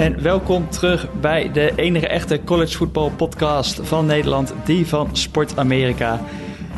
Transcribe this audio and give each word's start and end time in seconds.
En 0.00 0.22
welkom 0.22 0.70
terug 0.70 1.06
bij 1.20 1.52
de 1.52 1.72
enige 1.76 2.08
echte 2.08 2.40
college 2.44 2.76
football 2.76 3.10
podcast 3.10 3.80
van 3.82 4.06
Nederland, 4.06 4.54
die 4.64 4.86
van 4.86 5.16
Sport 5.16 5.58
Amerika. 5.58 6.20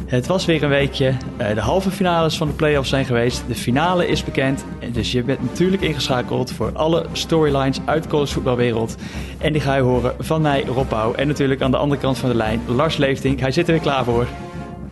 Het 0.07 0.27
was 0.27 0.45
weer 0.45 0.63
een 0.63 0.69
weekje. 0.69 1.15
Eh, 1.37 1.55
de 1.55 1.61
halve 1.61 1.91
finales 1.91 2.37
van 2.37 2.49
de 2.49 2.55
playoffs 2.55 2.89
zijn 2.89 3.05
geweest. 3.05 3.45
De 3.47 3.55
finale 3.55 4.09
is 4.09 4.25
bekend. 4.25 4.65
Dus 4.93 5.13
je 5.13 5.23
bent 5.23 5.43
natuurlijk 5.43 5.83
ingeschakeld 5.83 6.53
voor 6.53 6.71
alle 6.73 7.07
storylines 7.13 7.81
uit 7.85 8.03
de 8.03 8.09
college 8.09 8.33
voetbalwereld. 8.33 8.97
En 9.39 9.53
die 9.53 9.63
ga 9.63 9.75
je 9.75 9.83
horen 9.83 10.15
van 10.19 10.43
mij, 10.43 10.65
Rob 10.65 10.89
Pauw. 10.89 11.15
En 11.15 11.27
natuurlijk 11.27 11.63
aan 11.63 11.71
de 11.71 11.77
andere 11.77 12.01
kant 12.01 12.19
van 12.19 12.29
de 12.29 12.37
lijn, 12.37 12.61
Lars 12.67 12.97
Leeftink. 12.97 13.41
Hij 13.41 13.53
zit 13.53 13.67
er 13.67 13.73
weer 13.73 13.83
klaar 13.83 14.05
voor. 14.05 14.27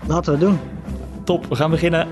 Laten 0.07 0.33
we 0.33 0.39
doen. 0.39 0.59
Top, 1.25 1.47
we 1.47 1.55
gaan 1.55 1.71
beginnen. 1.71 2.09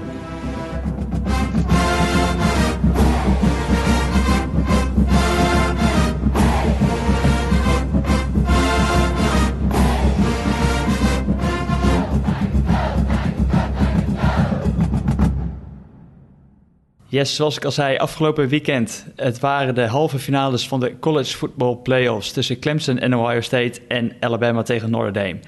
Yes, 17.18 17.34
zoals 17.34 17.56
ik 17.56 17.64
al 17.64 17.70
zei, 17.70 17.96
afgelopen 17.96 18.48
weekend. 18.48 19.06
Het 19.16 19.40
waren 19.40 19.74
de 19.74 19.86
halve 19.86 20.18
finales 20.18 20.68
van 20.68 20.80
de 20.80 20.98
college 20.98 21.36
football 21.36 21.77
playoffs 21.77 22.32
tussen 22.32 22.58
Clemson 22.58 22.98
en 22.98 23.16
Ohio 23.16 23.41
State 23.41 23.80
en 23.88 24.12
Alabama 24.20 24.62
tegen 24.62 24.91
Notre 24.91 25.10
Dame. 25.10 25.38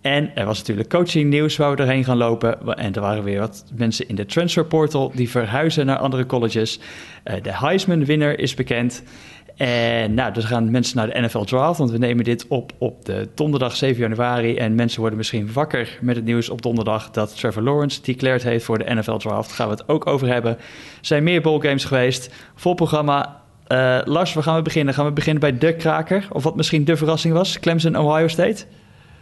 En 0.00 0.30
er 0.34 0.46
was 0.46 0.58
natuurlijk 0.58 0.88
coaching 0.88 1.30
nieuws 1.30 1.56
waar 1.56 1.70
we 1.70 1.76
doorheen 1.76 2.04
gaan 2.04 2.16
lopen. 2.16 2.76
En 2.76 2.94
er 2.94 3.00
waren 3.00 3.24
weer 3.24 3.38
wat 3.38 3.64
mensen 3.74 4.08
in 4.08 4.14
de 4.14 4.26
transfer 4.26 4.66
portal 4.66 5.12
die 5.14 5.30
verhuizen 5.30 5.86
naar 5.86 5.98
andere 5.98 6.26
colleges. 6.26 6.80
Eh, 7.22 7.42
de 7.42 7.56
Heisman 7.56 8.04
winner 8.04 8.38
is 8.38 8.54
bekend. 8.54 9.02
En 9.56 10.14
nou, 10.14 10.32
dus 10.32 10.44
gaan 10.44 10.70
mensen 10.70 10.96
naar 10.96 11.10
de 11.10 11.20
NFL 11.20 11.44
Draft, 11.44 11.78
want 11.78 11.90
we 11.90 11.98
nemen 11.98 12.24
dit 12.24 12.46
op 12.48 12.72
op 12.78 13.04
de 13.04 13.28
donderdag 13.34 13.76
7 13.76 14.00
januari. 14.00 14.56
En 14.56 14.74
mensen 14.74 15.00
worden 15.00 15.18
misschien 15.18 15.52
wakker 15.52 15.98
met 16.00 16.16
het 16.16 16.24
nieuws 16.24 16.48
op 16.48 16.62
donderdag 16.62 17.10
dat 17.10 17.36
Trevor 17.36 17.62
Lawrence 17.62 18.02
declared 18.02 18.42
heeft 18.42 18.64
voor 18.64 18.78
de 18.78 18.94
NFL 18.94 19.16
Draft. 19.16 19.48
Daar 19.48 19.56
gaan 19.56 19.68
we 19.68 19.74
het 19.74 19.88
ook 19.88 20.06
over 20.06 20.28
hebben. 20.28 20.50
Er 20.52 20.64
zijn 21.00 21.22
meer 21.22 21.42
bowlgames 21.42 21.84
geweest, 21.84 22.30
vol 22.54 22.74
programma. 22.74 23.42
Uh, 23.68 23.98
Lars, 24.04 24.34
waar 24.34 24.42
gaan 24.42 24.56
we 24.56 24.62
beginnen? 24.62 24.94
Gaan 24.94 25.04
we 25.06 25.12
beginnen 25.12 25.40
bij 25.40 25.58
de 25.58 25.76
kraker, 25.76 26.28
of 26.32 26.42
wat 26.42 26.56
misschien 26.56 26.84
de 26.84 26.96
verrassing 26.96 27.34
was, 27.34 27.60
Clemson 27.60 27.98
Ohio 27.98 28.28
State? 28.28 28.64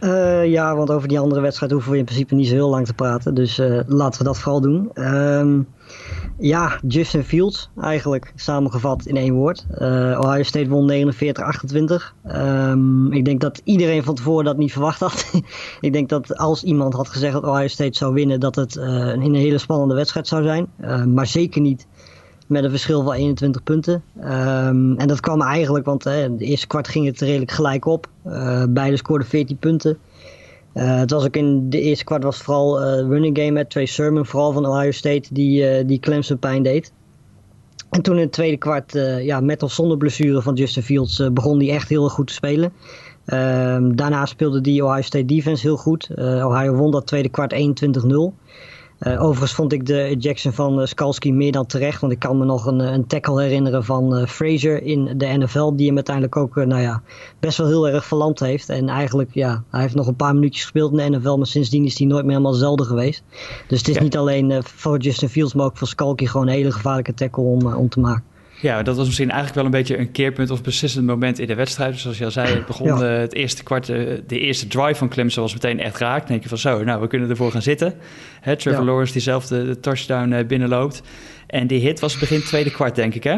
Uh, 0.01 0.45
ja, 0.45 0.75
want 0.75 0.91
over 0.91 1.07
die 1.07 1.19
andere 1.19 1.41
wedstrijd 1.41 1.71
hoeven 1.71 1.91
we 1.91 1.97
in 1.97 2.05
principe 2.05 2.35
niet 2.35 2.47
zo 2.47 2.53
heel 2.53 2.69
lang 2.69 2.85
te 2.85 2.93
praten. 2.93 3.33
Dus 3.33 3.59
uh, 3.59 3.79
laten 3.87 4.19
we 4.19 4.25
dat 4.25 4.39
vooral 4.39 4.61
doen. 4.61 4.91
Um, 4.93 5.67
ja, 6.37 6.79
Justin 6.87 7.23
Fields 7.23 7.69
eigenlijk, 7.81 8.33
samengevat 8.35 9.05
in 9.05 9.17
één 9.17 9.33
woord. 9.33 9.65
Uh, 9.71 10.19
Ohio 10.23 10.43
State 10.43 10.69
won 10.69 11.13
49-28. 11.13 12.35
Um, 12.35 13.11
ik 13.11 13.25
denk 13.25 13.41
dat 13.41 13.61
iedereen 13.63 14.03
van 14.03 14.15
tevoren 14.15 14.45
dat 14.45 14.57
niet 14.57 14.71
verwacht 14.71 14.99
had. 14.99 15.31
ik 15.81 15.93
denk 15.93 16.09
dat 16.09 16.37
als 16.37 16.63
iemand 16.63 16.93
had 16.93 17.09
gezegd 17.09 17.33
dat 17.33 17.43
Ohio 17.43 17.67
State 17.67 17.97
zou 17.97 18.13
winnen, 18.13 18.39
dat 18.39 18.55
het 18.55 18.75
een, 18.75 19.21
een 19.21 19.35
hele 19.35 19.57
spannende 19.57 19.95
wedstrijd 19.95 20.27
zou 20.27 20.43
zijn. 20.43 20.67
maar 21.13 21.27
zeker 21.27 21.61
niet 21.61 21.87
met 22.47 22.63
een 22.63 22.69
verschil 22.69 23.03
van 23.03 23.13
21 23.13 23.63
punten. 23.63 24.03
Um, 24.17 24.97
en 24.97 25.07
dat 25.07 25.19
kwam 25.19 25.41
eigenlijk, 25.41 25.85
want 25.85 26.03
hè, 26.03 26.23
in 26.23 26.37
de 26.37 26.45
eerste 26.45 26.67
kwart 26.67 26.87
ging 26.87 27.05
het 27.05 27.19
redelijk 27.19 27.51
gelijk 27.51 27.85
op. 27.85 28.09
Uh, 28.25 28.63
beide 28.69 28.97
scoorden 28.97 29.27
14 29.27 29.57
punten. 29.57 29.97
Uh, 30.75 30.97
het 30.97 31.11
was 31.11 31.25
ook 31.25 31.35
in 31.35 31.69
de 31.69 31.81
eerste 31.81 32.03
kwart 32.03 32.23
was 32.23 32.37
vooral 32.37 32.81
uh, 32.81 33.07
running 33.07 33.37
game 33.37 33.51
met 33.51 33.69
Trey 33.69 33.85
Sermon, 33.85 34.25
vooral 34.25 34.51
van 34.51 34.65
Ohio 34.65 34.91
State, 34.91 35.27
die, 35.31 35.85
die 35.85 35.99
Clemson 35.99 36.39
pijn 36.39 36.63
deed. 36.63 36.91
En 37.89 38.01
toen 38.01 38.15
in 38.15 38.21
het 38.21 38.31
tweede 38.31 38.57
kwart, 38.57 38.91
ja, 39.21 39.39
met 39.39 39.63
of 39.63 39.71
zonder 39.71 39.97
blessure 39.97 40.41
van 40.41 40.53
Justin 40.53 40.83
Fields, 40.83 41.23
begon 41.33 41.59
hij 41.59 41.69
echt 41.69 41.89
heel 41.89 42.09
goed 42.09 42.27
te 42.27 42.33
spelen. 42.33 42.73
Um, 43.25 43.95
daarna 43.95 44.25
speelde 44.25 44.61
die 44.61 44.85
Ohio 44.85 45.01
State 45.01 45.25
defense 45.25 45.61
heel 45.61 45.77
goed. 45.77 46.09
Ohio 46.17 46.73
won 46.73 46.91
dat 46.91 47.07
tweede 47.07 47.29
kwart 47.29 47.53
21-0. 47.53 47.57
Uh, 48.99 49.21
overigens 49.23 49.53
vond 49.53 49.73
ik 49.73 49.85
de 49.85 50.01
ejection 50.01 50.53
van 50.53 50.79
uh, 50.79 50.85
Skalski 50.85 51.33
meer 51.33 51.51
dan 51.51 51.65
terecht. 51.65 52.01
Want 52.01 52.13
ik 52.13 52.19
kan 52.19 52.37
me 52.37 52.45
nog 52.45 52.65
een, 52.65 52.79
een 52.79 53.07
tackle 53.07 53.41
herinneren 53.41 53.83
van 53.83 54.17
uh, 54.17 54.25
Frazier 54.25 54.83
in 54.83 55.17
de 55.17 55.25
NFL. 55.25 55.75
Die 55.75 55.85
hem 55.85 55.95
uiteindelijk 55.95 56.35
ook 56.35 56.55
nou 56.55 56.81
ja, 56.81 57.01
best 57.39 57.57
wel 57.57 57.67
heel 57.67 57.87
erg 57.87 58.05
verlamd 58.05 58.39
heeft. 58.39 58.69
En 58.69 58.89
eigenlijk, 58.89 59.33
ja, 59.33 59.63
hij 59.69 59.81
heeft 59.81 59.95
nog 59.95 60.07
een 60.07 60.15
paar 60.15 60.33
minuutjes 60.33 60.61
gespeeld 60.61 60.91
in 60.91 61.11
de 61.11 61.17
NFL. 61.17 61.37
Maar 61.37 61.47
sindsdien 61.47 61.85
is 61.85 61.97
hij 61.97 62.07
nooit 62.07 62.23
meer 62.23 62.31
helemaal 62.31 62.51
hetzelfde 62.51 62.83
geweest. 62.83 63.23
Dus 63.67 63.79
het 63.79 63.87
is 63.87 63.95
ja. 63.95 64.01
niet 64.01 64.17
alleen 64.17 64.63
voor 64.63 64.97
Justin 64.97 65.29
Fields, 65.29 65.53
maar 65.53 65.65
ook 65.65 65.77
voor 65.77 65.87
Skalski 65.87 66.27
gewoon 66.27 66.47
een 66.47 66.53
hele 66.53 66.71
gevaarlijke 66.71 67.13
tackle 67.13 67.43
om, 67.43 67.73
om 67.73 67.89
te 67.89 67.99
maken. 67.99 68.34
Ja, 68.61 68.83
dat 68.83 68.95
was 68.95 69.05
misschien 69.05 69.29
eigenlijk 69.29 69.55
wel 69.55 69.65
een 69.65 69.79
beetje 69.79 69.97
een 69.97 70.11
keerpunt 70.11 70.49
of 70.49 70.61
beslissend 70.63 71.05
moment 71.05 71.39
in 71.39 71.47
de 71.47 71.55
wedstrijd. 71.55 71.91
Dus 71.91 72.01
zoals 72.01 72.17
je 72.17 72.25
al 72.25 72.31
zei, 72.31 72.47
het 72.47 72.65
begon 72.65 72.87
ja. 72.87 73.01
het 73.01 73.33
eerste 73.33 73.63
kwart, 73.63 73.85
de 73.85 74.23
eerste 74.27 74.67
drive 74.67 74.95
van 74.95 75.09
Clemson 75.09 75.43
was 75.43 75.53
meteen 75.53 75.79
echt 75.79 75.97
raakt. 75.97 76.19
Dan 76.19 76.27
denk 76.27 76.43
je 76.43 76.49
van 76.49 76.57
zo, 76.57 76.83
nou, 76.83 77.01
we 77.01 77.07
kunnen 77.07 77.29
ervoor 77.29 77.51
gaan 77.51 77.61
zitten. 77.61 77.93
Hè, 78.41 78.55
Trevor 78.55 78.79
ja. 78.79 78.85
Lawrence 78.85 79.13
die 79.13 79.21
zelf 79.21 79.47
de, 79.47 79.65
de 79.65 79.79
touchdown 79.79 80.45
binnenloopt. 80.47 81.01
En 81.47 81.67
die 81.67 81.79
hit 81.79 81.99
was 81.99 82.17
begin 82.17 82.41
tweede 82.43 82.71
kwart, 82.71 82.95
denk 82.95 83.13
ik, 83.13 83.23
hè? 83.23 83.37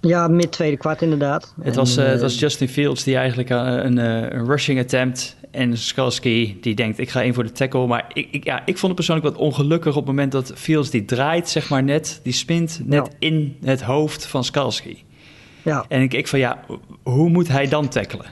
Ja, 0.00 0.28
mid 0.28 0.52
tweede 0.52 0.76
kwart 0.76 1.02
inderdaad. 1.02 1.54
Het, 1.62 1.74
was, 1.74 1.96
het 1.96 2.20
was 2.20 2.38
Justin 2.38 2.68
Fields 2.68 3.04
die 3.04 3.16
eigenlijk 3.16 3.50
een, 3.50 3.96
een, 3.96 4.46
rushing 4.46 4.80
attempt 4.80 5.36
en 5.52 5.78
Skalski 5.78 6.58
die 6.60 6.74
denkt 6.74 6.98
ik 6.98 7.10
ga 7.10 7.22
in 7.22 7.34
voor 7.34 7.44
de 7.44 7.52
tackle. 7.52 7.86
Maar 7.86 8.10
ik, 8.12 8.28
ik, 8.30 8.44
ja, 8.44 8.58
ik 8.58 8.78
vond 8.78 8.82
het 8.82 8.94
persoonlijk 8.94 9.26
wat 9.26 9.36
ongelukkig 9.36 9.90
op 9.90 10.06
het 10.06 10.06
moment 10.06 10.32
dat 10.32 10.52
Fields 10.54 10.90
die 10.90 11.04
draait, 11.04 11.48
zeg 11.48 11.68
maar 11.68 11.82
net, 11.82 12.20
die 12.22 12.32
spint 12.32 12.80
net 12.84 13.06
ja. 13.06 13.28
in 13.28 13.56
het 13.64 13.82
hoofd 13.82 14.26
van 14.26 14.44
Skalski. 14.44 15.04
Ja. 15.62 15.84
En 15.88 16.02
ik, 16.02 16.14
ik 16.14 16.28
van 16.28 16.38
ja, 16.38 16.64
hoe 17.02 17.28
moet 17.28 17.48
hij 17.48 17.68
dan 17.68 17.88
tackelen? 17.88 18.26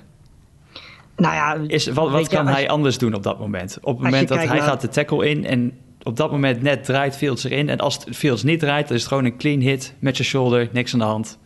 Nou 1.16 1.34
ja, 1.34 1.54
Is, 1.66 1.86
wat, 1.86 2.10
wat 2.10 2.28
kan 2.28 2.44
je, 2.44 2.50
hij 2.50 2.68
anders 2.68 2.98
doen 2.98 3.14
op 3.14 3.22
dat 3.22 3.38
moment? 3.38 3.78
Op 3.80 3.94
het 3.94 4.04
moment 4.04 4.28
dat 4.28 4.38
hij 4.38 4.46
naar... 4.46 4.62
gaat 4.62 4.80
de 4.80 4.88
tackle 4.88 5.28
in 5.28 5.44
en 5.44 5.72
op 6.02 6.16
dat 6.16 6.30
moment 6.30 6.62
net 6.62 6.84
draait 6.84 7.16
Fields 7.16 7.44
erin. 7.44 7.68
En 7.68 7.78
als 7.78 7.98
Fields 8.12 8.42
niet 8.42 8.60
draait, 8.60 8.86
dan 8.86 8.96
is 8.96 9.02
het 9.02 9.12
gewoon 9.12 9.24
een 9.24 9.36
clean 9.36 9.60
hit 9.60 9.94
met 9.98 10.16
je 10.16 10.24
shoulder, 10.24 10.68
niks 10.72 10.92
aan 10.92 10.98
de 10.98 11.04
hand. 11.04 11.38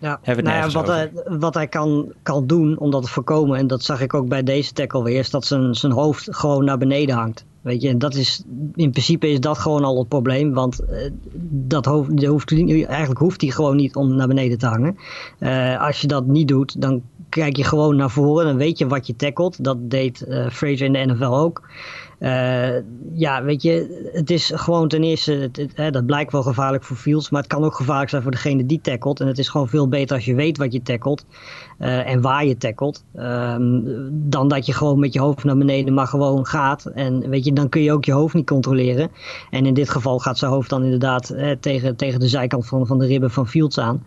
Ja, 0.00 0.20
nou 0.24 0.42
ja, 0.42 0.68
wat, 0.68 0.86
hij, 0.86 1.10
wat 1.24 1.54
hij 1.54 1.66
kan, 1.66 2.12
kan 2.22 2.46
doen 2.46 2.78
om 2.78 2.90
dat 2.90 3.02
te 3.02 3.08
voorkomen, 3.08 3.58
en 3.58 3.66
dat 3.66 3.82
zag 3.82 4.00
ik 4.00 4.14
ook 4.14 4.28
bij 4.28 4.42
deze 4.42 4.72
tackle 4.72 5.02
weer, 5.02 5.18
is 5.18 5.30
dat 5.30 5.44
zijn, 5.44 5.74
zijn 5.74 5.92
hoofd 5.92 6.28
gewoon 6.30 6.64
naar 6.64 6.78
beneden 6.78 7.14
hangt. 7.16 7.44
Weet 7.60 7.82
je, 7.82 7.88
en 7.88 7.98
dat 7.98 8.14
is, 8.14 8.42
in 8.74 8.90
principe 8.90 9.30
is 9.30 9.40
dat 9.40 9.58
gewoon 9.58 9.84
al 9.84 9.98
het 9.98 10.08
probleem, 10.08 10.52
want 10.52 10.80
uh, 10.90 11.10
dat 11.50 11.84
hoofd, 11.84 12.24
hoeft, 12.24 12.52
eigenlijk 12.52 13.18
hoeft 13.18 13.40
hij 13.40 13.50
gewoon 13.50 13.76
niet 13.76 13.96
om 13.96 14.14
naar 14.14 14.28
beneden 14.28 14.58
te 14.58 14.66
hangen. 14.66 14.96
Uh, 15.40 15.82
als 15.86 16.00
je 16.00 16.06
dat 16.06 16.26
niet 16.26 16.48
doet, 16.48 16.80
dan 16.80 17.02
kijk 17.28 17.56
je 17.56 17.64
gewoon 17.64 17.96
naar 17.96 18.10
voren, 18.10 18.46
dan 18.46 18.56
weet 18.56 18.78
je 18.78 18.86
wat 18.86 19.06
je 19.06 19.16
tackelt. 19.16 19.64
Dat 19.64 19.90
deed 19.90 20.24
uh, 20.28 20.48
Fraser 20.48 20.86
in 20.86 20.92
de 20.92 21.06
NFL 21.06 21.24
ook. 21.24 21.62
Uh, 22.20 22.76
ja, 23.12 23.42
weet 23.42 23.62
je, 23.62 24.08
het 24.12 24.30
is 24.30 24.52
gewoon 24.54 24.88
ten 24.88 25.02
eerste, 25.02 25.50
hè, 25.74 25.90
dat 25.90 26.06
blijkt 26.06 26.32
wel 26.32 26.42
gevaarlijk 26.42 26.84
voor 26.84 26.96
Fields, 26.96 27.30
maar 27.30 27.40
het 27.42 27.50
kan 27.50 27.64
ook 27.64 27.74
gevaarlijk 27.74 28.10
zijn 28.10 28.22
voor 28.22 28.30
degene 28.30 28.66
die 28.66 28.80
tackelt. 28.80 29.20
En 29.20 29.26
het 29.26 29.38
is 29.38 29.48
gewoon 29.48 29.68
veel 29.68 29.88
beter 29.88 30.16
als 30.16 30.24
je 30.24 30.34
weet 30.34 30.58
wat 30.58 30.72
je 30.72 30.82
tackelt 30.82 31.24
uh, 31.78 32.10
en 32.10 32.20
waar 32.20 32.46
je 32.46 32.56
tackelt, 32.56 33.04
um, 33.16 33.84
dan 34.10 34.48
dat 34.48 34.66
je 34.66 34.72
gewoon 34.72 34.98
met 34.98 35.12
je 35.12 35.20
hoofd 35.20 35.44
naar 35.44 35.56
beneden 35.56 35.94
maar 35.94 36.06
gewoon 36.06 36.46
gaat. 36.46 36.84
En 36.84 37.28
weet 37.28 37.44
je, 37.44 37.52
dan 37.52 37.68
kun 37.68 37.82
je 37.82 37.92
ook 37.92 38.04
je 38.04 38.12
hoofd 38.12 38.34
niet 38.34 38.46
controleren. 38.46 39.10
En 39.50 39.66
in 39.66 39.74
dit 39.74 39.88
geval 39.88 40.18
gaat 40.18 40.38
zijn 40.38 40.50
hoofd 40.50 40.70
dan 40.70 40.84
inderdaad 40.84 41.30
eh, 41.30 41.50
tegen, 41.60 41.96
tegen 41.96 42.20
de 42.20 42.28
zijkant 42.28 42.66
van, 42.66 42.86
van 42.86 42.98
de 42.98 43.06
ribben 43.06 43.30
van 43.30 43.48
Fields 43.48 43.78
aan. 43.78 44.04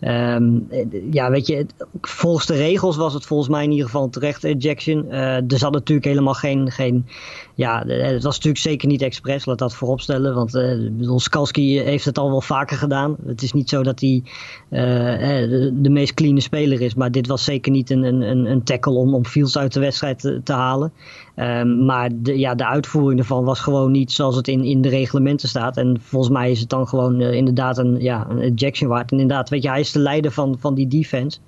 Um, 0.00 0.68
ja, 1.10 1.30
weet 1.30 1.46
je, 1.46 1.66
volgens 2.00 2.46
de 2.46 2.54
regels 2.54 2.96
was 2.96 3.14
het 3.14 3.26
volgens 3.26 3.48
mij 3.48 3.64
in 3.64 3.70
ieder 3.70 3.86
geval 3.86 4.04
een 4.04 4.10
terechte 4.10 4.48
ejection. 4.48 5.06
Uh, 5.08 5.36
er 5.36 5.58
zat 5.58 5.72
natuurlijk 5.72 6.06
helemaal 6.06 6.34
geen, 6.34 6.70
geen 6.70 7.06
ja, 7.54 7.86
het 7.86 8.22
was 8.22 8.34
natuurlijk 8.34 8.62
zeker 8.62 8.88
niet 8.88 9.02
expres, 9.02 9.44
laat 9.44 9.58
dat 9.58 9.74
vooropstellen. 9.74 10.34
Want 10.34 10.54
uh, 10.54 11.16
Skalski 11.16 11.80
heeft 11.80 12.04
het 12.04 12.18
al 12.18 12.30
wel 12.30 12.40
vaker 12.40 12.76
gedaan. 12.76 13.16
Het 13.26 13.42
is 13.42 13.52
niet 13.52 13.68
zo 13.68 13.82
dat 13.82 14.00
hij 14.00 14.22
de, 14.68 15.72
de, 15.74 15.90
meest 15.90 16.14
clean 16.14 16.40
speler 16.40 16.80
is. 16.80 16.94
Maar 16.94 17.10
dit 17.14 17.26
was 17.26 17.44
zeker 17.44 17.72
niet 17.72 17.90
een, 17.90 18.02
een, 18.02 18.50
een 18.50 18.62
tackle 18.62 18.92
om, 18.92 19.14
om 19.14 19.24
Fields 19.24 19.58
uit 19.58 19.72
de 19.72 19.80
wedstrijd 19.80 20.40
te, 20.44 20.52
halen. 20.52 20.92
Um, 21.36 21.84
maar 21.84 22.10
de, 22.12 22.38
ja, 22.38 22.54
de 22.54 22.66
uitvoering 22.66 23.20
ervan 23.20 23.44
was 23.44 23.60
gewoon 23.60 23.90
niet 23.90 24.12
zoals 24.12 24.36
het 24.36 24.48
in, 24.48 24.64
in 24.64 24.80
de 24.80 24.88
reglementen 24.88 25.48
staat. 25.48 25.76
En 25.76 26.00
volgens 26.00 26.32
mij 26.32 26.50
is 26.50 26.60
het 26.60 26.68
dan 26.68 26.88
gewoon 26.88 27.20
uh, 27.20 27.32
inderdaad 27.32 27.78
een, 27.78 28.00
ja, 28.00 28.26
een 28.28 28.38
ejection 28.38 28.88
waard. 28.88 29.12
En 29.12 29.18
inderdaad, 29.18 29.48
weet 29.48 29.62
je, 29.62 29.68
hij 29.68 29.80
is 29.80 29.92
de 29.92 29.98
leider 29.98 30.30
van, 30.30 30.56
van 30.58 30.74
die 30.74 30.88
defense. 30.88 31.38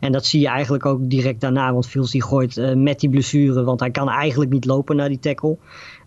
En 0.00 0.12
dat 0.12 0.26
zie 0.26 0.40
je 0.40 0.48
eigenlijk 0.48 0.86
ook 0.86 1.10
direct 1.10 1.40
daarna. 1.40 1.72
Want 1.72 1.86
Fields 1.86 2.10
die 2.10 2.22
gooit 2.22 2.56
uh, 2.56 2.74
met 2.74 3.00
die 3.00 3.10
blessure, 3.10 3.62
want 3.62 3.80
hij 3.80 3.90
kan 3.90 4.08
eigenlijk 4.08 4.50
niet 4.50 4.64
lopen 4.64 4.96
naar 4.96 5.08
die 5.08 5.18
tackle. 5.18 5.56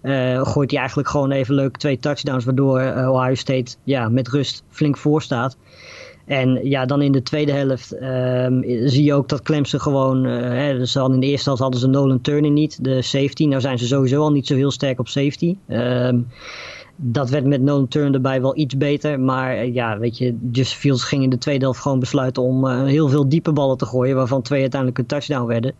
Uh, 0.01 0.45
gooit 0.45 0.71
hij 0.71 0.79
eigenlijk 0.79 1.09
gewoon 1.09 1.31
even 1.31 1.55
leuk 1.55 1.77
twee 1.77 1.99
touchdowns, 1.99 2.45
waardoor 2.45 2.79
Ohio 2.79 3.35
State 3.35 3.75
ja, 3.83 4.09
met 4.09 4.27
rust 4.27 4.63
flink 4.69 4.97
voor 4.97 5.21
staat. 5.21 5.57
En 6.29 6.59
ja, 6.63 6.85
dan 6.85 7.01
in 7.01 7.11
de 7.11 7.21
tweede 7.21 7.51
helft 7.51 8.01
um, 8.01 8.63
zie 8.87 9.03
je 9.03 9.13
ook 9.13 9.29
dat 9.29 9.41
Clemson 9.41 9.79
gewoon... 9.79 10.25
Uh, 10.25 10.39
hè, 10.41 10.77
dus 10.77 10.95
in 10.95 11.19
de 11.19 11.25
eerste 11.25 11.45
helft 11.45 11.61
hadden 11.61 11.79
ze 11.79 11.87
Nolan 11.87 12.21
Turner 12.21 12.51
niet, 12.51 12.83
de 12.83 13.01
safety. 13.01 13.45
Nou 13.45 13.61
zijn 13.61 13.79
ze 13.79 13.87
sowieso 13.87 14.21
al 14.21 14.31
niet 14.31 14.47
zo 14.47 14.55
heel 14.55 14.71
sterk 14.71 14.99
op 14.99 15.07
safety. 15.07 15.55
Um, 15.67 16.27
dat 16.95 17.29
werd 17.29 17.45
met 17.45 17.61
no 17.61 17.87
turn 17.87 18.13
erbij 18.13 18.41
wel 18.41 18.57
iets 18.57 18.77
beter. 18.77 19.19
Maar 19.19 19.65
ja, 19.65 19.97
weet 19.99 20.17
je, 20.17 20.37
Justin 20.51 20.79
Fields 20.79 21.03
ging 21.03 21.23
in 21.23 21.29
de 21.29 21.37
tweede 21.37 21.63
helft 21.63 21.81
gewoon 21.81 21.99
besluiten 21.99 22.43
om 22.43 22.67
heel 22.67 23.09
veel 23.09 23.29
diepe 23.29 23.51
ballen 23.51 23.77
te 23.77 23.85
gooien. 23.85 24.15
Waarvan 24.15 24.41
twee 24.41 24.61
uiteindelijk 24.61 24.99
een 24.99 25.05
touchdown 25.05 25.47
werden. 25.47 25.73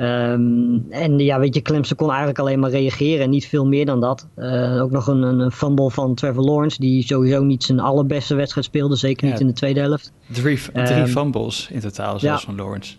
Um, 0.00 0.86
en 0.90 1.18
ja, 1.18 1.38
weet 1.38 1.54
je, 1.54 1.62
Clemson 1.62 1.96
kon 1.96 2.08
eigenlijk 2.08 2.38
alleen 2.38 2.58
maar 2.58 2.70
reageren 2.70 3.24
en 3.24 3.30
niet 3.30 3.46
veel 3.46 3.66
meer 3.66 3.86
dan 3.86 4.00
dat. 4.00 4.28
Uh, 4.36 4.82
ook 4.82 4.90
nog 4.90 5.06
een, 5.06 5.22
een 5.22 5.50
fumble 5.50 5.90
van 5.90 6.14
Trevor 6.14 6.44
Lawrence, 6.44 6.80
die 6.80 7.02
sowieso 7.02 7.42
niet 7.42 7.64
zijn 7.64 7.80
allerbeste 7.80 8.34
wedstrijd 8.34 8.66
speelde, 8.66 8.96
zeker 8.96 9.28
niet 9.28 9.40
in 9.40 9.46
de 9.46 9.52
tweede 9.52 9.80
helft. 9.80 10.12
Drie, 10.26 10.58
drie 10.72 11.00
um, 11.00 11.06
fumbles 11.06 11.68
in 11.70 11.80
totaal, 11.80 12.18
zoals 12.18 12.40
ja. 12.40 12.46
van 12.46 12.56
Lawrence. 12.56 12.94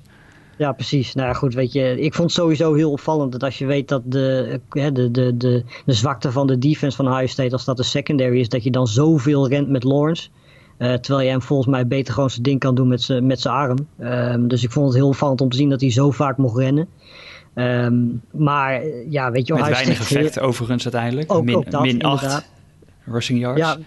Ja, 0.57 0.71
precies. 0.71 1.13
Nou 1.13 1.27
ja, 1.27 1.33
goed, 1.33 1.53
weet 1.53 1.71
je, 1.71 2.01
ik 2.01 2.13
vond 2.13 2.31
het 2.31 2.39
sowieso 2.39 2.73
heel 2.73 2.91
opvallend 2.91 3.31
dat 3.31 3.43
als 3.43 3.57
je 3.57 3.65
weet 3.65 3.87
dat 3.87 4.01
de, 4.05 4.59
de, 4.69 5.11
de, 5.11 5.37
de, 5.37 5.63
de 5.85 5.93
zwakte 5.93 6.31
van 6.31 6.47
de 6.47 6.57
defense 6.57 6.95
van 6.95 7.07
Ohio 7.07 7.27
State, 7.27 7.51
als 7.51 7.65
dat 7.65 7.77
de 7.77 7.83
secondary 7.83 8.39
is, 8.39 8.49
dat 8.49 8.63
je 8.63 8.71
dan 8.71 8.87
zoveel 8.87 9.47
rent 9.47 9.69
met 9.69 9.83
Lawrence. 9.83 10.29
Uh, 10.79 10.93
terwijl 10.93 11.25
je 11.25 11.31
hem 11.31 11.41
volgens 11.41 11.69
mij 11.69 11.87
beter 11.87 12.13
gewoon 12.13 12.29
zijn 12.29 12.43
ding 12.43 12.59
kan 12.59 12.75
doen 12.75 12.87
met 12.87 13.01
zijn 13.01 13.25
met 13.25 13.45
arm. 13.45 13.77
Um, 14.01 14.47
dus 14.47 14.63
ik 14.63 14.71
vond 14.71 14.87
het 14.87 14.95
heel 14.95 15.07
opvallend 15.07 15.41
om 15.41 15.49
te 15.49 15.57
zien 15.57 15.69
dat 15.69 15.81
hij 15.81 15.91
zo 15.91 16.11
vaak 16.11 16.37
mocht 16.37 16.57
rennen. 16.57 16.87
Um, 17.55 18.21
maar 18.31 18.81
ja, 19.09 19.31
weet 19.31 19.47
je... 19.47 19.53
Met 19.53 19.67
weinig 19.67 19.99
effect 19.99 20.39
overigens 20.39 20.83
uiteindelijk. 20.83 21.33
Ook, 21.33 21.43
min, 21.43 21.55
ook 21.55 21.71
dat, 21.71 21.81
min 21.81 22.03
8 22.03 22.49
rushing 23.05 23.39
yards. 23.39 23.59
Ja, 23.59 23.77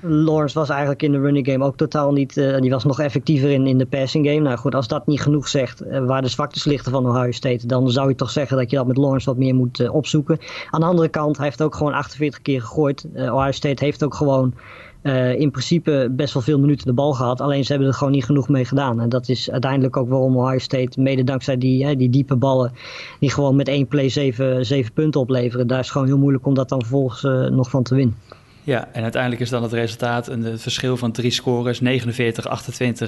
Lawrence 0.00 0.58
was 0.58 0.68
eigenlijk 0.68 1.02
in 1.02 1.12
de 1.12 1.20
running 1.20 1.46
game 1.46 1.64
ook 1.64 1.76
totaal 1.76 2.12
niet... 2.12 2.36
Uh, 2.36 2.60
die 2.60 2.70
was 2.70 2.84
nog 2.84 3.00
effectiever 3.00 3.50
in, 3.50 3.66
in 3.66 3.78
de 3.78 3.86
passing 3.86 4.26
game. 4.26 4.40
Nou 4.40 4.58
goed, 4.58 4.74
als 4.74 4.88
dat 4.88 5.06
niet 5.06 5.20
genoeg 5.20 5.48
zegt 5.48 5.86
uh, 5.86 6.04
waar 6.04 6.22
de 6.22 6.28
zwaktes 6.28 6.64
liggen 6.64 6.92
van 6.92 7.08
Ohio 7.08 7.30
State... 7.30 7.66
dan 7.66 7.90
zou 7.90 8.08
je 8.08 8.14
toch 8.14 8.30
zeggen 8.30 8.56
dat 8.56 8.70
je 8.70 8.76
dat 8.76 8.86
met 8.86 8.96
Lawrence 8.96 9.26
wat 9.26 9.38
meer 9.38 9.54
moet 9.54 9.88
opzoeken. 9.88 10.38
Aan 10.70 10.80
de 10.80 10.86
andere 10.86 11.08
kant, 11.08 11.36
hij 11.36 11.46
heeft 11.46 11.62
ook 11.62 11.74
gewoon 11.74 11.92
48 11.92 12.42
keer 12.42 12.60
gegooid. 12.60 13.06
Ohio 13.14 13.50
State 13.50 13.84
heeft 13.84 14.04
ook 14.04 14.14
gewoon 14.14 14.54
uh, 15.02 15.40
in 15.40 15.50
principe 15.50 16.08
best 16.10 16.34
wel 16.34 16.42
veel 16.42 16.58
minuten 16.58 16.86
de 16.86 16.92
bal 16.92 17.12
gehad. 17.12 17.40
Alleen 17.40 17.64
ze 17.64 17.72
hebben 17.72 17.90
er 17.90 17.94
gewoon 17.94 18.12
niet 18.12 18.24
genoeg 18.24 18.48
mee 18.48 18.64
gedaan. 18.64 19.00
En 19.00 19.08
dat 19.08 19.28
is 19.28 19.50
uiteindelijk 19.50 19.96
ook 19.96 20.08
waarom 20.08 20.36
Ohio 20.36 20.58
State, 20.58 21.00
mede 21.00 21.24
dankzij 21.24 21.58
die, 21.58 21.86
hè, 21.86 21.96
die 21.96 22.10
diepe 22.10 22.36
ballen, 22.36 22.72
die 23.20 23.30
gewoon 23.30 23.56
met 23.56 23.68
één 23.68 23.86
play 23.86 24.08
zeven, 24.08 24.66
zeven 24.66 24.92
punten 24.92 25.20
opleveren. 25.20 25.66
Daar 25.66 25.78
is 25.80 25.90
gewoon 25.90 26.06
heel 26.06 26.18
moeilijk 26.18 26.46
om 26.46 26.54
dat 26.54 26.68
dan 26.68 26.80
vervolgens 26.80 27.22
uh, 27.22 27.46
nog 27.46 27.70
van 27.70 27.82
te 27.82 27.94
winnen. 27.94 28.16
Ja, 28.64 28.88
en 28.92 29.02
uiteindelijk 29.02 29.42
is 29.42 29.50
dan 29.50 29.62
het 29.62 29.72
resultaat 29.72 30.28
een 30.28 30.58
verschil 30.58 30.96
van 30.96 31.12
drie 31.12 31.30
scores, 31.30 31.80
49-28 31.80 31.84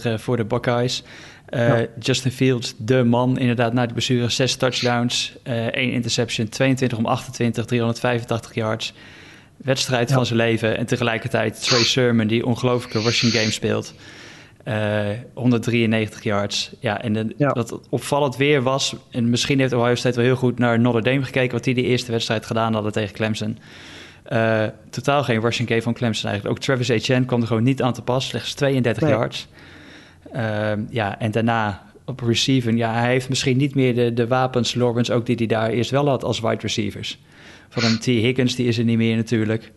uh, 0.07 0.19
voor 0.19 0.37
de 0.37 0.45
Buckeyes. 0.45 1.03
Uh, 1.51 1.69
ja. 1.69 1.87
Justin 1.99 2.31
Fields, 2.31 2.75
de 2.79 3.05
man, 3.05 3.39
inderdaad, 3.39 3.73
na 3.73 3.87
de 3.87 3.93
blessure, 3.93 4.29
zes 4.29 4.57
touchdowns, 4.57 5.37
één 5.71 5.93
interception, 5.93 6.49
22 6.49 6.99
om 6.99 7.07
28, 7.07 7.65
385 7.65 8.55
yards 8.55 8.95
wedstrijd 9.57 10.13
van 10.13 10.27
zijn 10.27 10.39
leven. 10.39 10.77
En 10.77 10.87
tegelijkertijd 10.87 11.65
Trey 11.65 11.85
Sermon, 11.85 12.27
die 12.27 12.47
ongelooflijke 12.47 13.01
rushing 13.01 13.33
game 13.33 13.51
speelt. 13.51 13.95
Uh, 14.69 15.11
eh, 15.11 15.19
193 15.35 16.23
yards. 16.23 16.71
Ja, 16.81 17.03
en 17.03 17.13
de, 17.13 17.35
ja. 17.37 17.53
wat 17.53 17.81
opvallend 17.89 18.37
weer 18.37 18.63
was... 18.63 18.97
en 19.11 19.31
misschien 19.31 19.61
heeft 19.61 19.73
Ohio 19.73 19.95
State 19.95 20.17
wel 20.17 20.25
heel 20.25 20.37
goed 20.37 20.59
naar 20.59 20.81
Notre 20.81 21.03
Dame 21.03 21.25
gekeken... 21.25 21.53
wat 21.53 21.65
die 21.65 21.75
de 21.75 21.83
eerste 21.83 22.13
wedstrijd 22.13 22.47
gedaan 22.47 22.75
hadden 22.75 22.93
tegen 22.93 23.15
Clemson. 23.15 23.59
Uh, 24.33 24.65
totaal 24.91 25.23
geen 25.23 25.41
rushing 25.41 25.69
game 25.69 25.83
van 25.83 25.95
Clemson 25.95 26.31
eigenlijk. 26.31 26.59
Ook 26.59 26.65
Travis 26.65 26.89
Etienne 26.89 27.27
kwam 27.27 27.41
er 27.41 27.47
gewoon 27.47 27.63
niet 27.63 27.83
aan 27.83 27.93
te 27.93 28.03
pas. 28.03 28.29
Slechts 28.29 28.55
32 28.55 29.03
nee. 29.03 29.13
yards. 29.13 29.49
Uh, 30.35 30.73
ja, 30.91 31.19
en 31.19 31.31
daarna 31.31 31.83
op 32.05 32.21
receiver... 32.21 32.75
ja, 32.75 32.93
hij 32.93 33.11
heeft 33.11 33.29
misschien 33.29 33.57
niet 33.57 33.75
meer 33.75 33.95
de, 33.95 34.13
de 34.13 34.27
wapens, 34.27 34.75
Lawrence... 34.75 35.13
ook 35.13 35.27
die 35.27 35.37
hij 35.37 35.47
daar 35.47 35.71
eerst 35.71 35.91
wel 35.91 36.09
had 36.09 36.25
als 36.25 36.41
wide 36.41 36.61
receivers 36.61 37.19
van 37.75 37.85
een 37.85 37.99
T. 37.99 38.05
Higgins, 38.05 38.55
die 38.55 38.67
is 38.67 38.79
er 38.79 38.85
niet 38.85 38.97
meer 38.97 39.17
natuurlijk. 39.17 39.73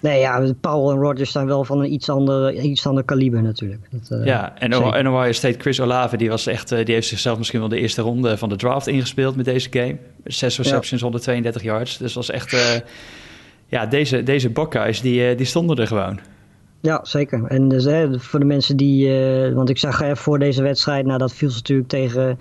Nee, 0.00 0.20
ja, 0.20 0.52
Paul 0.60 0.90
en 0.90 0.98
Rogers 0.98 1.32
zijn 1.32 1.46
wel 1.46 1.64
van 1.64 1.80
een 1.80 1.92
iets 1.92 2.08
ander, 2.08 2.54
iets 2.54 2.86
ander 2.86 3.04
kaliber 3.04 3.42
natuurlijk. 3.42 3.86
Dat, 3.90 4.18
uh, 4.18 4.26
ja, 4.26 4.58
en, 4.58 4.72
en 4.72 5.08
Ohio 5.08 5.32
State, 5.32 5.58
Chris 5.58 5.80
Olave, 5.80 6.16
die, 6.16 6.28
was 6.28 6.46
echt, 6.46 6.72
uh, 6.72 6.84
die 6.84 6.94
heeft 6.94 7.06
zichzelf 7.06 7.38
misschien 7.38 7.60
wel 7.60 7.68
de 7.68 7.78
eerste 7.78 8.02
ronde 8.02 8.38
van 8.38 8.48
de 8.48 8.56
draft 8.56 8.86
ingespeeld 8.86 9.36
met 9.36 9.44
deze 9.44 9.68
game. 9.70 9.96
Zes 10.24 10.56
receptions, 10.56 11.00
ja. 11.00 11.06
132 11.06 11.62
yards. 11.62 11.98
Dus 11.98 12.14
was 12.14 12.30
echt... 12.30 12.52
Uh, 12.52 12.60
ja, 13.66 13.86
deze, 13.86 14.22
deze 14.22 14.50
Buckeyes, 14.50 15.00
die, 15.00 15.34
die 15.34 15.46
stonden 15.46 15.76
er 15.76 15.86
gewoon. 15.86 16.20
Ja, 16.82 17.00
zeker. 17.02 17.44
En 17.44 17.68
dus, 17.68 17.84
hè, 17.84 18.20
voor 18.20 18.40
de 18.40 18.46
mensen 18.46 18.76
die. 18.76 19.08
Uh, 19.08 19.54
want 19.54 19.68
ik 19.68 19.78
zag 19.78 20.02
uh, 20.02 20.14
voor 20.14 20.38
deze 20.38 20.62
wedstrijd, 20.62 21.06
nou 21.06 21.18
dat 21.18 21.32
viel 21.32 21.50
ze 21.50 21.56
natuurlijk 21.56 21.88
tegen. 21.88 22.38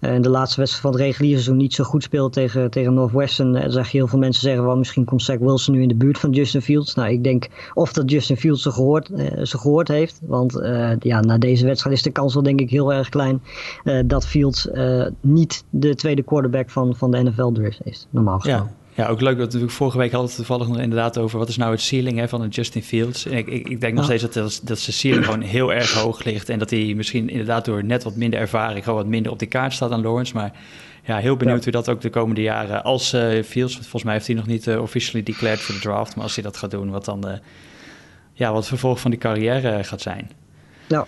Uh, 0.00 0.20
de 0.20 0.28
laatste 0.28 0.60
wedstrijd 0.60 0.82
van 0.82 0.92
het 0.92 1.00
reguliere 1.00 1.34
seizoen 1.34 1.56
niet 1.56 1.74
zo 1.74 1.84
goed 1.84 2.02
speelt 2.02 2.32
tegen, 2.32 2.70
tegen 2.70 2.94
Northwestern. 2.94 3.52
Dan 3.52 3.70
zag 3.70 3.90
je 3.90 3.98
heel 3.98 4.06
veel 4.06 4.18
mensen 4.18 4.42
zeggen: 4.42 4.66
well, 4.66 4.76
misschien 4.76 5.04
komt 5.04 5.22
Zach 5.22 5.38
Wilson 5.38 5.74
nu 5.74 5.82
in 5.82 5.88
de 5.88 5.94
buurt 5.94 6.18
van 6.18 6.30
Justin 6.30 6.62
Fields. 6.62 6.94
Nou, 6.94 7.10
ik 7.10 7.24
denk 7.24 7.48
of 7.74 7.92
dat 7.92 8.10
Justin 8.10 8.36
Fields 8.36 8.62
ze 8.62 8.70
gehoord, 8.70 9.10
ze 9.42 9.58
gehoord 9.58 9.88
heeft. 9.88 10.20
Want 10.22 10.60
ja, 10.98 11.20
na 11.20 11.38
deze 11.38 11.66
wedstrijd 11.66 11.96
is 11.96 12.02
de 12.02 12.10
kans 12.10 12.34
wel, 12.34 12.42
denk 12.42 12.60
ik, 12.60 12.70
heel 12.70 12.92
erg 12.92 13.08
klein. 13.08 13.42
dat 14.06 14.26
Fields 14.26 14.68
niet 15.20 15.64
de 15.70 15.94
tweede 15.94 16.22
quarterback 16.22 16.70
van, 16.70 16.96
van 16.96 17.10
de 17.10 17.22
NFL 17.22 17.52
is, 17.84 18.06
normaal 18.10 18.38
gesproken. 18.38 18.74
Ja. 18.78 18.85
Ja, 18.96 19.06
ook 19.06 19.20
leuk 19.20 19.38
dat 19.38 19.52
we 19.52 19.68
vorige 19.68 19.98
week 19.98 20.10
hadden 20.10 20.28
het 20.28 20.36
toevallig 20.36 20.68
nog 20.68 20.78
inderdaad 20.78 21.18
over 21.18 21.38
wat 21.38 21.48
is 21.48 21.56
nou 21.56 21.70
het 21.70 21.80
ceiling 21.80 22.18
hè, 22.18 22.28
van 22.28 22.40
een 22.40 22.48
Justin 22.48 22.82
Fields. 22.82 23.26
En 23.26 23.32
ik, 23.32 23.46
ik, 23.46 23.68
ik 23.68 23.80
denk 23.80 23.94
nog 23.94 24.04
steeds 24.04 24.22
dat, 24.22 24.60
dat, 24.62 24.78
zijn 24.78 24.96
ceiling 24.96 25.24
gewoon 25.24 25.40
heel 25.40 25.72
erg 25.72 25.92
hoog 25.92 26.24
ligt. 26.24 26.48
En 26.48 26.58
dat 26.58 26.70
hij 26.70 26.94
misschien 26.96 27.28
inderdaad 27.28 27.64
door 27.64 27.84
net 27.84 28.04
wat 28.04 28.16
minder 28.16 28.40
ervaring 28.40 28.84
gewoon 28.84 28.98
wat 28.98 29.08
minder 29.08 29.32
op 29.32 29.38
de 29.38 29.46
kaart 29.46 29.72
staat 29.72 29.90
dan 29.90 30.02
Lawrence. 30.02 30.34
Maar 30.34 30.52
ja, 31.04 31.16
heel 31.16 31.36
benieuwd 31.36 31.62
hoe 31.62 31.72
dat 31.72 31.88
ook 31.88 32.00
de 32.00 32.10
komende 32.10 32.42
jaren 32.42 32.84
als 32.84 33.14
uh, 33.14 33.42
Fields, 33.42 33.74
volgens 33.74 34.02
mij 34.02 34.12
heeft 34.12 34.26
hij 34.26 34.36
nog 34.36 34.46
niet 34.46 34.66
uh, 34.66 34.82
officially 34.82 35.24
declared 35.24 35.60
voor 35.60 35.74
de 35.74 35.80
draft. 35.80 36.14
Maar 36.14 36.24
als 36.24 36.34
hij 36.34 36.44
dat 36.44 36.56
gaat 36.56 36.70
doen, 36.70 36.90
wat 36.90 37.04
dan 37.04 37.28
uh, 37.28 37.34
ja, 38.32 38.52
wat 38.52 38.66
vervolg 38.66 39.00
van 39.00 39.10
die 39.10 39.20
carrière 39.20 39.84
gaat 39.84 40.00
zijn. 40.00 40.30
Ja. 40.86 41.06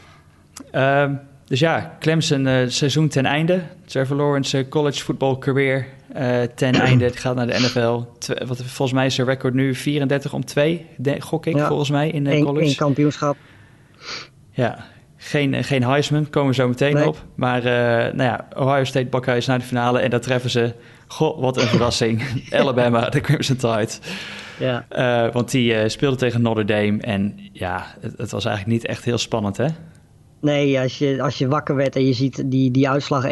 Ehm, 0.71 1.15
dus 1.45 1.61
ja, 1.61 1.97
Clemson 2.01 2.71
seizoen 2.71 3.09
ten 3.09 3.27
einde. 3.27 3.63
Trevor 3.85 4.17
Lawrence 4.17 4.69
college 4.69 5.03
football 5.03 5.39
career 5.39 5.87
uh, 6.19 6.43
ten 6.43 6.75
einde. 6.89 7.05
Het 7.05 7.17
gaat 7.17 7.35
naar 7.35 7.47
de 7.47 7.59
NFL. 7.59 8.03
Wat, 8.47 8.63
volgens 8.63 8.93
mij 8.93 9.07
is 9.07 9.15
zijn 9.15 9.27
record 9.27 9.55
nu 9.55 9.75
34 9.75 10.33
om 10.33 10.45
2, 10.45 10.87
gok 11.19 11.47
ik 11.47 11.59
volgens 11.59 11.91
mij 11.91 12.11
in 12.11 12.25
de 12.25 12.43
college. 12.43 12.69
Eén 12.69 12.77
kampioenschap. 12.77 13.37
Ja, 14.51 14.85
geen, 15.17 15.65
geen 15.65 15.85
Heisman, 15.85 16.31
komen 16.31 16.49
we 16.49 16.55
zo 16.55 16.69
meteen 16.69 16.95
nee. 16.95 17.07
op. 17.07 17.25
Maar 17.35 17.59
uh, 17.59 17.73
nou 18.15 18.23
ja, 18.23 18.49
Ohio 18.57 18.85
State 18.85 19.07
Buckeyes 19.07 19.47
naar 19.47 19.59
de 19.59 19.65
finale 19.65 19.99
en 20.01 20.11
daar 20.11 20.21
treffen 20.21 20.51
ze... 20.51 20.75
Goh, 21.07 21.41
wat 21.41 21.57
een 21.57 21.67
verrassing. 21.67 22.23
Alabama, 22.51 23.09
de 23.09 23.21
Crimson 23.21 23.57
Tide. 23.57 23.91
Ja. 24.59 24.87
Uh, 24.91 25.33
want 25.33 25.51
die 25.51 25.89
speelde 25.89 26.17
tegen 26.17 26.43
Notre 26.43 26.65
Dame 26.65 27.01
en 27.01 27.39
ja, 27.53 27.87
het, 28.01 28.19
het 28.19 28.31
was 28.31 28.45
eigenlijk 28.45 28.77
niet 28.77 28.87
echt 28.87 29.05
heel 29.05 29.19
spannend, 29.19 29.57
hè? 29.57 29.67
Nee, 30.41 30.81
als 30.81 30.99
je, 30.99 31.23
als 31.23 31.39
je 31.39 31.49
wakker 31.49 31.75
werd 31.75 31.97
en 31.97 32.07
je 32.07 32.13
ziet 32.13 32.51
die, 32.51 32.71
die 32.71 32.89
uitslag 32.89 33.25
31-14, 33.27 33.29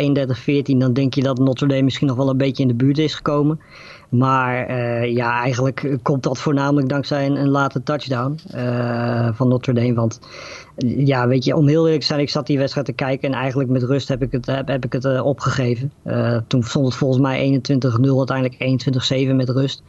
dan 0.63 0.93
denk 0.93 1.15
je 1.15 1.23
dat 1.23 1.39
Notre 1.39 1.67
Dame 1.67 1.83
misschien 1.83 2.07
nog 2.07 2.17
wel 2.17 2.31
een 2.31 2.37
beetje 2.37 2.63
in 2.63 2.69
de 2.69 2.75
buurt 2.75 2.99
is 2.99 3.15
gekomen. 3.15 3.61
Maar 4.09 4.71
uh, 4.71 5.15
ja, 5.15 5.41
eigenlijk 5.41 5.99
komt 6.03 6.23
dat 6.23 6.39
voornamelijk 6.39 6.89
dankzij 6.89 7.27
een, 7.27 7.49
late 7.49 7.83
touchdown 7.83 8.39
uh, 8.55 9.29
van 9.33 9.49
Notre 9.49 9.73
Dame. 9.73 9.95
Want 9.95 10.21
ja, 10.87 11.29
weet 11.29 11.45
je, 11.45 11.57
om 11.57 11.69
heel 11.69 11.85
eerlijk 11.85 12.01
te 12.01 12.07
zijn, 12.07 12.21
ik 12.21 12.31
zat 12.31 12.47
die 12.47 12.59
wedstrijd 12.59 12.87
te 12.87 12.93
kijken 12.93 13.33
en 13.33 13.39
eigenlijk 13.39 13.71
met 13.71 13.83
rust 13.83 14.09
heb 14.09 14.23
ik 14.23 14.33
het, 14.33 14.47
heb, 14.47 14.69
heb 14.69 14.85
ik 14.85 14.93
het 14.93 15.05
uh, 15.05 15.25
opgegeven. 15.25 15.93
toen 16.47 16.63
stond 16.63 16.87
het 16.87 16.95
volgens 16.95 17.21
mij 17.21 17.61
21-0, 17.71 18.17
uiteindelijk 18.17 18.87
21-7 19.31 19.35
met 19.35 19.49
rust. 19.49 19.83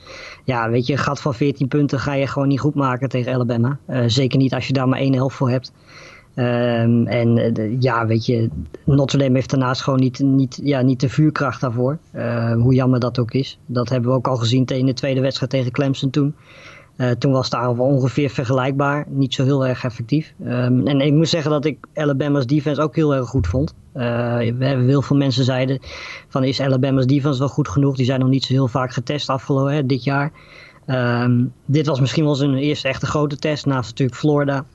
Ja, 0.44 0.70
weet 0.70 0.88
je, 0.88 0.98
gat 0.98 1.22
van 1.22 1.34
14 1.34 1.68
punten 1.68 2.00
ga 2.00 2.14
je 2.14 2.28
gewoon 2.28 2.48
niet 2.48 2.60
goed 2.60 2.76
maken 2.76 3.10
tegen 3.10 3.34
Alabama. 3.34 3.80
zeker 4.08 4.38
niet 4.38 4.54
als 4.54 4.68
je 4.68 4.74
daar 4.74 4.88
maar 4.88 5.00
één 5.00 5.14
helft 5.14 5.36
voor 5.36 5.50
hebt. 5.50 5.72
Um, 6.40 7.08
en 7.08 7.58
uh, 7.60 7.76
ja, 7.80 8.06
weet 8.06 8.26
je, 8.26 8.50
Notre 8.84 9.18
Dame 9.18 9.34
heeft 9.34 9.50
daarnaast 9.50 9.82
gewoon 9.82 10.00
niet, 10.00 10.20
niet, 10.20 10.60
ja, 10.64 10.82
niet 10.82 11.00
de 11.00 11.10
vuurkracht 11.10 11.62
daarvoor. 11.62 11.98
Uh, 12.16 12.54
hoe 12.54 12.74
jammer 12.74 13.00
dat 13.00 13.20
ook 13.20 13.32
is. 13.32 13.60
Dat 13.66 13.90
hebben 13.90 14.10
we 14.10 14.16
ook 14.16 14.28
al 14.28 14.36
gezien 14.36 14.66
in 14.66 14.86
de 14.86 14.94
tweede 14.94 15.22
wedstrijd 15.22 15.52
tegen 15.52 15.72
Clemson 15.72 16.10
toen. 16.10 16.36
Uh, 16.98 17.10
toen 17.10 17.32
was 17.32 17.54
aanval 17.54 17.86
ongeveer 17.86 18.30
vergelijkbaar. 18.30 19.06
Niet 19.10 19.34
zo 19.34 19.44
heel 19.44 19.66
erg 19.66 19.84
effectief. 19.84 20.34
Um, 20.46 20.88
en 20.88 21.02
ik 21.02 21.14
moet 21.14 21.30
zeggen 21.30 21.52
dat 21.52 21.66
ik 21.66 21.78
Alabama's 21.94 22.46
defense 22.46 22.82
ook 22.82 22.96
heel 22.96 23.16
erg 23.16 23.28
goed 23.28 23.48
vond. 23.48 23.74
we 23.92 24.02
hebben 24.60 24.88
heel 24.88 25.02
veel 25.02 25.18
mensen 25.18 25.44
zeiden 25.44 25.80
van 26.28 26.44
is 26.44 26.62
Alabama's 26.62 27.06
defense 27.06 27.40
wel 27.40 27.50
goed 27.50 27.68
genoeg? 27.68 27.96
Die 27.96 28.06
zijn 28.06 28.20
nog 28.20 28.30
niet 28.30 28.44
zo 28.44 28.54
heel 28.54 28.68
vaak 28.68 28.92
getest 28.92 29.30
afgelopen 29.30 29.74
hè, 29.74 29.86
dit 29.86 30.04
jaar. 30.04 30.32
Dit 31.66 31.88
was 31.88 32.00
misschien 32.00 32.24
wel 32.24 32.36
zijn 32.36 32.56
eerste 32.56 32.88
echte 32.88 33.06
grote 33.06 33.38
test. 33.38 33.66
Naast 33.66 33.90
natuurlijk 33.90 34.18
Florida. 34.18 34.66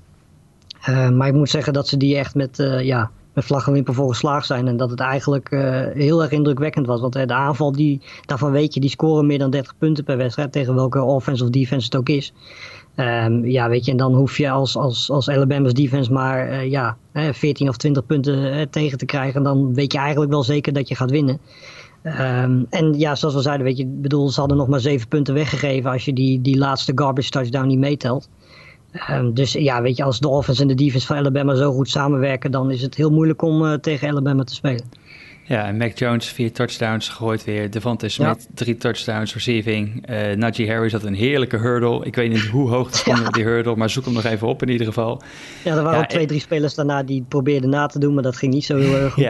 Uh, 0.89 1.11
maar 1.11 1.29
ik 1.29 1.35
moet 1.35 1.51
zeggen 1.51 1.73
dat 1.73 1.89
ze 1.89 1.97
die 1.97 2.17
echt 2.17 2.35
met, 2.35 2.59
uh, 2.59 2.85
ja, 2.85 3.11
met 3.35 3.45
vlag 3.45 3.69
en 3.69 3.85
voor 3.85 4.09
geslaagd 4.09 4.47
zijn. 4.47 4.69
En 4.69 4.77
dat 4.77 4.91
het 4.91 5.01
eigenlijk 5.01 5.51
uh, 5.51 5.87
heel 5.93 6.23
erg 6.23 6.31
indrukwekkend 6.31 6.87
was. 6.87 7.01
Want 7.01 7.13
de 7.13 7.35
aanval, 7.35 7.73
die, 7.73 8.01
daarvan 8.27 8.51
weet 8.51 8.75
je, 8.75 8.81
die 8.81 8.91
scoren 8.91 9.27
meer 9.27 9.39
dan 9.39 9.51
30 9.51 9.75
punten 9.79 10.05
per 10.05 10.17
wedstrijd. 10.17 10.53
Tegen 10.53 10.75
welke 10.75 11.03
offense 11.03 11.45
of 11.45 11.51
defense 11.51 11.85
het 11.85 11.97
ook 11.97 12.09
is. 12.09 12.33
Um, 12.97 13.47
ja, 13.47 13.69
weet 13.69 13.85
je, 13.85 13.91
en 13.91 13.97
dan 13.97 14.15
hoef 14.15 14.39
je 14.39 14.51
als, 14.51 14.77
als, 14.77 15.11
als 15.11 15.29
Alabama's 15.29 15.73
defense 15.73 16.13
maar 16.13 16.67
ja, 16.67 16.97
14 17.13 17.69
of 17.69 17.77
20 17.77 18.07
punten 18.07 18.71
tegen 18.71 18.99
te 18.99 19.05
krijgen. 19.05 19.43
Dan 19.43 19.75
weet 19.75 19.93
je 19.93 19.99
eigenlijk 19.99 20.31
wel 20.31 20.43
zeker 20.43 20.73
dat 20.73 20.89
je 20.89 20.95
gaat 20.95 21.11
winnen. 21.11 21.41
Ehm, 22.03 22.63
en 22.71 22.99
ja, 22.99 23.15
zoals 23.15 23.35
we 23.35 23.41
zeiden, 23.41 23.67
weet 23.67 23.77
je, 23.77 23.87
bedoel, 23.87 24.29
ze 24.29 24.41
hadden 24.41 24.59
nog 24.59 24.69
maar 24.69 24.81
zeven 24.81 25.09
punten 25.09 25.35
weggegeven 25.35 25.91
als 25.91 26.05
je 26.05 26.13
die, 26.13 26.41
die 26.41 26.59
laatste 26.59 26.93
garbage 26.95 27.31
touchdown 27.31 27.67
niet 27.67 27.79
meetelt. 27.79 28.29
Um, 29.11 29.35
dus 29.35 29.53
ja, 29.53 29.83
weet 29.83 29.97
je, 29.97 30.03
als 30.03 30.21
de 30.21 30.29
offense 30.29 30.63
en 30.63 30.69
de 30.69 30.75
defense 30.75 31.07
van 31.07 31.17
Alabama 31.17 31.55
zo 31.55 31.73
goed 31.73 31.89
samenwerken, 31.89 32.51
dan 32.51 32.71
is 32.71 32.83
het 32.83 32.95
heel 32.95 33.11
moeilijk 33.11 33.43
om 33.43 33.65
uh, 33.65 33.75
tegen 33.75 34.09
Alabama 34.09 34.45
te 34.45 34.55
spelen. 34.55 34.85
Ja, 35.45 35.67
en 35.67 35.77
Mac 35.77 35.99
Jones 35.99 36.27
vier 36.27 36.53
touchdowns 36.53 37.09
gegooid 37.09 37.45
weer. 37.45 37.71
Devontae 37.71 38.09
Smith 38.09 38.49
drie 38.55 38.77
touchdowns 38.77 39.35
receiving. 39.35 40.11
Uh, 40.11 40.33
Najee 40.37 40.71
Harris 40.71 40.93
had 40.93 41.03
een 41.03 41.15
heerlijke 41.15 41.57
hurdle. 41.57 42.05
Ik 42.05 42.15
weet 42.15 42.31
niet 42.31 42.47
hoe 42.47 42.69
hoog 42.69 42.87
het 42.87 42.97
stond 43.05 43.19
ja. 43.19 43.31
die 43.31 43.45
hurdle, 43.45 43.77
maar 43.77 43.91
zoek 43.91 44.05
hem 44.05 44.15
nog 44.15 44.25
even 44.25 44.49
op 44.49 44.63
in 44.63 44.69
ieder 44.69 44.87
geval. 44.87 45.23
Ja, 45.65 45.77
er 45.77 45.83
waren 45.83 46.01
ook 46.01 46.07
twee, 46.07 46.27
drie 46.27 46.41
spelers 46.41 46.75
daarna 46.75 47.03
die 47.03 47.25
probeerden 47.29 47.71
na 47.71 47.87
te 47.87 47.99
doen, 47.99 48.15
maar 48.15 48.23
dat 48.23 48.37
ging 48.37 48.53
niet 48.53 48.65
zo 48.65 48.77
heel 48.77 48.95
erg 48.95 49.13
goed. 49.15 49.25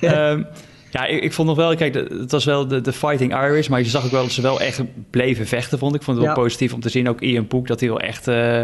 ja. 0.00 0.30
um, 0.30 0.46
Ja, 0.94 1.06
ik, 1.06 1.22
ik, 1.22 1.32
vond 1.32 1.48
nog 1.48 1.56
wel, 1.56 1.76
kijk, 1.76 1.94
het 1.94 2.30
was 2.30 2.44
wel 2.44 2.66
de, 2.66 2.80
de 2.80 2.92
Fighting 2.92 3.32
Irish, 3.32 3.68
maar 3.68 3.78
je 3.80 3.86
zag 3.86 4.04
ook 4.04 4.10
wel 4.10 4.22
dat 4.22 4.32
ze 4.32 4.42
wel 4.42 4.60
echt 4.60 4.82
bleven 5.10 5.46
vechten, 5.46 5.78
vond 5.78 5.94
ik. 5.94 6.02
vond 6.02 6.16
het 6.16 6.26
wel 6.26 6.34
positief 6.34 6.72
om 6.72 6.80
te 6.80 6.88
zien, 6.88 7.08
ook 7.08 7.20
Ian 7.20 7.46
Poek, 7.46 7.66
dat 7.66 7.80
hij 7.80 7.88
wel 7.88 8.00
echt, 8.00 8.28
uh, 8.28 8.62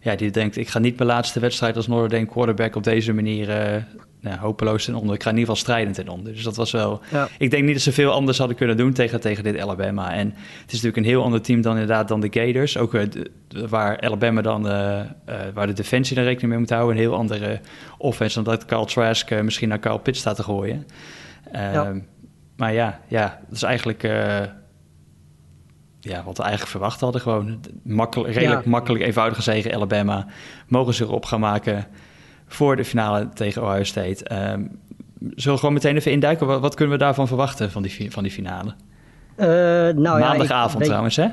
ja, 0.00 0.14
die 0.16 0.30
denkt, 0.30 0.56
ik 0.56 0.68
ga 0.68 0.78
niet 0.78 0.96
mijn 0.96 1.08
laatste 1.08 1.40
wedstrijd 1.40 1.76
als 1.76 1.86
Notre 1.86 2.08
Dame 2.08 2.26
quarterback 2.26 2.76
op 2.76 2.84
deze 2.84 3.12
manier 3.12 3.48
uh, 3.48 3.82
nou, 4.20 4.38
hopeloos 4.38 4.84
ten 4.84 4.94
onder. 4.94 5.14
Ik 5.14 5.22
ga 5.22 5.30
in 5.30 5.36
ieder 5.36 5.54
geval 5.54 5.62
strijdend 5.62 5.94
ten 5.94 6.08
onder. 6.08 6.32
Dus 6.32 6.42
dat 6.42 6.56
was 6.56 6.70
wel, 6.70 7.00
ja. 7.10 7.28
ik 7.38 7.50
denk 7.50 7.64
niet 7.64 7.74
dat 7.74 7.82
ze 7.82 7.92
veel 7.92 8.12
anders 8.12 8.38
hadden 8.38 8.56
kunnen 8.56 8.76
doen 8.76 8.92
tegen, 8.92 9.20
tegen 9.20 9.44
dit 9.44 9.58
Alabama. 9.58 10.12
En 10.12 10.26
het 10.26 10.66
is 10.66 10.82
natuurlijk 10.82 10.96
een 10.96 11.12
heel 11.12 11.22
ander 11.22 11.40
team 11.40 11.60
dan 11.60 11.72
inderdaad 11.72 12.08
dan 12.08 12.20
de 12.20 12.28
Gators. 12.30 12.76
Ook 12.76 12.94
uh, 12.94 13.02
waar 13.68 14.00
Alabama 14.00 14.42
dan, 14.42 14.62
waar 15.54 15.66
de 15.66 15.72
defensie 15.72 16.16
er 16.16 16.24
rekening 16.24 16.50
mee 16.50 16.60
moet 16.60 16.70
houden. 16.70 16.96
Een 16.96 17.02
heel 17.02 17.14
andere 17.14 17.60
offense 17.98 18.34
dan 18.34 18.44
dat 18.44 18.64
Carl 18.64 18.84
Trask 18.84 19.42
misschien 19.42 19.68
naar 19.68 19.80
Carl 19.80 19.98
Pitt 19.98 20.16
staat 20.16 20.36
te 20.36 20.42
gooien. 20.42 20.86
Ehm, 21.52 21.98
maar 22.56 22.72
ja, 22.72 23.00
ja, 23.08 23.40
dat 23.46 23.56
is 23.56 23.62
eigenlijk 23.62 24.02
uh, 24.02 24.40
ja, 26.00 26.22
wat 26.24 26.36
we 26.36 26.42
eigenlijk 26.42 26.70
verwacht 26.70 27.00
hadden. 27.00 27.20
Gewoon 27.20 27.60
makkelijk, 27.82 28.34
redelijk 28.34 28.66
makkelijk, 28.66 29.04
eenvoudig 29.04 29.36
gezegd 29.36 29.72
Alabama. 29.72 30.26
Mogen 30.68 30.94
ze 30.94 31.04
erop 31.04 31.24
gaan 31.24 31.40
maken 31.40 31.86
voor 32.46 32.76
de 32.76 32.84
finale 32.84 33.28
tegen 33.28 33.62
Ohio 33.62 33.84
State. 33.84 34.50
Um, 34.52 34.80
zullen 35.18 35.54
we 35.54 35.58
gewoon 35.58 35.72
meteen 35.72 35.96
even 35.96 36.12
induiken? 36.12 36.46
Wat, 36.46 36.60
wat, 36.60 36.74
kunnen 36.74 36.98
we 36.98 37.04
daarvan 37.04 37.26
verwachten 37.26 37.70
van 37.70 37.82
die, 37.82 38.12
van 38.12 38.22
die 38.22 38.32
finale? 38.32 38.74
Uh, 39.36 39.46
nou 39.46 40.20
Maandagavond 40.20 40.72
ja, 40.72 40.80
ik, 40.80 40.84
trouwens, 40.84 41.16
hè? 41.16 41.28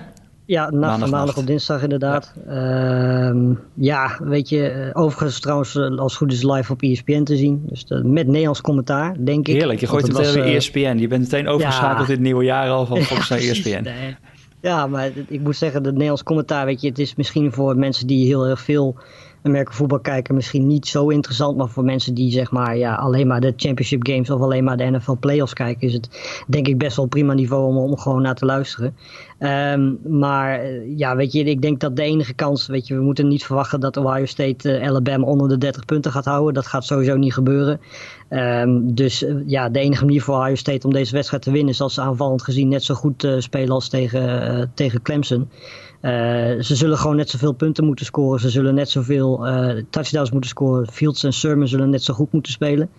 Ja, 0.48 0.70
nacht 0.70 1.10
maandag 1.10 1.38
op 1.38 1.46
dinsdag 1.46 1.84
inderdaad. 1.84 2.34
Ja. 2.48 3.32
Uh, 3.34 3.56
ja, 3.74 4.20
weet 4.24 4.50
je, 4.50 4.68
eh, 4.70 5.02
overigens 5.02 5.40
trouwens 5.40 5.76
eh, 5.76 5.84
als 5.84 6.12
het 6.12 6.22
goed 6.22 6.32
is 6.32 6.44
live 6.44 6.72
op 6.72 6.82
ESPN 6.82 7.24
te 7.24 7.36
zien. 7.36 7.64
Dus 7.70 7.86
de, 7.86 8.04
met 8.04 8.28
Nederlands 8.28 8.62
commentaar, 8.62 9.16
denk 9.20 9.48
ik. 9.48 9.56
Heerlijk, 9.56 9.80
je 9.80 9.88
gooit 9.88 10.08
het 10.08 10.18
meteen 10.18 10.34
weer 10.34 10.56
ESPN. 10.56 10.98
Je 10.98 11.08
bent 11.08 11.22
meteen 11.22 11.48
overgeschakeld 11.48 12.08
ja. 12.08 12.14
dit 12.14 12.20
nieuwe 12.20 12.44
jaar 12.44 12.70
al 12.70 12.86
van 12.86 12.98
Fox 13.10 13.30
naar 13.30 13.40
ESPN. 13.40 13.84
Nee. 13.84 14.16
Ja, 14.62 14.88
maar 14.88 15.12
ik 15.28 15.42
moet 15.42 15.56
zeggen, 15.56 15.84
het 15.84 15.92
Nederlands 15.92 16.24
commentaar, 16.24 16.66
weet 16.66 16.82
je, 16.82 16.88
het 16.88 17.00
is 17.00 17.16
misschien 17.16 17.52
voor 17.52 17.78
mensen 17.78 18.08
die 18.08 18.26
heel 18.26 18.48
erg 18.48 18.62
veel 18.62 18.96
Amerika 19.48 19.72
voetbal 19.72 20.00
kijken 20.00 20.36
misschien 20.36 20.68
niet 20.68 20.88
zo 20.88 21.10
interessant. 21.10 21.58
Maar 21.58 21.70
voor 21.70 21.84
mensen 21.84 22.14
die 22.14 22.32
zeg 22.32 22.52
maar 22.52 22.78
ja, 22.78 22.96
alleen 22.96 23.28
maar 23.28 23.42
de 23.42 23.54
championship 23.56 24.08
games 24.08 24.30
of 24.30 24.42
alleen 24.42 24.64
maar 24.64 24.78
de 24.78 24.90
NFL 24.90 25.16
playoffs 25.20 25.54
kijken, 25.54 25.88
is 25.88 25.94
het 25.94 26.10
denk 26.48 26.68
ik 26.68 26.78
best 26.78 26.96
wel 26.96 27.06
prima 27.06 27.34
niveau 27.34 27.68
om, 27.68 27.78
om 27.78 27.98
gewoon 27.98 28.22
naar 28.22 28.36
te 28.36 28.46
luisteren. 28.46 28.96
Um, 29.40 30.00
maar 30.20 30.60
eh, 30.60 30.98
ja, 30.98 31.16
weet 31.16 31.32
je, 31.32 31.44
ik 31.44 31.62
denk 31.62 31.80
dat 31.80 31.96
de 31.96 32.02
enige 32.02 32.34
kans, 32.34 32.68
weet 32.68 32.88
je, 32.88 32.96
we 32.96 33.02
moeten 33.02 33.28
niet 33.28 33.46
verwachten 33.46 33.80
dat 33.80 33.98
Ohio 33.98 34.26
State 34.26 34.80
uh, 34.80 34.88
Alabama 34.88 35.26
onder 35.26 35.48
de 35.48 35.58
30 35.58 35.86
punten 35.86 36.12
gaat 36.12 36.26
houden. 36.26 36.54
Dat 36.54 36.68
gaat 36.68 36.86
sowieso 36.86 37.16
niet 37.16 37.34
gebeuren. 37.34 37.80
Um, 38.30 38.96
dus 38.96 39.24
uh, 39.24 39.36
ja, 39.46 39.70
de 39.70 39.80
enige 39.80 40.06
manier 40.06 40.22
voor 40.22 40.36
Ohio 40.36 40.56
State 40.56 40.88
om 40.88 40.94
deze 40.94 41.14
wedstrijd 41.14 41.44
te 41.44 41.52
winnen 41.52 41.74
is 41.74 41.82
als 41.82 41.94
ze 41.94 42.02
aanvallend 42.02 42.44
gezien 42.44 42.68
net 42.68 42.84
zo 42.84 42.94
goed 42.94 43.28
spelen 43.38 43.70
als 43.70 43.90
tegen, 43.90 44.72
tegen 44.74 45.02
Clemson. 45.02 45.50
Ze 46.02 46.76
zullen 46.76 46.98
gewoon 46.98 47.16
net 47.16 47.30
zoveel 47.30 47.54
punten 47.54 47.86
moeten 47.86 48.06
scoren. 48.06 48.40
Ze 48.40 48.50
zullen 48.50 48.76
net 48.76 48.90
zoveel 48.90 49.46
touchdowns 49.90 50.32
moeten 50.32 50.50
scoren. 50.50 50.88
Fields 50.88 51.24
en 51.24 51.34
Sermon 51.34 51.68
zullen 51.68 51.90
net 51.90 52.04
zo 52.04 52.14
goed 52.14 52.32
moeten 52.32 52.52
spelen. 52.52 52.90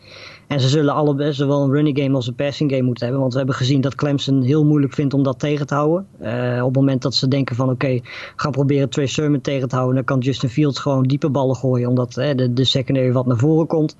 En 0.48 0.60
ze 0.60 0.68
zullen 0.68 0.94
allebei 0.94 1.32
zowel 1.32 1.62
een 1.62 1.70
running 1.70 1.98
game 1.98 2.14
als 2.14 2.26
een 2.26 2.34
passing 2.34 2.70
game 2.70 2.82
moeten 2.82 3.02
hebben. 3.02 3.20
Want 3.20 3.32
we 3.32 3.38
hebben 3.38 3.56
gezien 3.56 3.80
dat 3.80 3.94
Clemson 3.94 4.42
heel 4.42 4.64
moeilijk 4.64 4.92
vindt 4.92 5.14
om 5.14 5.22
dat 5.22 5.38
tegen 5.38 5.66
te 5.66 5.74
houden. 5.74 6.06
Uh, 6.28 6.58
op 6.58 6.68
het 6.68 6.76
moment 6.76 7.02
dat 7.02 7.14
ze 7.14 7.28
denken 7.28 7.56
van 7.56 7.70
oké, 7.70 7.84
okay, 7.84 8.02
gaan 8.36 8.50
proberen 8.50 8.88
Trey 8.88 9.06
Sermon 9.06 9.40
tegen 9.40 9.68
te 9.68 9.74
houden. 9.74 9.96
Dan 9.96 10.04
kan 10.04 10.18
Justin 10.18 10.48
Fields 10.48 10.78
gewoon 10.78 11.02
diepe 11.02 11.30
ballen 11.30 11.56
gooien. 11.56 11.88
Omdat 11.88 12.12
de, 12.12 12.52
de 12.52 12.64
secondary 12.64 13.12
wat 13.12 13.26
naar 13.26 13.36
voren 13.36 13.66
komt. 13.66 13.96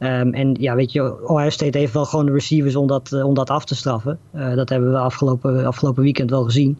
Um, 0.00 0.34
en 0.34 0.56
ja, 0.60 0.74
weet 0.74 0.92
je, 0.92 1.28
Ohio 1.28 1.50
State 1.50 1.78
heeft 1.78 1.92
wel 1.92 2.04
gewoon 2.04 2.26
de 2.26 2.32
receivers 2.32 2.76
om 2.76 2.86
dat, 2.86 3.10
uh, 3.12 3.26
om 3.26 3.34
dat 3.34 3.50
af 3.50 3.64
te 3.64 3.74
straffen. 3.74 4.18
Dat 4.32 4.68
hebben 4.68 4.90
we 4.90 4.98
afgelopen, 4.98 5.66
afgelopen 5.66 6.02
weekend 6.02 6.30
wel 6.30 6.44
gezien. 6.44 6.78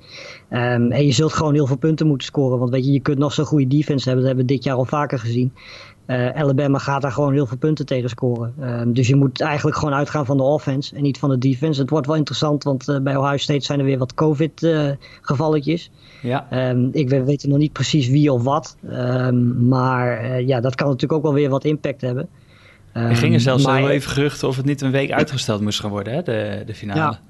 Um, 0.51 0.93
en 0.93 1.07
je 1.07 1.13
zult 1.13 1.33
gewoon 1.33 1.55
heel 1.55 1.67
veel 1.67 1.77
punten 1.77 2.07
moeten 2.07 2.27
scoren. 2.27 2.59
Want 2.59 2.71
weet 2.71 2.85
je, 2.85 2.93
je 2.93 3.01
kunt 3.01 3.19
nog 3.19 3.33
zo'n 3.33 3.45
goede 3.45 3.67
defense 3.67 4.09
hebben. 4.09 4.25
Dat 4.25 4.35
hebben 4.35 4.47
we 4.47 4.55
dit 4.55 4.65
jaar 4.65 4.77
al 4.77 4.85
vaker 4.85 5.19
gezien. 5.19 5.53
Uh, 6.09 6.29
Alabama 6.29 6.79
gaat 6.79 7.03
daar 7.03 7.13
gewoon 7.13 7.33
heel 7.33 7.47
veel 7.47 7.57
punten 7.57 7.87
tegen 7.87 8.09
scoren. 8.09 8.55
Um, 8.61 8.93
dus 8.93 9.09
je 9.09 9.17
moet 9.17 9.41
eigenlijk 9.41 9.77
gewoon 9.77 9.95
uitgaan 9.95 10.27
van 10.27 10.37
de 10.37 10.43
offense 10.43 10.97
en 10.97 11.03
niet 11.03 11.19
van 11.19 11.31
de 11.31 11.39
defense. 11.39 11.81
Het 11.81 11.91
wordt 11.91 12.07
wel 12.07 12.17
interessant, 12.17 12.65
want 12.65 12.99
bij 13.03 13.17
Ohio 13.17 13.37
State 13.37 13.65
zijn 13.65 13.79
er 13.79 13.85
weer 13.85 13.99
wat 13.99 14.15
COVID-gevalletjes. 14.15 15.91
ja. 16.23 16.47
ik 16.93 17.09
weet, 17.09 17.47
nog 17.47 17.59
niet 17.59 17.73
precies 17.73 18.09
wie 18.09 18.33
of 18.33 18.43
wat. 18.43 18.77
maar 19.59 20.41
ja, 20.43 20.61
dat 20.61 20.75
kan 20.75 20.87
natuurlijk 20.87 21.13
ook 21.13 21.23
wel 21.23 21.35
weer 21.35 21.49
wat 21.49 21.65
impact 21.65 22.01
hebben. 22.01 22.29
Er 22.93 23.17
gingen 23.17 23.41
zelfs 23.41 23.65
maar, 23.65 23.81
wel 23.81 23.91
even 23.91 24.11
geruchten 24.11 24.49
of 24.49 24.57
het 24.57 24.65
niet 24.65 24.81
een 24.81 24.91
week 24.91 25.11
uitgesteld 25.11 25.61
moest 25.61 25.81
gaan 25.81 25.91
worden, 25.91 26.13
hè, 26.13 26.23
de, 26.23 26.63
de 26.67 26.75
finale. 26.75 27.01
Ja. 27.01 27.21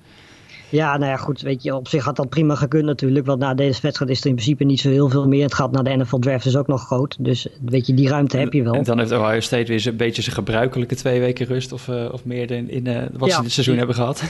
Ja, 0.70 0.96
nou 0.96 1.10
ja, 1.10 1.16
goed. 1.16 1.40
Weet 1.40 1.62
je, 1.62 1.74
op 1.74 1.88
zich 1.88 2.04
had 2.04 2.16
dat 2.16 2.28
prima 2.28 2.54
gekund 2.54 2.84
natuurlijk. 2.84 3.26
Want 3.26 3.38
na 3.38 3.54
deze 3.54 3.82
wedstrijd 3.82 4.10
is 4.10 4.20
er 4.20 4.26
in 4.26 4.34
principe 4.34 4.64
niet 4.64 4.80
zo 4.80 4.88
heel 4.90 5.08
veel 5.08 5.28
meer. 5.28 5.42
Het 5.42 5.54
gaat 5.54 5.70
naar 5.70 5.84
de 5.84 5.96
NFL 5.96 6.18
Draft 6.18 6.46
is 6.46 6.56
ook 6.56 6.66
nog 6.66 6.86
groot. 6.86 7.16
Dus 7.20 7.48
weet 7.64 7.86
je, 7.86 7.94
die 7.94 8.08
ruimte 8.08 8.36
heb 8.36 8.52
je 8.52 8.62
wel. 8.62 8.74
En 8.74 8.82
dan 8.82 8.98
heeft 8.98 9.12
Ohio 9.12 9.40
State 9.40 9.66
weer 9.66 9.86
een 9.86 9.96
beetje 9.96 10.22
zijn 10.22 10.34
gebruikelijke 10.34 10.94
twee 10.94 11.20
weken 11.20 11.46
rust. 11.46 11.72
Of, 11.72 11.88
uh, 11.88 12.08
of 12.12 12.24
meer 12.24 12.50
in, 12.50 12.70
in 12.70 12.88
uh, 12.88 13.02
wat 13.12 13.28
ja. 13.28 13.36
ze 13.36 13.42
dit 13.42 13.52
seizoen 13.52 13.76
hebben 13.76 13.94
gehad. 13.94 14.22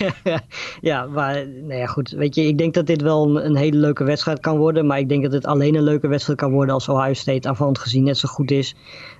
ja, 0.80 1.06
maar 1.06 1.46
nou 1.48 1.80
ja, 1.80 1.86
goed. 1.86 2.10
Weet 2.10 2.34
je, 2.34 2.46
ik 2.46 2.58
denk 2.58 2.74
dat 2.74 2.86
dit 2.86 3.02
wel 3.02 3.28
een, 3.28 3.44
een, 3.46 3.56
hele 3.56 3.76
leuke 3.76 4.04
wedstrijd 4.04 4.40
kan 4.40 4.56
worden. 4.56 4.86
Maar 4.86 4.98
ik 4.98 5.08
denk 5.08 5.22
dat 5.22 5.32
het 5.32 5.46
alleen 5.46 5.74
een 5.74 5.82
leuke 5.82 6.08
wedstrijd 6.08 6.38
kan 6.38 6.52
worden 6.52 6.74
als 6.74 6.88
Ohio 6.88 7.12
State 7.12 7.48
aanvallend 7.48 7.78
gezien 7.78 8.04
net 8.04 8.18
zo 8.18 8.28
goed 8.28 8.50
is. 8.50 8.74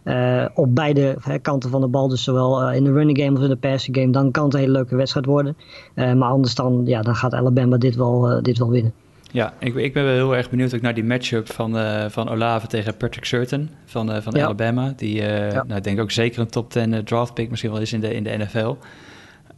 Uh, 0.09 0.45
op 0.55 0.75
beide 0.75 1.17
hè, 1.21 1.39
kanten 1.39 1.71
van 1.71 1.81
de 1.81 1.89
bal. 1.89 2.09
Dus 2.09 2.25
zowel 2.25 2.73
in 2.73 2.85
de 2.85 2.93
running 2.93 3.19
game 3.19 3.31
als 3.31 3.43
in 3.43 3.49
de 3.49 3.57
passing 3.57 3.97
game. 3.97 4.11
Dan 4.11 4.31
kan 4.31 4.45
het 4.45 4.55
een 4.55 4.61
hele 4.61 4.73
leuke 4.73 4.97
wedstrijd 4.97 5.27
worden. 5.27 5.57
maar 5.95 6.29
anders 6.29 6.55
dan, 6.55 6.83
ja, 6.85 7.03
dan 7.03 7.15
gaat 7.15 7.35
Alabama 7.35 7.77
dit 7.77 7.97
wel, 7.97 8.31
uh, 8.31 8.43
dit 8.43 8.59
wel 8.59 8.71
winnen. 8.71 8.93
Ja, 9.33 9.53
ik, 9.59 9.75
ik 9.75 9.93
ben 9.93 10.05
wel 10.05 10.13
heel 10.13 10.37
erg 10.37 10.51
benieuwd 10.51 10.75
ook 10.75 10.81
naar 10.81 10.95
die 10.95 11.05
matchup 11.05 11.53
van, 11.53 11.77
uh, 11.77 12.05
van 12.09 12.29
Olave 12.29 12.67
tegen 12.67 12.97
Patrick 12.97 13.25
Surton 13.25 13.71
van, 13.85 14.11
uh, 14.11 14.21
van 14.21 14.33
ja. 14.37 14.45
Alabama. 14.45 14.93
Die, 14.97 15.23
ja. 15.23 15.65
nou, 15.67 15.75
ik 15.75 15.85
denk 15.85 16.01
ook 16.01 16.11
zeker 16.11 16.41
een 16.41 16.49
top 16.49 16.71
10 16.71 17.05
draft 17.05 17.35
pick 17.35 17.51
misschien 17.51 17.71
wel 17.71 17.81
is 17.81 17.93
in 17.93 18.01
de, 18.01 18.15
in 18.15 18.23
de 18.23 18.37
NFL. 18.37 18.59
Um, 18.67 18.77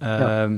ja. 0.01 0.49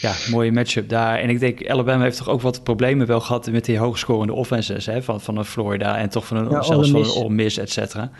Ja. 0.00 0.12
mooie 0.30 0.52
matchup 0.52 0.88
daar. 0.88 1.18
En 1.18 1.30
ik 1.30 1.40
denk, 1.40 1.68
Alabama 1.68 2.02
heeft 2.02 2.16
toch 2.16 2.28
ook 2.28 2.40
wat 2.40 2.62
problemen 2.62 3.06
wel 3.06 3.20
gehad 3.20 3.50
met 3.50 3.64
die 3.64 3.78
hoogscorende 3.78 4.32
offenses 4.32 4.86
hè, 4.86 5.02
van, 5.02 5.20
van 5.20 5.36
een 5.36 5.44
Florida 5.44 5.96
en 5.96 6.08
toch 6.08 6.26
van 6.26 6.36
een, 6.36 6.50
ja, 6.50 6.62
zelfs 6.62 6.90
van 6.90 7.00
een 7.00 7.10
Ole 7.10 7.30
Miss, 7.30 7.58
et 7.58 7.70
cetera. 7.70 8.10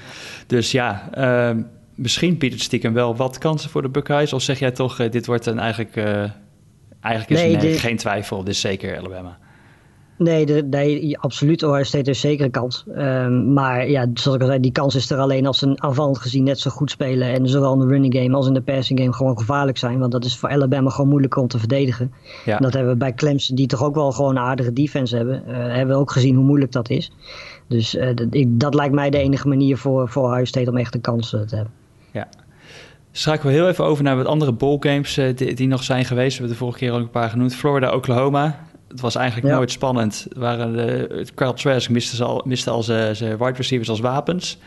Dus 0.47 0.73
ja, 0.73 1.11
um, 1.49 1.67
misschien 1.95 2.39
biedt 2.39 2.55
het 2.55 2.63
stiekem 2.63 2.93
wel 2.93 3.17
wat 3.17 3.39
kansen 3.39 3.71
voor 3.71 3.83
de 3.83 3.89
Buckeyes. 3.89 4.33
Of 4.33 4.43
zeg 4.43 4.59
jij 4.59 4.71
toch, 4.71 5.09
dit 5.09 5.27
wordt 5.27 5.47
een 5.47 5.59
eigenlijk 5.59 5.97
Eigenlijk 7.01 7.43
is 7.43 7.63
nee, 7.63 7.79
geen 7.79 7.97
twijfel, 7.97 8.39
dit 8.45 8.55
is 8.55 8.61
zeker 8.61 8.99
Alabama. 8.99 9.39
Nee, 10.19 10.47
de, 10.47 10.67
nee, 10.71 11.19
absoluut. 11.19 11.63
Ohio 11.63 11.83
State 11.83 12.05
heeft 12.05 12.21
zeker 12.21 12.45
een 12.45 12.51
kans. 12.51 12.85
Um, 12.97 13.53
maar 13.53 13.89
ja, 13.89 14.07
zoals 14.15 14.37
ik 14.37 14.43
al 14.43 14.49
zei, 14.49 14.61
die 14.61 14.73
kans 14.73 14.95
is 14.95 15.11
er 15.11 15.19
alleen 15.19 15.47
als 15.47 15.59
ze 15.59 15.73
aanvallend 15.75 16.19
gezien 16.19 16.45
net 16.45 16.59
zo 16.59 16.71
goed 16.71 16.91
spelen. 16.91 17.33
En 17.33 17.49
zowel 17.49 17.73
in 17.73 17.79
de 17.79 17.87
running 17.87 18.15
game 18.15 18.37
als 18.37 18.47
in 18.47 18.55
de 18.55 18.61
passing 18.61 18.99
game 18.99 19.13
gewoon 19.13 19.39
gevaarlijk 19.39 19.79
zijn. 19.79 19.99
Want 19.99 20.13
dat 20.13 20.25
is 20.25 20.37
voor 20.37 20.49
Alabama 20.49 20.91
gewoon 20.91 21.09
moeilijker 21.09 21.43
om 21.43 21.49
te 21.49 21.59
verdedigen. 21.59 22.13
Ja. 22.45 22.59
Dat 22.59 22.73
hebben 22.73 22.93
we 22.93 22.99
bij 22.99 23.15
Clemson, 23.15 23.57
die 23.57 23.67
toch 23.67 23.83
ook 23.83 23.95
wel 23.95 24.13
gewoon 24.13 24.37
een 24.37 24.43
aardige 24.43 24.73
defense 24.73 25.17
hebben. 25.17 25.43
Uh, 25.49 25.55
hebben 25.57 25.95
we 25.95 26.01
ook 26.01 26.11
gezien 26.11 26.35
hoe 26.35 26.45
moeilijk 26.45 26.73
dat 26.73 26.91
is. 26.91 27.13
Dus 27.67 27.95
uh, 27.95 28.15
dat, 28.15 28.27
ik, 28.31 28.61
dat 28.61 28.75
lijkt 28.75 28.95
mij 28.95 29.11
de 29.11 29.19
enige 29.19 29.49
manier 29.49 29.77
voor, 29.77 30.09
voor 30.09 30.31
Ohio 30.31 30.45
State 30.45 30.71
om 30.71 30.77
echt 30.77 30.95
een 30.95 31.01
kans 31.01 31.33
uh, 31.33 31.41
te 31.41 31.55
hebben. 31.55 31.73
Ja, 32.13 32.29
Schakelen 33.13 33.53
we 33.53 33.59
heel 33.59 33.69
even 33.69 33.85
over 33.85 34.05
naar 34.05 34.17
wat 34.17 34.27
andere 34.27 34.53
bowlgames 34.53 35.19
uh, 35.19 35.37
die, 35.37 35.55
die, 35.55 35.69
nog 35.69 35.83
zijn 35.83 36.05
geweest. 36.05 36.31
We 36.31 36.39
hebben 36.39 36.53
de 36.53 36.65
vorige 36.65 36.79
keer 36.79 36.93
ook 36.93 37.01
een 37.01 37.11
paar 37.11 37.31
genoemd. 37.31 37.55
Florida, 37.55 37.95
Oklahoma. 37.95 38.68
Het 38.89 39.01
was 39.01 39.15
eigenlijk 39.15 39.47
ja. 39.47 39.55
nooit 39.55 39.71
spannend. 39.71 40.27
Waren 40.33 40.73
de, 40.73 41.27
Trask 41.55 41.91
miste 41.91 42.25
al, 42.25 42.43
miste 42.47 42.71
al 42.71 42.83
zijn 42.83 43.17
wide 43.39 43.53
receivers 43.53 43.89
als 43.91 44.01
wapens. 44.01 44.59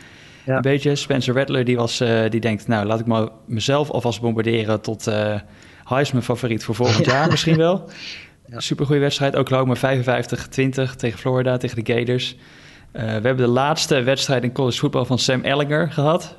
Ja. 0.44 0.56
Een 0.56 0.62
beetje. 0.62 0.94
Spencer 0.94 1.34
Rattler 1.34 1.64
die, 1.64 1.76
was, 1.76 2.00
uh, 2.00 2.30
die 2.30 2.40
denkt, 2.40 2.68
nou 2.68 2.86
laat 2.86 3.00
ik 3.00 3.06
maar 3.06 3.28
mezelf 3.46 3.90
alvast 3.90 4.20
bombarderen 4.20 4.80
tot 4.80 5.08
uh, 5.08 5.34
Heisman 5.84 6.22
favoriet 6.22 6.64
voor 6.64 6.74
volgend 6.74 7.06
jaar 7.12 7.30
misschien 7.30 7.56
wel. 7.56 7.90
Ja. 8.46 8.60
Super 8.60 8.86
goede 8.86 9.00
wedstrijd. 9.00 9.36
Oklahoma 9.36 9.76
55-20 9.76 9.80
tegen 10.96 11.18
Florida, 11.18 11.56
tegen 11.56 11.84
de 11.84 11.94
Gators. 11.94 12.36
Uh, 12.92 13.02
we 13.02 13.08
hebben 13.08 13.36
de 13.36 13.46
laatste 13.46 14.02
wedstrijd 14.02 14.42
in 14.42 14.52
college 14.52 14.78
voetbal 14.78 15.04
van 15.04 15.18
Sam 15.18 15.40
Ellinger 15.40 15.92
gehad. 15.92 16.36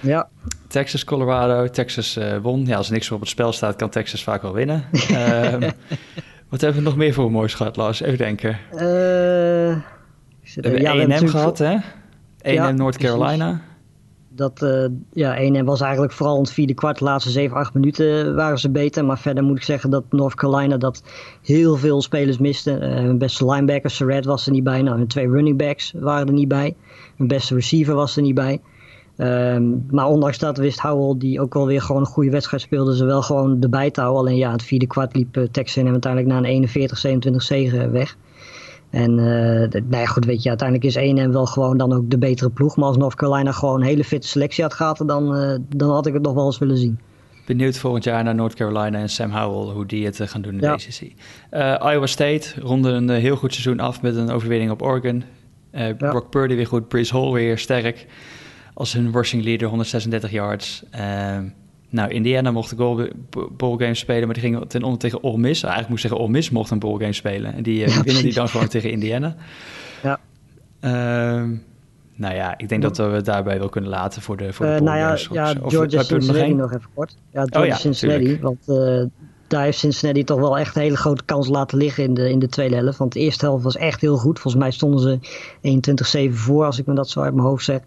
Ja. 0.00 0.28
Texas, 0.68 1.04
Colorado. 1.04 1.68
Texas 1.68 2.18
won. 2.42 2.66
Ja, 2.66 2.76
als 2.76 2.86
er 2.86 2.92
niks 2.92 3.10
op 3.10 3.20
het 3.20 3.28
spel 3.28 3.52
staat, 3.52 3.76
kan 3.76 3.90
Texas 3.90 4.22
vaak 4.22 4.42
wel 4.42 4.52
winnen. 4.52 4.84
um, 5.10 5.62
wat 6.48 6.60
hebben 6.60 6.82
we 6.82 6.88
nog 6.88 6.96
meer 6.96 7.12
voor 7.12 7.30
moois 7.30 7.54
gehad, 7.54 7.76
Lars? 7.76 8.00
Even 8.00 8.18
denken. 8.18 8.58
Uh, 8.72 8.78
we 8.78 9.80
hebben 10.60 10.80
ja, 10.80 11.20
1M 11.20 11.26
gehad, 11.26 11.58
hè? 11.58 11.76
1M 11.78 12.52
ja, 12.52 12.70
North 12.70 12.96
Carolina 12.98 13.60
dat 14.36 14.62
uh, 14.62 14.86
ja, 15.12 15.36
1 15.36 15.64
was 15.64 15.80
eigenlijk 15.80 16.12
vooral 16.12 16.36
in 16.36 16.42
het 16.42 16.52
vierde 16.52 16.74
kwart, 16.74 16.98
de 16.98 17.04
laatste 17.04 17.30
7, 17.30 17.56
8 17.56 17.74
minuten 17.74 18.34
waren 18.34 18.58
ze 18.58 18.70
beter. 18.70 19.04
Maar 19.04 19.18
verder 19.18 19.44
moet 19.44 19.56
ik 19.56 19.62
zeggen 19.62 19.90
dat 19.90 20.04
North 20.10 20.34
Carolina 20.34 20.76
dat 20.76 21.02
heel 21.42 21.76
veel 21.76 22.02
spelers 22.02 22.38
miste. 22.38 22.78
Uh, 22.80 22.94
hun 22.94 23.18
beste 23.18 23.50
linebacker, 23.50 23.90
Surratt, 23.90 24.24
was 24.24 24.46
er 24.46 24.52
niet 24.52 24.64
bij. 24.64 24.82
Nou, 24.82 24.98
hun 24.98 25.06
twee 25.06 25.28
running 25.28 25.58
backs 25.58 25.92
waren 25.96 26.26
er 26.26 26.32
niet 26.32 26.48
bij. 26.48 26.76
Hun 27.16 27.26
beste 27.26 27.54
receiver 27.54 27.94
was 27.94 28.16
er 28.16 28.22
niet 28.22 28.34
bij. 28.34 28.60
Um, 29.16 29.86
maar 29.90 30.06
ondanks 30.06 30.38
dat 30.38 30.56
wist 30.56 30.80
Howell, 30.80 31.18
die 31.18 31.40
ook 31.40 31.54
wel 31.54 31.66
weer 31.66 31.82
gewoon 31.82 32.00
een 32.00 32.06
goede 32.06 32.30
wedstrijd 32.30 32.62
speelde, 32.62 32.96
ze 32.96 33.04
wel 33.04 33.22
gewoon 33.22 33.60
erbij 33.60 33.90
te 33.90 34.00
houden. 34.00 34.22
Alleen 34.22 34.36
ja, 34.36 34.52
het 34.52 34.62
vierde 34.62 34.86
kwart 34.86 35.16
liep 35.16 35.36
uh, 35.36 35.44
hem 35.64 35.88
uiteindelijk 35.88 36.42
na 36.42 36.48
een 36.48 36.68
41-27 37.32 37.36
zege 37.36 37.90
weg. 37.90 38.16
En 38.90 39.10
uh, 39.10 39.24
nou 39.70 39.84
ja, 39.90 40.06
goed, 40.06 40.24
weet 40.24 40.42
je, 40.42 40.48
uiteindelijk 40.48 40.88
is 40.88 40.96
1 40.96 41.32
wel 41.32 41.46
gewoon 41.46 41.76
dan 41.76 41.92
ook 41.92 42.10
de 42.10 42.18
betere 42.18 42.50
ploeg. 42.50 42.76
Maar 42.76 42.86
als 42.86 42.96
North 42.96 43.14
Carolina 43.14 43.52
gewoon 43.52 43.80
een 43.80 43.86
hele 43.86 44.04
fitte 44.04 44.28
selectie 44.28 44.62
had 44.62 44.74
gehad, 44.74 45.02
dan, 45.06 45.36
uh, 45.36 45.56
dan 45.76 45.90
had 45.90 46.06
ik 46.06 46.12
het 46.12 46.22
nog 46.22 46.34
wel 46.34 46.46
eens 46.46 46.58
willen 46.58 46.78
zien. 46.78 46.98
Benieuwd 47.46 47.78
volgend 47.78 48.04
jaar 48.04 48.24
naar 48.24 48.34
North 48.34 48.54
Carolina 48.54 48.98
en 48.98 49.08
Sam 49.08 49.30
Howell, 49.30 49.74
hoe 49.74 49.86
die 49.86 50.04
het 50.04 50.20
gaan 50.22 50.42
doen 50.42 50.52
in 50.52 50.58
de 50.58 50.68
ACC. 50.68 51.00
Iowa 51.92 52.06
State 52.06 52.60
ronde 52.60 52.90
een 52.90 53.08
heel 53.08 53.36
goed 53.36 53.52
seizoen 53.52 53.80
af 53.80 54.02
met 54.02 54.16
een 54.16 54.30
overwinning 54.30 54.70
op 54.70 54.82
Oregon. 54.82 55.24
Ja. 55.72 55.92
Brock 55.92 56.30
Purdy 56.30 56.54
weer 56.54 56.66
goed, 56.66 56.88
Brees 56.88 57.10
Hall 57.10 57.32
weer 57.32 57.58
sterk. 57.58 58.06
Als 58.74 58.92
hun 58.92 59.12
rushing 59.12 59.44
leader, 59.44 59.68
136 59.68 60.30
yards. 60.30 60.82
Ehm, 60.90 61.44
nou, 61.88 62.10
Indiana 62.10 62.50
mocht 62.50 62.76
de 62.76 63.12
ballgame 63.56 63.94
spelen, 63.94 64.24
maar 64.24 64.34
die 64.34 64.42
gingen 64.42 64.68
ten 64.68 64.82
onder 64.82 64.98
tegen 64.98 65.22
Ole 65.22 65.38
Miss. 65.38 65.62
Eigenlijk 65.62 65.88
moet 65.88 65.98
ik 65.98 66.08
zeggen, 66.08 66.20
Ole 66.20 66.30
Miss 66.32 66.50
mocht 66.50 66.70
een 66.70 66.78
ballgame 66.78 67.12
spelen. 67.12 67.54
En 67.54 67.62
die, 67.62 67.86
uh, 67.86 67.96
winnen 67.96 68.22
die 68.22 68.34
dan 68.34 68.48
gewoon 68.48 68.68
tegen 68.68 68.90
Indiana. 68.90 69.36
Ja. 70.02 70.20
Uh, 70.80 71.48
nou 72.16 72.34
ja, 72.34 72.58
ik 72.58 72.68
denk 72.68 72.82
dat 72.82 72.96
we 72.96 73.02
het 73.02 73.24
daarbij 73.24 73.58
wel 73.58 73.68
kunnen 73.68 73.90
laten 73.90 74.22
voor 74.22 74.36
de, 74.36 74.52
voor 74.52 74.66
de 74.66 74.72
uh, 74.72 74.80
Nou 74.80 74.98
ja, 74.98 75.18
ja 75.32 75.54
Georgia 75.66 76.02
Cincinnati 76.02 76.48
nog, 76.48 76.58
nog, 76.58 76.72
even 76.72 76.90
kort. 76.94 77.16
Ja, 77.32 77.40
Georgia 77.40 77.60
oh, 77.60 77.66
ja, 77.66 77.74
Cincinnati, 77.74 78.38
want 78.40 78.58
uh, 78.66 79.04
daar 79.46 79.62
heeft 79.62 79.78
Cincinnati 79.78 80.24
toch 80.24 80.40
wel 80.40 80.58
echt 80.58 80.76
een 80.76 80.82
hele 80.82 80.96
grote 80.96 81.24
kans 81.24 81.48
laten 81.48 81.78
liggen 81.78 82.04
in 82.04 82.14
de, 82.14 82.30
in 82.30 82.38
de 82.38 82.48
tweede 82.48 82.76
helft. 82.76 82.98
Want 82.98 83.12
de 83.12 83.20
eerste 83.20 83.44
helft 83.44 83.64
was 83.64 83.76
echt 83.76 84.00
heel 84.00 84.16
goed. 84.16 84.40
Volgens 84.40 84.62
mij 84.62 84.72
stonden 84.72 85.00
ze 85.00 86.28
21-7 86.30 86.32
voor, 86.34 86.64
als 86.64 86.78
ik 86.78 86.86
me 86.86 86.94
dat 86.94 87.08
zo 87.08 87.20
uit 87.20 87.34
mijn 87.34 87.46
hoofd 87.46 87.64
zeg. 87.64 87.80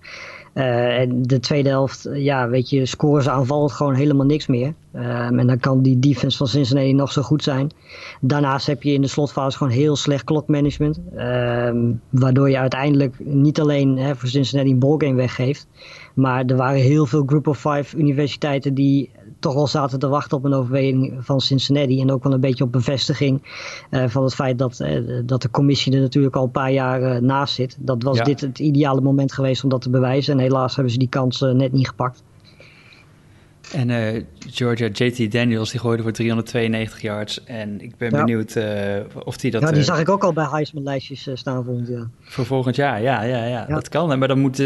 Uh, 0.58 1.00
en 1.00 1.22
de 1.22 1.40
tweede 1.40 1.70
helft, 1.70 2.10
ja, 2.14 2.50
weet 2.50 2.70
je, 2.70 2.86
scoren 2.86 3.24
ze 3.24 3.70
gewoon 3.70 3.94
helemaal 3.94 4.26
niks 4.26 4.48
meer. 4.48 4.74
Um, 4.96 5.40
en 5.40 5.48
dan 5.48 5.60
kan 5.60 5.82
die 5.82 6.00
defense 6.00 6.38
van 6.38 6.48
Cincinnati 6.48 6.94
nog 6.94 7.12
zo 7.12 7.22
goed 7.22 7.44
zijn. 7.44 7.70
Daarnaast 8.22 8.68
heb 8.68 8.84
je 8.84 8.94
in 8.94 9.02
de 9.02 9.08
slotfase 9.08 9.58
gewoon 9.58 9.74
heel 9.74 9.96
slecht 9.96 10.24
klokmanagement. 10.24 11.00
Um, 11.18 12.02
waardoor 12.10 12.50
je 12.50 12.58
uiteindelijk 12.58 13.16
niet 13.20 13.60
alleen 13.60 13.98
hè, 13.98 14.16
voor 14.16 14.30
Cincinnati 14.30 14.72
een 14.72 14.80
ballgame 14.80 15.14
weggeeft. 15.14 15.68
Maar 16.14 16.46
er 16.46 16.56
waren 16.56 16.82
heel 16.82 17.06
veel 17.06 17.24
Group 17.26 17.48
of 17.48 17.58
Five 17.58 17.98
universiteiten 17.98 18.74
die 18.74 19.10
toch 19.40 19.54
wel 19.54 19.68
zaten 19.68 20.00
te 20.00 20.08
wachten 20.08 20.38
op 20.38 20.44
een 20.44 20.54
overweging 20.54 21.14
van 21.20 21.42
Cincinnati. 21.42 22.02
En 22.02 22.12
ook 22.12 22.24
wel 22.24 22.34
een 22.34 22.40
beetje 22.40 22.64
op 22.64 22.72
bevestiging 22.72 23.42
uh, 23.92 24.08
van 24.08 24.24
het 24.24 24.36
feit 24.36 24.58
dat, 24.58 24.80
uh, 24.80 25.22
dat 25.26 25.42
de 25.42 25.50
commissie 25.50 25.94
er 25.94 26.00
natuurlijk 26.00 26.36
al 26.36 26.44
een 26.44 26.52
paar 26.52 26.72
jaar 26.72 27.02
uh, 27.02 27.22
naast 27.22 27.54
zit. 27.54 27.78
Dat 27.80 28.04
was 28.04 28.20
dit 28.24 28.42
het 28.42 28.60
ideale 28.60 29.02
moment 29.02 29.34
geweest 29.34 29.64
om 29.64 29.70
dat 29.70 29.82
te 29.82 29.90
bewijzen. 29.90 30.34
En 30.34 30.40
helaas 30.40 30.76
hebben 30.76 30.94
ze 30.94 31.00
die 31.00 31.10
kans 31.10 31.40
net 31.40 31.72
niet 31.72 31.88
gepakt. 31.88 32.24
En 33.78 33.90
uh, 33.90 34.24
Georgia, 34.50 34.88
JT 34.94 35.32
Daniels, 35.32 35.72
die 35.72 35.80
gooide 35.80 36.04
voor 36.04 36.12
392 36.12 37.02
yards. 37.02 37.44
En 37.44 37.82
ik 37.82 37.98
ben 37.98 38.10
benieuwd 38.10 38.56
uh, 38.56 38.66
of 39.24 39.42
hij 39.42 39.50
dat... 39.50 39.62
Ja, 39.62 39.72
die 39.72 39.84
zag 39.84 40.00
ik 40.00 40.10
ook 40.10 40.24
al 40.24 40.34
bij 40.34 40.48
Heisman-lijstjes 40.52 41.30
staan 41.34 41.64
volgend 41.64 41.88
jaar. 41.88 42.08
Voor 42.22 42.46
volgend 42.46 42.76
jaar, 42.76 43.02
ja, 43.02 43.22
ja, 43.22 43.46
ja, 43.46 43.66
dat 43.66 43.90
kan. 43.90 44.20
Maar 44.20 44.28
dan 44.28 44.40
moet... 44.40 44.58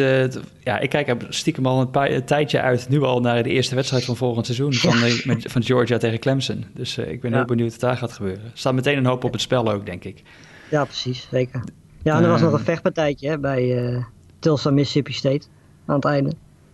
ja, 0.63 0.79
ik 0.79 0.89
kijk 0.89 1.15
stiekem 1.29 1.65
al 1.65 1.81
een, 1.81 1.89
paar, 1.89 2.11
een, 2.11 2.25
tijdje 2.25 2.61
uit, 2.61 2.89
nu 2.89 3.01
al 3.01 3.19
naar 3.19 3.43
de 3.43 3.49
eerste 3.49 3.75
wedstrijd 3.75 4.05
van 4.05 4.15
volgend 4.15 4.45
seizoen. 4.45 4.73
Van, 4.73 4.99
met, 5.23 5.51
van 5.51 5.63
Georgia 5.63 5.97
tegen 5.97 6.19
Clemson. 6.19 6.65
Dus 6.73 6.97
ik 6.97 7.21
ben 7.21 7.33
heel 7.33 7.45
benieuwd 7.45 7.71
wat 7.71 7.79
daar 7.79 7.97
gaat 7.97 8.11
gebeuren. 8.11 8.43
Er 8.43 8.51
staat 8.53 8.73
meteen 8.73 8.97
een 8.97 9.05
hoop 9.05 9.23
op 9.23 9.31
het 9.31 9.41
spel 9.41 9.71
ook, 9.71 9.85
denk 9.85 10.03
ik. 10.03 10.23
Ja, 10.69 10.83
precies, 10.83 11.27
zeker. 11.31 11.63
Ja, 12.03 12.17
en 12.17 12.23
er 12.23 12.29
was 12.29 12.41
nog 12.41 12.53
een 12.53 12.59
vechtpartijtje 12.59 13.29
hè, 13.29 13.39
bij 13.39 14.05
Tulsa, 14.39 14.69
Mississippi 14.69 15.13
State 15.13 15.45
aan 15.85 15.95
het 15.95 16.05
einde. 16.05 16.31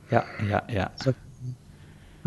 Ja, 0.09 0.25
ja, 0.49 0.63
ja. 0.67 0.91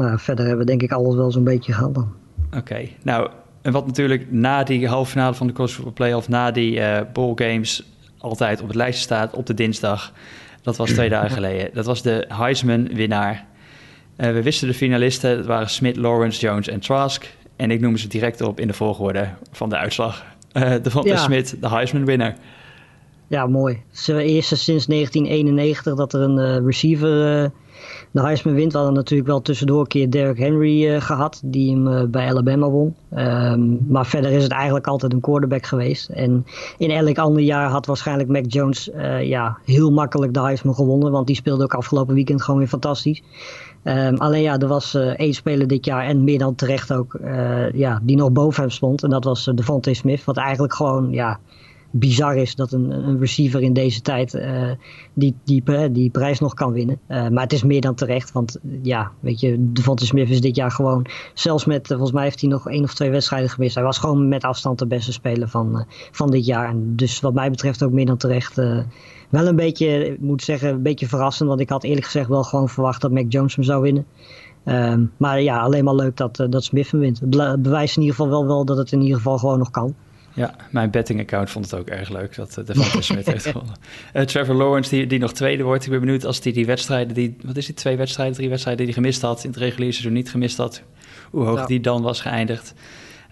Maar 0.01 0.21
verder 0.21 0.47
hebben 0.47 0.67
we 0.67 0.71
denk 0.71 0.83
ik 0.83 0.93
alles 0.93 1.15
wel 1.15 1.31
zo'n 1.31 1.45
beetje 1.45 1.73
gehad 1.73 1.95
dan. 1.95 2.13
Oké, 2.57 2.89
nou, 3.03 3.31
en 3.63 3.73
wat 3.73 3.87
natuurlijk 3.87 4.33
na 4.33 4.63
die 4.63 4.89
halve 4.89 5.11
finale 5.11 5.35
van 5.35 5.47
de 5.47 5.53
college 5.53 5.75
football 5.75 5.95
playoff, 5.95 6.29
na 6.29 6.51
die 6.51 6.77
uh, 6.77 7.01
bowl 7.13 7.33
games 7.35 7.93
altijd 8.19 8.61
op 8.61 8.67
het 8.67 8.77
lijstje 8.77 9.03
staat 9.03 9.35
op 9.35 9.47
de 9.47 9.55
dinsdag. 9.55 10.13
Dat 10.63 10.77
was 10.77 10.91
twee 10.91 11.09
dagen 11.09 11.31
geleden. 11.31 11.71
Dat 11.75 11.87
was 11.87 12.03
de 12.03 12.25
Heisman-winnaar. 12.29 13.47
Uh, 14.17 14.33
we 14.33 14.43
wisten 14.43 14.69
de 14.69 14.75
finalisten. 14.75 15.37
Het 15.37 15.47
waren 15.47 15.71
Smith, 15.71 15.97
Lawrence, 15.97 16.41
Jones 16.41 16.69
en 16.69 16.81
Trask. 16.81 17.35
En 17.57 17.71
ik 17.71 17.81
noem 17.81 17.97
ze 17.97 18.09
direct 18.09 18.41
op 18.41 18.61
in 18.61 18.67
de 18.67 18.75
volgorde 18.75 19.29
van 19.53 19.69
de 19.69 19.77
uitslag. 19.77 20.25
Uh, 20.53 20.75
de 20.83 20.91
van 20.91 21.05
ja. 21.05 21.17
Smith, 21.17 21.57
de 21.61 21.69
Heisman-winnaar. 21.69 22.37
Ja, 23.27 23.47
mooi. 23.47 23.75
Het 23.91 23.99
is 23.99 24.05
de 24.05 24.25
eerste 24.25 24.57
sinds 24.57 24.87
1991 24.87 25.95
dat 25.95 26.13
er 26.13 26.21
een 26.21 26.65
receiver 26.67 27.51
de 28.11 28.21
Heisman 28.21 28.55
wint. 28.55 28.73
We 28.73 28.79
hadden 28.79 28.97
natuurlijk 28.97 29.29
wel 29.29 29.43
tussendoor 29.43 29.81
een 29.81 29.87
keer 29.87 30.11
Derrick 30.11 30.38
Henry 30.38 30.87
uh, 30.87 31.01
gehad, 31.01 31.40
die 31.45 31.75
hem 31.75 31.87
uh, 31.87 32.03
bij 32.05 32.29
Alabama 32.29 32.69
won. 32.69 32.95
Um, 33.16 33.79
maar 33.88 34.07
verder 34.07 34.31
is 34.31 34.43
het 34.43 34.53
eigenlijk 34.53 34.87
altijd 34.87 35.12
een 35.12 35.21
quarterback 35.21 35.66
geweest. 35.66 36.09
En 36.09 36.47
in 36.79 36.90
elk 36.90 37.19
ander 37.19 37.43
jaar 37.43 37.69
had 37.69 37.87
waarschijnlijk 37.87 38.29
Mac 38.29 38.45
Jones 38.47 38.88
uh, 38.88 39.23
ja, 39.23 39.59
heel 39.64 39.90
makkelijk 39.90 40.35
de 40.35 40.40
Heisman 40.40 40.75
gewonnen, 40.75 41.12
want 41.12 41.27
die 41.27 41.37
speelde 41.37 41.62
ook 41.62 41.75
afgelopen 41.75 42.14
weekend 42.14 42.43
gewoon 42.43 42.61
weer 42.61 42.69
fantastisch. 42.69 43.23
Um, 43.85 44.16
alleen 44.16 44.43
ja, 44.43 44.59
er 44.59 44.69
was 44.69 44.95
één 44.95 45.35
speler 45.35 45.66
dit 45.66 45.85
jaar 45.85 46.05
en 46.05 46.25
meer 46.25 46.38
dan 46.38 46.55
terecht 46.55 46.93
ook, 46.93 47.19
ja, 47.73 48.01
die 48.03 48.16
nog 48.16 48.33
boven 48.33 48.62
hem 48.62 48.71
stond. 48.71 49.03
En 49.03 49.11
dat 49.11 49.25
was 49.25 49.51
Devontae 49.55 49.95
Smith, 49.95 50.25
wat 50.25 50.37
eigenlijk 50.37 50.75
gewoon, 50.75 51.11
ja, 51.11 51.38
bizar 51.90 52.37
is 52.37 52.55
dat 52.55 52.72
een, 52.72 52.90
een 52.90 53.18
receiver 53.18 53.62
in 53.62 53.72
deze 53.72 54.00
tijd 54.00 54.35
uh, 54.35 54.70
die, 55.14 55.35
die, 55.44 55.62
die 55.92 56.11
prijs 56.11 56.40
nog 56.40 56.55
kan 56.55 56.72
winnen. 56.72 56.98
Uh, 57.09 57.29
maar 57.29 57.42
het 57.42 57.53
is 57.53 57.62
meer 57.62 57.81
dan 57.81 57.94
terecht, 57.94 58.33
want 58.33 58.59
ja, 58.83 59.11
weet 59.20 59.40
je, 59.40 59.72
Devonta 59.72 60.05
Smith 60.05 60.31
is 60.31 60.40
dit 60.40 60.57
jaar 60.57 60.70
gewoon, 60.70 61.07
zelfs 61.35 61.64
met, 61.64 61.87
volgens 61.87 62.12
mij 62.12 62.22
heeft 62.22 62.40
hij 62.40 62.50
nog 62.50 62.68
één 62.68 62.83
of 62.83 62.94
twee 62.94 63.11
wedstrijden 63.11 63.50
gemist. 63.50 63.74
Hij 63.74 63.85
was 63.85 63.98
gewoon 63.98 64.29
met 64.29 64.44
afstand 64.44 64.79
de 64.79 64.87
beste 64.87 65.12
speler 65.12 65.48
van, 65.48 65.87
van 66.11 66.31
dit 66.31 66.46
jaar. 66.46 66.74
Dus 66.76 67.20
wat 67.20 67.35
mij 67.35 67.50
betreft 67.50 67.83
ook 67.83 67.92
meer 67.92 68.07
dan 68.07 68.16
terecht. 68.16 68.55
wel 68.55 69.46
een 69.46 69.57
beetje, 69.57 70.07
ik 70.07 70.20
moet 70.20 70.42
zeggen, 70.42 70.68
een 70.68 70.83
beetje 70.83 71.09
verrassend, 71.09 71.48
want 71.48 71.61
ik 71.61 71.68
had 71.68 71.85
eerlijk 71.85 72.05
gezegd 72.05 72.29
wel 72.29 72.42
gewoon 72.42 72.68
verwacht 72.68 73.00
dat 73.00 73.11
Mac 73.11 73.24
Jones 73.29 73.55
hem 73.55 73.64
zou 73.64 73.83
winnen. 73.83 74.07
Um, 74.64 75.12
maar 75.16 75.42
ja, 75.42 75.61
alleen 75.61 75.85
maar 75.85 75.94
leuk 75.94 76.16
dat, 76.16 76.46
dat 76.50 76.64
Smith 76.64 76.90
hem 76.90 77.00
wint. 77.00 77.20
Het 77.20 77.62
bewijst 77.62 77.96
in 77.96 78.03
ieder 78.03 78.16
geval 78.16 78.31
wel, 78.31 78.46
wel 78.46 78.64
dat 78.64 78.76
het 78.76 78.92
in 78.92 79.00
ieder 79.00 79.16
geval 79.16 79.38
gewoon 79.38 79.59
nog 79.59 79.70
kan. 79.70 79.94
Ja, 80.40 80.55
mijn 80.70 80.90
betting 80.90 81.20
account 81.20 81.50
vond 81.50 81.70
het 81.70 81.81
ook 81.81 81.88
erg 81.88 82.09
leuk 82.09 82.35
dat 82.35 82.57
uh, 82.59 82.64
Devonta 82.64 83.00
Smith 83.00 83.26
heeft 83.26 83.46
gewonnen. 83.46 83.74
Uh, 84.14 84.22
Trevor 84.31 84.55
Lawrence, 84.55 84.90
die, 84.90 85.07
die 85.07 85.18
nog 85.18 85.33
tweede 85.33 85.62
wordt. 85.62 85.85
Ik 85.85 85.90
ben 85.90 86.00
benieuwd 86.00 86.24
als 86.24 86.35
hij 86.35 86.44
die, 86.44 86.53
die 86.53 86.66
wedstrijden, 86.66 87.14
die, 87.14 87.37
wat 87.42 87.57
is 87.57 87.66
die, 87.66 87.74
twee 87.74 87.96
wedstrijden, 87.96 88.35
drie 88.35 88.48
wedstrijden 88.48 88.85
die 88.85 88.94
hij 88.94 89.03
gemist 89.03 89.22
had, 89.22 89.44
in 89.44 89.50
het 89.50 89.59
reguliere 89.59 89.92
seizoen 89.92 90.12
niet 90.12 90.31
gemist 90.31 90.57
had, 90.57 90.83
hoe 91.31 91.44
hoog 91.44 91.66
die 91.66 91.81
dan 91.81 92.03
was 92.03 92.20
geëindigd. 92.20 92.74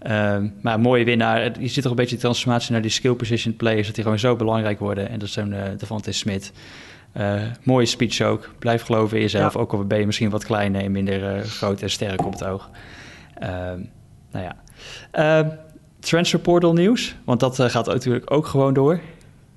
Um, 0.06 0.54
maar 0.62 0.74
een 0.74 0.80
mooie 0.80 1.04
winnaar. 1.04 1.60
Je 1.60 1.68
ziet 1.68 1.82
toch 1.82 1.90
een 1.90 1.96
beetje 1.96 2.14
de 2.14 2.20
transformatie 2.20 2.72
naar 2.72 2.82
die 2.82 2.90
skill 2.90 3.14
position 3.14 3.56
players, 3.56 3.86
dat 3.86 3.94
die 3.94 4.04
gewoon 4.04 4.18
zo 4.18 4.36
belangrijk 4.36 4.78
worden. 4.78 5.08
En 5.08 5.18
dat 5.18 5.28
is 5.28 5.34
zo'n 5.34 5.52
uh, 5.52 5.62
Devonta 5.78 6.12
Smith. 6.12 6.52
Uh, 7.16 7.42
mooie 7.62 7.86
speech 7.86 8.20
ook. 8.20 8.50
Blijf 8.58 8.82
geloven 8.82 9.16
in 9.16 9.22
jezelf, 9.22 9.56
ook 9.56 9.72
al 9.72 9.84
ben 9.84 9.98
je 9.98 10.06
misschien 10.06 10.30
wat 10.30 10.44
kleiner 10.44 10.82
en 10.82 10.92
minder 10.92 11.36
uh, 11.36 11.42
groot 11.42 11.82
en 11.82 11.90
sterk 11.90 12.24
op 12.26 12.32
het 12.32 12.44
oog. 12.44 12.70
Uh, 13.42 13.48
nou 14.30 14.44
ja. 14.44 14.56
Ehm, 16.00 16.08
transfer 16.08 16.38
portal 16.38 16.72
nieuws? 16.72 17.16
Want 17.24 17.40
dat 17.40 17.58
uh, 17.58 17.66
gaat 17.66 17.86
natuurlijk 17.86 18.30
ook 18.30 18.46
gewoon 18.46 18.74
door. 18.74 19.00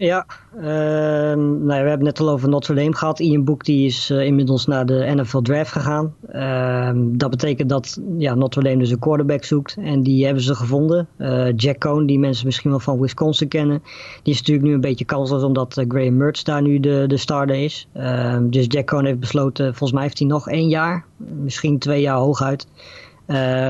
Ja, 0.02 0.26
uh, 0.58 0.64
nou 0.64 1.66
we 1.66 1.74
hebben 1.74 2.04
net 2.04 2.20
al 2.20 2.30
over 2.30 2.50
Notre 2.50 2.74
Dame 2.74 2.96
gehad. 2.96 3.20
Ian 3.20 3.44
Book 3.44 3.66
die 3.66 3.86
is 3.86 4.10
uh, 4.10 4.26
inmiddels 4.26 4.66
naar 4.66 4.86
de 4.86 5.12
NFL 5.16 5.42
Draft 5.42 5.72
gegaan. 5.72 6.16
Uh, 6.34 6.92
dat 6.96 7.30
betekent 7.30 7.70
dat 7.70 8.02
ja, 8.18 8.36
Notre 8.36 8.64
Dame 8.64 8.78
dus 8.78 8.92
een 8.92 9.00
quarterback 9.00 9.44
zoekt. 9.44 9.78
En 9.80 10.04
die 10.04 10.26
hebben 10.26 10.44
ze 10.44 10.56
gevonden. 10.56 11.08
Eh, 11.18 11.48
Jack 11.56 11.80
Cohn, 11.80 12.06
die 12.06 12.20
mensen 12.20 12.46
misschien 12.46 12.70
wel 12.70 12.80
van 12.80 13.00
Wisconsin 13.00 13.48
kennen. 13.48 13.84
Die 14.24 14.34
is 14.34 14.40
natuurlijk 14.40 14.68
nu 14.68 14.74
een 14.74 14.82
beetje 14.82 15.06
kansloos 15.06 15.44
omdat 15.44 15.84
Graham 15.88 16.18
Mertz 16.18 16.44
daar 16.44 16.62
nu 16.62 16.80
de, 16.80 17.04
de 17.08 17.18
starter 17.18 17.56
is. 17.56 17.88
Ehm, 17.94 18.50
dus 18.50 18.66
Jack 18.68 18.86
Cohn 18.86 19.06
heeft 19.06 19.20
besloten, 19.20 19.66
volgens 19.66 19.92
mij 19.92 20.04
heeft 20.04 20.20
hij 20.20 20.28
nog 20.28 20.50
één 20.50 20.68
jaar. 20.68 21.06
Misschien 21.18 21.80
twee 21.80 22.02
jaar 22.02 22.18
hooguit. 22.18 22.68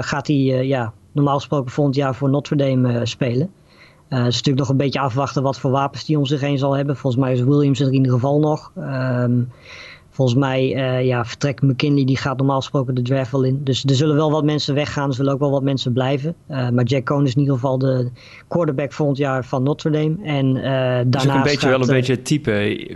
gaat 0.02 0.28
hij 0.28 0.66
ja, 0.68 0.94
normaal 1.12 1.36
gesproken 1.36 1.72
volgend 1.72 1.96
jaar 1.96 2.16
voor 2.16 2.30
Notre 2.30 2.56
Dame 2.56 2.94
uh, 2.94 3.00
spelen. 3.04 3.50
Uh, 4.10 4.18
het 4.18 4.28
is 4.28 4.36
natuurlijk 4.36 4.60
nog 4.60 4.70
een 4.70 4.78
beetje 4.78 5.00
afwachten 5.00 5.44
wat 5.44 5.60
voor 5.60 5.72
wapens 5.72 6.06
die 6.06 6.18
om 6.18 6.26
zich 6.26 6.42
heen 6.42 6.58
zal 6.58 6.76
hebben. 6.76 6.98
Volgens 6.98 7.24
mij 7.24 7.34
is 7.34 7.42
Williams 7.42 7.80
er 7.80 7.88
in 7.88 7.94
ieder 7.94 8.12
geval 8.12 8.40
nog. 8.40 8.72
Um, 8.78 9.50
volgens 10.10 10.40
mij 10.40 10.68
ja, 11.06 11.26
vertrekt 11.26 11.62
McKinley, 11.62 12.06
die 12.06 12.18
gaat 12.18 12.38
normaal 12.38 12.60
gesproken 12.60 12.96
de 12.96 13.02
draft 13.02 13.32
wel 13.32 13.44
in. 13.44 13.64
Dus 13.64 13.84
er 13.84 13.96
zullen 13.96 14.16
wel 14.16 14.32
wat 14.32 14.44
mensen 14.44 14.76
weggaan, 14.76 15.10
er 15.10 15.16
zullen 15.16 15.34
ook 15.34 15.40
wel 15.40 15.52
wat 15.52 15.64
mensen 15.64 15.94
blijven. 15.94 16.36
maar 16.48 16.84
Jack 16.84 17.06
Cohn 17.06 17.26
is 17.26 17.34
in 17.34 17.40
ieder 17.40 17.54
geval 17.54 17.78
de 17.78 18.10
quarterback 18.48 18.94
volgend 18.94 19.18
jaar 19.18 19.46
van 19.46 19.64
Notre 19.64 19.90
Dame. 19.90 20.16
En 20.24 20.54
daarnaast 21.10 21.26
is 21.26 21.30
ook 21.30 21.36
een 21.36 21.44
beetje 21.44 21.70
wel 21.70 21.82
een 21.82 21.88
beetje 21.88 22.14
het 22.14 22.26
type 22.26 22.88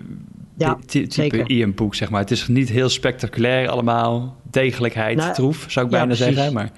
ja, 0.57 0.77
type 0.87 1.43
Ian 1.43 1.73
Boek, 1.73 1.95
zeg 1.95 2.09
maar. 2.09 2.21
Het 2.21 2.31
is 2.31 2.47
niet 2.47 2.69
heel 2.69 2.89
spectaculair 2.89 3.69
allemaal. 3.69 4.35
Degelijkheid, 4.49 5.17
nou, 5.17 5.33
troef, 5.33 5.65
zou 5.67 5.85
ik 5.85 5.91
bijna 5.91 6.13
zeggen. 6.13 6.53
Maar... 6.53 6.71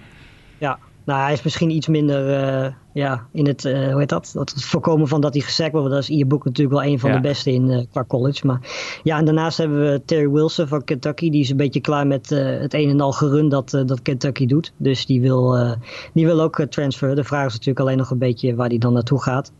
Ja, 0.57 0.79
nou, 1.07 1.21
hij 1.21 1.33
is 1.33 1.41
misschien 1.43 1.69
iets 1.69 1.87
minder 1.87 2.29
uh, 2.29 2.71
ja, 2.93 3.27
in 3.31 3.47
het, 3.47 3.65
uh, 3.65 3.91
hoe 3.91 3.99
heet 3.99 4.09
dat? 4.09 4.33
Het 4.33 4.63
voorkomen 4.63 5.07
van 5.07 5.21
dat 5.21 5.33
hij 5.33 5.43
gesekt 5.43 5.71
wordt. 5.71 5.89
Dat 5.89 6.01
is 6.01 6.09
Ian 6.09 6.27
Boek 6.27 6.45
natuurlijk 6.45 6.77
wel 6.77 6.91
een 6.91 6.99
van 6.99 7.11
de 7.11 7.19
beste 7.19 7.51
in 7.51 7.69
uh, 7.69 7.81
qua 7.91 8.03
college. 8.07 8.45
Maar 8.45 8.59
ja, 9.03 9.17
en 9.17 9.25
daarnaast 9.25 9.57
hebben 9.57 9.91
we 9.91 10.01
Terry 10.05 10.29
Wilson 10.29 10.67
van 10.67 10.83
Kentucky. 10.83 11.29
Die 11.29 11.41
is 11.41 11.49
een 11.49 11.57
beetje 11.57 11.79
klaar 11.79 12.07
met 12.07 12.29
het 12.29 12.73
een 12.73 12.89
en 12.89 13.01
al 13.01 13.11
gerun 13.11 13.49
dat, 13.49 13.69
dat 13.69 14.01
Kentucky 14.01 14.45
doet. 14.45 14.73
Dus 14.77 15.05
die 15.05 15.21
wil, 15.21 15.75
die 16.13 16.25
wil 16.25 16.41
ook 16.41 16.65
transferen. 16.69 17.15
De 17.15 17.23
vraag 17.23 17.45
is 17.45 17.51
natuurlijk 17.51 17.79
alleen 17.79 17.97
nog 17.97 18.11
een 18.11 18.17
beetje 18.17 18.55
waar 18.55 18.69
hij 18.69 18.77
dan 18.77 18.93
naartoe 18.93 19.21
gaat. 19.21 19.51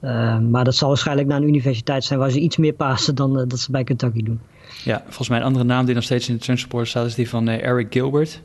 maar 0.50 0.64
dat 0.64 0.76
zal 0.76 0.88
waarschijnlijk 0.88 1.28
naar 1.28 1.38
een 1.38 1.48
universiteit 1.48 2.04
zijn 2.04 2.20
waar 2.20 2.32
ze 2.32 2.40
iets 2.40 2.58
meer 2.58 2.74
passen 2.74 3.16
dan 3.16 3.48
dat 3.48 3.60
ze 3.60 3.72
bij 3.72 3.84
Kentucky 3.84 4.24
doen. 4.24 4.40
Ja, 4.84 5.02
volgens 5.06 5.30
mij 5.30 5.38
een 5.38 5.46
andere 5.46 5.66
naam 5.66 5.86
die 5.86 5.96
nog 5.96 6.04
steeds 6.04 6.30
in 6.30 6.36
de 6.36 6.42
transfer 6.42 6.88
staat 6.88 7.06
is 7.06 7.16
die 7.16 7.30
van 7.30 7.48
Eric 7.48 7.88
Gilbert. 7.90 8.42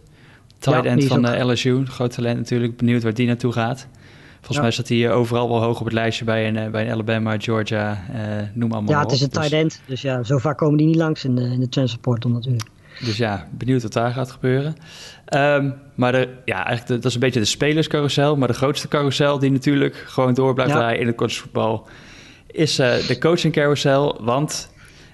Tight 0.62 0.85
end 0.85 1.05
van 1.05 1.27
ook... 1.27 1.51
LSU, 1.51 1.87
groot 1.87 2.14
talent 2.14 2.38
natuurlijk. 2.38 2.77
Benieuwd 2.77 3.03
waar 3.03 3.14
die 3.14 3.27
naartoe 3.27 3.53
gaat. 3.53 3.88
Volgens 4.42 4.59
mij 4.59 4.70
staat 4.70 4.88
hij 4.88 5.12
overal 5.12 5.48
wel 5.48 5.62
hoog 5.62 5.79
op 5.79 5.85
het 5.85 5.94
lijstje 5.94 6.25
bij 6.25 6.48
een, 6.48 6.57
eh, 6.57 6.70
bij 6.70 6.85
een 6.85 6.92
Alabama, 6.92 7.38
Georgia, 7.38 8.05
uh, 8.14 8.18
noem 8.55 8.72
allemaal 8.72 8.90
Ja, 8.94 9.01
het 9.01 9.12
is 9.12 9.20
een 9.20 9.29
dus- 9.29 9.38
tight 9.38 9.53
end. 9.53 9.81
Dus 9.87 10.03
ja, 10.03 10.22
zo 10.22 10.38
vaak 10.38 10.59
komen 10.59 10.77
die 10.77 10.87
niet 10.87 10.96
langs 10.96 11.25
in 11.25 11.35
de, 11.35 11.42
in 11.42 11.61
de 11.61 11.68
transferportal 11.68 12.31
natuurlijk. 12.31 12.68
Dus 13.05 13.16
ja, 13.16 13.48
benieuwd 13.51 13.83
wat 13.83 13.92
daar 13.92 14.12
gaat 14.12 14.31
gebeuren. 14.31 14.75
Ehm, 15.25 15.70
maar 15.94 16.12
de, 16.12 16.29
ja, 16.44 16.66
eigenlijk 16.66 17.03
dat 17.03 17.05
is 17.05 17.14
een 17.14 17.20
beetje 17.20 17.40
de 17.40 17.46
spelerscarousel. 17.46 18.37
Maar 18.37 18.48
de 18.48 18.55
grootste 18.55 18.88
carousel 18.88 19.38
die 19.38 19.51
natuurlijk 19.51 20.05
gewoon 20.07 20.35
door 20.35 20.55
blijft 20.55 20.72
draaien 20.72 21.01
in 21.01 21.07
het 21.07 21.16
collegevoetbal... 21.16 21.87
is 22.46 22.81
uh, 22.81 23.07
de 23.07 23.18
coaching 23.18 23.53
carousel. 23.53 24.18
Want 24.20 24.71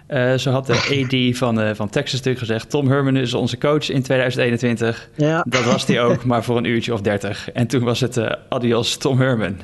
uh, 0.09 0.35
zo 0.35 0.51
had 0.51 0.66
de 0.66 0.73
AD 1.33 1.37
van, 1.37 1.61
uh, 1.61 1.71
van 1.75 1.88
Texas 1.88 2.12
natuurlijk 2.12 2.38
gezegd: 2.38 2.71
Tom 2.71 2.88
Herman 2.88 3.16
is 3.16 3.35
onze 3.35 3.59
coach 3.59 3.90
in 3.90 4.03
2021. 4.03 5.09
Ja. 5.14 5.44
Dat 5.49 5.64
was 5.64 5.87
hij 5.87 6.03
ook, 6.03 6.25
maar 6.25 6.44
voor 6.44 6.57
een 6.57 6.64
uurtje 6.64 6.92
of 6.92 7.01
30. 7.01 7.51
En 7.51 7.66
toen 7.66 7.85
was 7.85 8.01
het 8.01 8.16
uh, 8.16 8.31
adios 8.49 8.97
Tom 8.97 9.21
Herman. 9.21 9.57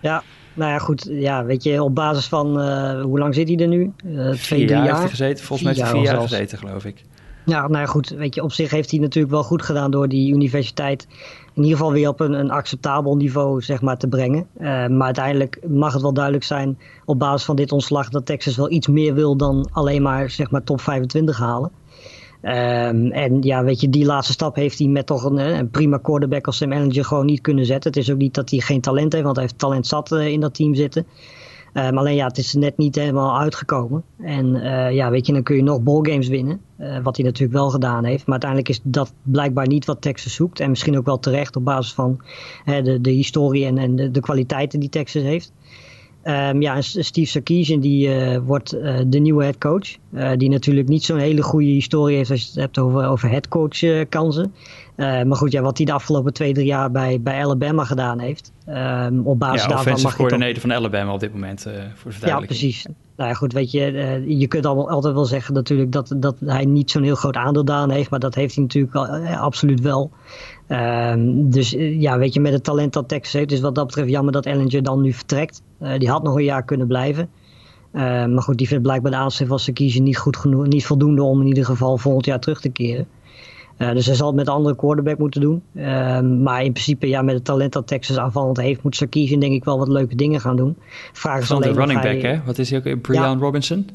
Ja, 0.00 0.22
nou 0.54 0.70
ja, 0.70 0.78
goed. 0.78 1.06
Ja, 1.10 1.44
weet 1.44 1.62
je, 1.62 1.82
op 1.82 1.94
basis 1.94 2.26
van 2.26 2.60
hoe 3.00 3.18
lang 3.18 3.34
zit 3.34 3.48
hij 3.48 3.56
er 3.56 3.68
nu? 3.68 3.92
twee, 4.42 4.66
jaar, 4.66 4.68
jaar 4.68 4.84
heeft 4.84 4.98
hij 4.98 5.08
gezeten. 5.08 5.44
Volgens 5.44 5.68
mij 5.68 5.72
heeft 5.72 5.92
hij 5.92 6.00
vier 6.00 6.12
jaar 6.12 6.20
gezeten, 6.20 6.58
geloof 6.58 6.84
ik. 6.84 7.02
Ja, 7.46 7.68
nou 7.68 7.86
goed. 7.86 8.08
Weet 8.08 8.34
je, 8.34 8.42
op 8.42 8.52
zich 8.52 8.70
heeft 8.70 8.90
hij 8.90 9.00
natuurlijk 9.00 9.32
wel 9.32 9.42
goed 9.42 9.62
gedaan 9.62 9.90
door 9.90 10.08
die 10.08 10.32
universiteit 10.32 11.06
in 11.54 11.62
ieder 11.62 11.76
geval 11.76 11.92
weer 11.92 12.08
op 12.08 12.20
een, 12.20 12.32
een 12.32 12.50
acceptabel 12.50 13.16
niveau 13.16 13.62
zeg 13.62 13.80
maar, 13.80 13.96
te 13.96 14.08
brengen. 14.08 14.46
Uh, 14.58 14.86
maar 14.86 15.04
uiteindelijk 15.04 15.58
mag 15.68 15.92
het 15.92 16.02
wel 16.02 16.12
duidelijk 16.12 16.44
zijn 16.44 16.78
op 17.04 17.18
basis 17.18 17.44
van 17.44 17.56
dit 17.56 17.72
ontslag 17.72 18.08
dat 18.08 18.26
Texas 18.26 18.56
wel 18.56 18.70
iets 18.70 18.86
meer 18.86 19.14
wil 19.14 19.36
dan 19.36 19.68
alleen 19.72 20.02
maar, 20.02 20.30
zeg 20.30 20.50
maar 20.50 20.64
top 20.64 20.80
25 20.80 21.38
halen. 21.38 21.70
Um, 22.42 23.12
en 23.12 23.42
ja, 23.42 23.64
weet 23.64 23.80
je, 23.80 23.88
die 23.88 24.04
laatste 24.04 24.32
stap 24.32 24.54
heeft 24.54 24.78
hij 24.78 24.88
met 24.88 25.06
toch 25.06 25.24
een, 25.24 25.36
een, 25.36 25.70
prima 25.70 25.98
quarterback 25.98 26.46
als 26.46 26.56
Sam 26.56 26.72
Ellinger 26.72 27.04
gewoon 27.04 27.26
niet 27.26 27.40
kunnen 27.40 27.66
zetten. 27.66 27.90
Het 27.90 28.00
is 28.00 28.10
ook 28.10 28.18
niet 28.18 28.34
dat 28.34 28.50
hij 28.50 28.58
geen 28.58 28.80
talent 28.80 29.12
heeft, 29.12 29.24
want 29.24 29.36
hij 29.36 29.44
heeft 29.44 29.58
talent 29.58 29.86
zat 29.86 30.12
uh, 30.12 30.26
in 30.26 30.40
dat 30.40 30.54
team 30.54 30.74
zitten. 30.74 31.06
Maar 31.72 31.96
alleen 31.96 32.14
ja, 32.14 32.26
het 32.26 32.38
is 32.38 32.54
net 32.54 32.76
niet 32.76 32.94
helemaal 32.94 33.38
uitgekomen. 33.38 34.02
En 34.18 34.46
ja, 34.94 35.10
weet 35.10 35.26
je, 35.26 35.32
dan 35.32 35.42
kun 35.42 35.56
je 35.56 35.62
nog 35.62 35.82
ballgames 35.82 36.28
winnen. 36.28 36.60
Uh, 36.78 36.98
wat 37.02 37.16
hij 37.16 37.24
natuurlijk 37.24 37.58
wel 37.58 37.70
gedaan 37.70 38.04
heeft. 38.04 38.22
Maar 38.26 38.40
uiteindelijk 38.42 38.70
is 38.70 38.80
dat 38.82 39.12
blijkbaar 39.22 39.66
niet 39.66 39.84
wat 39.84 40.00
Texas 40.00 40.34
zoekt. 40.34 40.60
En 40.60 40.70
misschien 40.70 40.98
ook 40.98 41.04
wel 41.04 41.18
terecht 41.18 41.56
op 41.56 41.64
basis 41.64 41.92
van 41.92 42.20
de, 42.64 42.98
de 43.00 43.10
historie 43.10 43.64
en, 43.64 43.78
en 43.78 43.96
de, 43.96 44.10
de 44.10 44.20
kwaliteiten 44.20 44.80
die 44.80 44.88
Texas 44.88 45.22
heeft. 45.22 45.52
Um, 46.28 46.62
ja, 46.62 46.80
Steve 46.80 47.26
Sarkisian 47.26 47.80
die 47.80 48.08
uh, 48.08 48.38
wordt 48.44 48.74
uh, 48.74 48.98
de 49.06 49.18
nieuwe 49.18 49.42
head 49.42 49.58
coach. 49.58 49.96
Uh, 50.14 50.30
die 50.36 50.48
natuurlijk 50.48 50.88
niet 50.88 51.04
zo'n 51.04 51.18
hele 51.18 51.42
goede 51.42 51.66
historie 51.66 52.16
heeft 52.16 52.30
als 52.30 52.40
je 52.40 52.46
het 52.46 52.56
hebt 52.56 52.78
over, 52.78 53.06
over 53.06 53.30
headcoach 53.30 54.08
kansen. 54.08 54.54
maar 54.96 55.36
goed, 55.36 55.52
ja, 55.52 55.62
wat 55.62 55.76
hij 55.76 55.86
de 55.86 55.92
afgelopen 55.92 56.32
twee, 56.32 56.52
drie 56.52 56.66
jaar 56.66 56.90
bij, 56.90 57.20
bij 57.20 57.44
Alabama 57.44 57.84
gedaan 57.84 58.18
heeft. 58.18 58.52
Um, 58.68 59.26
op 59.26 59.38
basis 59.38 59.62
ja, 59.62 59.68
daarvan 59.68 60.00
mag 60.00 60.16
coördinator 60.16 60.52
toch... 60.52 60.62
van 60.62 60.72
Alabama 60.72 61.12
op 61.12 61.20
dit 61.20 61.32
moment, 61.32 61.66
voor 61.94 62.12
de 62.20 62.26
Ja, 62.26 62.40
precies. 62.40 62.86
Nou 63.16 63.28
ja, 63.28 63.34
goed, 63.34 63.52
weet 63.52 63.70
je, 63.70 63.82
je 64.26 64.46
kunt 64.46 64.66
allemaal, 64.66 64.90
altijd 64.90 65.14
wel 65.14 65.24
zeggen 65.24 65.54
natuurlijk 65.54 65.92
dat, 65.92 66.14
dat 66.16 66.36
hij 66.44 66.64
niet 66.64 66.90
zo'n 66.90 67.02
heel 67.02 67.14
groot 67.14 67.36
aandeel 67.36 67.64
daarin 67.64 67.90
heeft. 67.90 68.10
Maar 68.10 68.20
dat 68.20 68.34
heeft 68.34 68.54
hij 68.54 68.64
natuurlijk 68.64 68.94
al, 68.94 69.06
absoluut 69.36 69.80
wel. 69.80 70.10
Um, 70.68 71.50
dus 71.50 71.70
ja, 71.78 72.18
weet 72.18 72.34
je, 72.34 72.40
met 72.40 72.52
het 72.52 72.64
talent 72.64 72.92
dat 72.92 73.08
Texas 73.08 73.32
heeft, 73.32 73.52
is 73.52 73.60
wat 73.60 73.74
dat 73.74 73.86
betreft 73.86 74.10
jammer 74.10 74.32
dat 74.32 74.46
Ellinger 74.46 74.82
dan 74.82 75.00
nu 75.00 75.12
vertrekt. 75.12 75.62
Uh, 75.82 75.98
die 75.98 76.10
had 76.10 76.22
nog 76.22 76.36
een 76.36 76.44
jaar 76.44 76.64
kunnen 76.64 76.86
blijven. 76.86 77.28
Uh, 77.92 78.02
maar 78.02 78.42
goed, 78.42 78.58
die 78.58 78.66
vindt 78.66 78.82
blijkbaar 78.82 79.10
de 79.10 79.16
aanstelling 79.16 79.60
van 79.60 79.74
kiezen 79.74 80.02
niet 80.02 80.18
goed 80.18 80.36
genoeg, 80.36 80.66
niet 80.66 80.86
voldoende 80.86 81.22
om 81.22 81.40
in 81.40 81.46
ieder 81.46 81.64
geval 81.64 81.98
volgend 81.98 82.26
jaar 82.26 82.40
terug 82.40 82.60
te 82.60 82.68
keren. 82.68 83.06
Uh, 83.78 83.92
dus 83.92 84.06
hij 84.06 84.14
zal 84.14 84.26
het 84.26 84.36
met 84.36 84.46
een 84.46 84.52
andere 84.52 84.76
quarterback 84.76 85.18
moeten 85.18 85.40
doen. 85.40 85.62
maar 86.42 86.64
in 86.64 86.72
principe, 86.72 87.08
ja, 87.08 87.22
met 87.22 87.34
het 87.34 87.44
talent 87.44 87.72
dat 87.72 87.86
Texas 87.86 88.16
aanvallend 88.16 88.56
heeft, 88.56 88.82
moet 88.82 88.96
Sarkisian 88.96 89.40
denk 89.40 89.52
ik 89.52 89.64
wel 89.64 89.78
wat 89.78 89.88
leuke 89.88 90.16
dingen 90.16 90.40
gaan 90.40 90.56
doen. 90.56 90.76
Vraag 91.12 91.40
is 91.40 91.50
alleen 91.50 91.72
de 91.72 91.78
running 91.78 92.02
back, 92.02 92.22
hè? 92.22 92.40
Wat 92.44 92.58
is 92.58 92.70
hij 92.70 92.78
ook? 92.78 93.00
Brian 93.00 93.30
ja, 93.30 93.36
Robinson? 93.38 93.88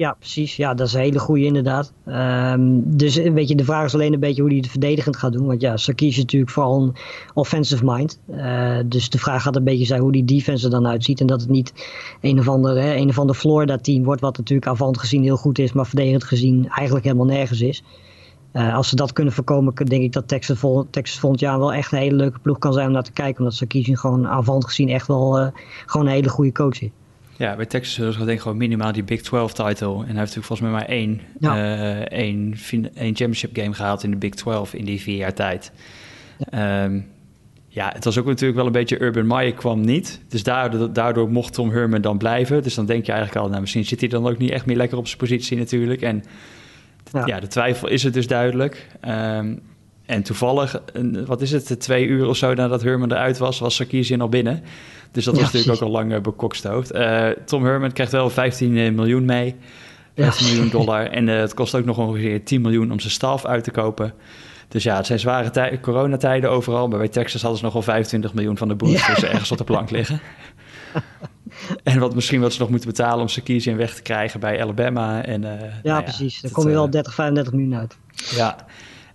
Ja, 0.00 0.12
precies. 0.18 0.56
Ja, 0.56 0.74
dat 0.74 0.86
is 0.86 0.92
een 0.92 1.00
hele 1.00 1.18
goede 1.18 1.44
inderdaad. 1.44 1.92
Um, 2.06 2.96
dus 2.96 3.16
weet 3.16 3.48
je, 3.48 3.54
de 3.54 3.64
vraag 3.64 3.84
is 3.84 3.94
alleen 3.94 4.12
een 4.12 4.20
beetje 4.20 4.40
hoe 4.40 4.50
hij 4.50 4.60
het 4.60 4.70
verdedigend 4.70 5.16
gaat 5.16 5.32
doen. 5.32 5.46
Want 5.46 5.60
ja, 5.60 5.76
Sarkis 5.76 6.08
is 6.08 6.16
natuurlijk 6.16 6.52
vooral 6.52 6.82
een 6.82 6.94
offensive 7.34 7.84
mind. 7.84 8.20
Uh, 8.30 8.78
dus 8.86 9.10
de 9.10 9.18
vraag 9.18 9.42
gaat 9.42 9.56
een 9.56 9.64
beetje 9.64 9.84
zijn 9.84 10.00
hoe 10.00 10.12
die 10.12 10.24
defense 10.24 10.64
er 10.64 10.70
dan 10.70 10.86
uitziet. 10.86 11.20
En 11.20 11.26
dat 11.26 11.40
het 11.40 11.50
niet 11.50 11.72
een 12.20 12.38
of 12.38 12.48
ander, 12.48 12.76
hè, 12.82 12.94
een 12.94 13.08
of 13.08 13.18
ander 13.18 13.36
Florida 13.36 13.78
team 13.78 14.04
wordt. 14.04 14.20
Wat 14.20 14.36
natuurlijk 14.36 14.68
aanvallend 14.68 14.98
gezien 14.98 15.22
heel 15.22 15.36
goed 15.36 15.58
is. 15.58 15.72
Maar 15.72 15.86
verdedigend 15.86 16.24
gezien 16.24 16.68
eigenlijk 16.68 17.04
helemaal 17.04 17.26
nergens 17.26 17.60
is. 17.60 17.82
Uh, 18.52 18.74
als 18.74 18.88
ze 18.88 18.96
dat 18.96 19.12
kunnen 19.12 19.32
voorkomen, 19.32 19.74
denk 19.74 20.02
ik 20.02 20.12
dat 20.12 20.28
Texas, 20.28 20.58
vol, 20.58 20.86
Texas 20.90 21.18
volgend 21.18 21.40
jaar 21.40 21.58
wel 21.58 21.72
echt 21.72 21.92
een 21.92 21.98
hele 21.98 22.16
leuke 22.16 22.38
ploeg 22.38 22.58
kan 22.58 22.72
zijn 22.72 22.86
om 22.86 22.92
naar 22.92 23.02
te 23.02 23.12
kijken. 23.12 23.38
Omdat 23.38 23.54
Sarkisian 23.54 23.98
gewoon 23.98 24.28
aanvallend 24.28 24.64
gezien 24.64 24.88
echt 24.88 25.06
wel 25.06 25.52
gewoon 25.86 26.06
een 26.06 26.12
hele 26.12 26.28
goede 26.28 26.52
coach 26.52 26.82
is. 26.82 26.90
Ja, 27.40 27.56
bij 27.56 27.66
Texas 27.66 28.14
ze 28.14 28.24
denk 28.24 28.30
ik 28.30 28.40
gewoon 28.40 28.56
minimaal 28.56 28.92
die 28.92 29.02
Big 29.02 29.22
12 29.22 29.52
title. 29.52 29.88
En 29.88 29.96
hij 29.96 30.04
heeft 30.04 30.16
natuurlijk 30.16 30.46
volgens 30.46 30.60
mij 30.60 30.70
maar 30.70 30.84
één, 30.84 31.20
ja. 31.38 31.56
uh, 31.56 32.00
één, 32.00 32.56
één 32.94 33.16
championship 33.16 33.56
game 33.56 33.74
gehaald 33.74 34.02
in 34.02 34.10
de 34.10 34.16
Big 34.16 34.34
12 34.34 34.74
in 34.74 34.84
die 34.84 35.00
vier 35.00 35.16
jaar 35.16 35.34
tijd. 35.34 35.72
Ja. 36.50 36.84
Um, 36.84 37.06
ja, 37.68 37.90
het 37.94 38.04
was 38.04 38.18
ook 38.18 38.26
natuurlijk 38.26 38.56
wel 38.56 38.66
een 38.66 38.72
beetje 38.72 39.00
Urban 39.00 39.26
Meyer 39.26 39.54
kwam 39.54 39.80
niet. 39.80 40.20
Dus 40.28 40.42
daardoor, 40.42 40.92
daardoor 40.92 41.30
mocht 41.30 41.52
Tom 41.52 41.70
Herman 41.70 42.00
dan 42.00 42.18
blijven. 42.18 42.62
Dus 42.62 42.74
dan 42.74 42.86
denk 42.86 43.06
je 43.06 43.12
eigenlijk 43.12 43.42
al, 43.42 43.48
nou 43.48 43.60
misschien 43.60 43.84
zit 43.84 44.00
hij 44.00 44.08
dan 44.08 44.26
ook 44.26 44.38
niet 44.38 44.50
echt 44.50 44.66
meer 44.66 44.76
lekker 44.76 44.98
op 44.98 45.06
zijn 45.06 45.18
positie 45.18 45.58
natuurlijk. 45.58 46.02
En 46.02 46.24
ja, 47.12 47.26
ja 47.26 47.40
de 47.40 47.46
twijfel 47.46 47.88
is 47.88 48.02
het 48.02 48.14
dus 48.14 48.26
duidelijk. 48.26 48.86
Um, 49.08 49.60
en 50.06 50.22
toevallig, 50.22 50.82
wat 51.26 51.40
is 51.40 51.50
het, 51.50 51.80
twee 51.80 52.06
uur 52.06 52.26
of 52.26 52.36
zo 52.36 52.54
nadat 52.54 52.82
Herman 52.82 53.12
eruit 53.12 53.38
was, 53.38 53.58
was 53.58 53.74
Sarkisian 53.74 54.20
al 54.20 54.28
binnen. 54.28 54.62
Dus 55.12 55.24
dat 55.24 55.34
was 55.34 55.52
natuurlijk 55.52 55.82
ook 55.82 55.88
al 55.88 55.92
lang 55.92 56.22
bekokstoofd. 56.22 56.94
Uh, 56.94 57.28
Tom 57.44 57.64
Herman 57.64 57.92
krijgt 57.92 58.12
wel 58.12 58.30
15 58.30 58.76
eh, 58.76 58.92
miljoen 58.92 59.24
mee. 59.24 59.56
15 60.14 60.46
ja. 60.46 60.52
miljoen 60.52 60.70
dollar. 60.70 61.06
En 61.06 61.28
uh, 61.28 61.38
het 61.38 61.54
kost 61.54 61.74
ook 61.74 61.84
nog 61.84 61.98
ongeveer 61.98 62.44
10 62.44 62.60
miljoen 62.60 62.92
om 62.92 63.00
zijn 63.00 63.12
staf 63.12 63.44
uit 63.44 63.64
te 63.64 63.70
kopen. 63.70 64.14
Dus 64.68 64.82
ja, 64.82 64.96
het 64.96 65.06
zijn 65.06 65.18
zware 65.18 65.50
tij- 65.50 65.80
coronatijden 65.80 66.50
overal. 66.50 66.88
Maar 66.88 66.98
bij 66.98 67.08
Texas 67.08 67.40
hadden 67.40 67.58
ze 67.58 67.64
nog 67.64 67.72
wel 67.72 67.82
25 67.82 68.34
miljoen 68.34 68.56
van 68.56 68.68
de 68.68 68.74
boete 68.74 68.94
ja. 68.94 69.28
ergens 69.28 69.50
op 69.50 69.58
de 69.58 69.64
plank 69.64 69.90
liggen. 69.90 70.20
en 71.82 71.98
wat 71.98 72.14
misschien 72.14 72.40
wat 72.40 72.52
ze 72.52 72.60
nog 72.60 72.70
moeten 72.70 72.88
betalen 72.88 73.20
om 73.20 73.28
Sarkisian 73.28 73.76
weg 73.76 73.94
te 73.94 74.02
krijgen 74.02 74.40
bij 74.40 74.62
Alabama. 74.62 75.24
En, 75.24 75.42
uh, 75.42 75.60
ja, 75.60 75.92
nou 75.92 76.02
precies. 76.02 76.40
Dan 76.40 76.50
kom 76.50 76.68
je 76.68 76.74
wel 76.74 76.90
30, 76.90 77.14
35 77.14 77.52
miljoen 77.52 77.76
uit. 77.76 77.96
Ja. 78.30 78.66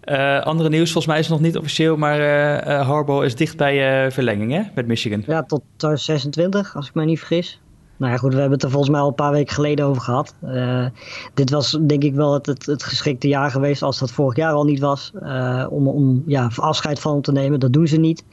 Uh, 0.06 0.42
andere 0.42 0.70
nieuws, 0.70 0.92
volgens 0.92 1.06
mij 1.06 1.20
is 1.20 1.28
het 1.28 1.36
nog 1.36 1.46
niet 1.46 1.58
officieel, 1.58 1.98
maar 1.98 2.20
uh, 2.20 3.24
is 3.24 3.36
dicht 3.36 3.58
bij 3.58 4.12
verlenging 4.12 4.52
hè, 4.52 4.62
met 4.76 4.88
Michigan. 4.88 5.24
Ja, 5.28 5.44
tot 5.44 5.62
2026, 5.76 6.76
als 6.76 6.88
ik 6.88 6.94
mij 6.94 7.06
niet 7.06 7.20
vergis. 7.20 7.60
Nou 7.98 8.12
ja, 8.12 8.18
goed, 8.18 8.34
we 8.34 8.40
hebben 8.40 8.54
het 8.54 8.64
er 8.64 8.70
volgens 8.70 8.92
mij 8.92 9.02
al 9.02 9.08
een 9.08 9.14
paar 9.14 9.32
weken 9.32 9.54
geleden 9.54 9.86
over 9.86 10.02
gehad. 10.02 10.36
Uh, 10.44 10.86
dit 11.34 11.50
was 11.50 11.80
denk 11.82 12.04
ik 12.04 12.14
wel 12.14 12.34
het, 12.34 12.46
het, 12.46 12.66
het, 12.66 12.84
geschikte 12.84 13.28
jaar 13.28 13.52
geweest, 13.52 13.82
als 13.82 14.00
dat 14.00 14.12
vorig 14.12 14.36
jaar 14.36 14.54
al 14.54 14.64
niet 14.64 14.80
was, 14.80 15.12
uh, 15.24 15.66
om, 15.70 15.88
om 15.88 16.24
ja, 16.26 16.50
afscheid 16.56 17.00
van 17.00 17.12
hem 17.12 17.22
te 17.22 17.32
nemen. 17.32 17.60
Dat 17.60 17.74
doen 17.74 17.88
ze 17.88 17.98
niet. 17.98 18.24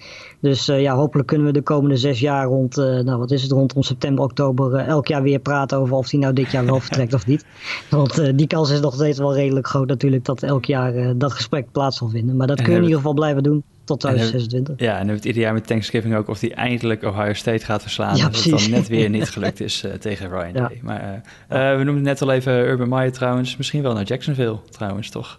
Dus 0.41 0.69
uh, 0.69 0.81
ja, 0.81 0.95
hopelijk 0.95 1.29
kunnen 1.29 1.47
we 1.47 1.53
de 1.53 1.63
komende 1.63 1.97
zes 1.97 2.21
jaar 2.21 2.47
rond, 2.47 2.77
nou 2.77 3.17
wat 3.17 3.31
is 3.31 3.43
het, 3.43 3.51
rondom 3.51 3.83
september, 3.83 4.25
oktober, 4.25 4.75
elk 4.75 5.07
jaar 5.07 5.23
weer 5.23 5.39
praten 5.39 5.79
over 5.79 5.97
of 5.97 6.11
hij 6.11 6.21
nou 6.21 6.33
dit 6.33 6.51
jaar 6.51 6.65
wel 6.65 6.81
vertrekt 6.91 7.15
of 7.15 7.27
niet. 7.27 7.45
Want 7.91 8.37
die 8.39 8.47
kans 8.47 8.71
is 8.71 8.81
nog 8.81 8.95
steeds 8.95 9.19
wel 9.19 9.35
redelijk 9.35 9.67
groot 9.67 9.89
natuurlijk 9.89 10.25
dat 10.25 10.43
elk 10.43 10.65
jaar 10.65 11.19
dat 11.19 11.33
gesprek 11.33 11.73
plaats 11.73 11.97
zal 11.97 12.09
vinden. 12.09 12.37
Maar 12.37 12.47
dat 12.47 12.63
kun 12.63 12.71
je 12.71 12.77
in 12.77 12.83
ieder 12.83 12.97
geval 12.97 13.15
blijven 13.15 13.43
doen. 13.43 13.63
Tot 13.85 14.01
2026. 14.01 14.87
ja, 14.87 14.99
en 14.99 15.09
het 15.09 15.25
ieder 15.25 15.43
jaar 15.43 15.53
met 15.53 15.67
Thanksgiving 15.67 16.17
ook 16.17 16.29
of 16.29 16.41
hij 16.41 16.55
eindelijk 16.55 17.03
Ohio 17.03 17.33
State 17.33 17.65
gaat 17.65 17.83
verslaan. 17.83 18.17
Ja, 18.17 18.29
dat 18.29 18.43
het 18.43 18.51
dan 18.51 18.71
net 18.71 18.89
weer 18.89 19.11
niet 19.11 19.31
gelukt 19.37 19.61
is 19.61 19.85
uh, 19.85 19.93
tegen 19.93 20.29
Ryan 20.29 20.53
Day. 20.53 20.81
Maar 20.83 21.23
uh, 21.53 21.77
we 21.77 21.85
noemden 21.85 22.03
net 22.03 22.23
al 22.23 22.33
even 22.33 22.53
Urban 22.53 22.89
Meyer 22.89 23.13
trouwens. 23.13 23.57
Misschien 23.57 23.83
wel 23.83 23.95
naar 23.95 24.05
Jacksonville 24.05 24.59
trouwens, 24.71 25.11
toch? 25.11 25.39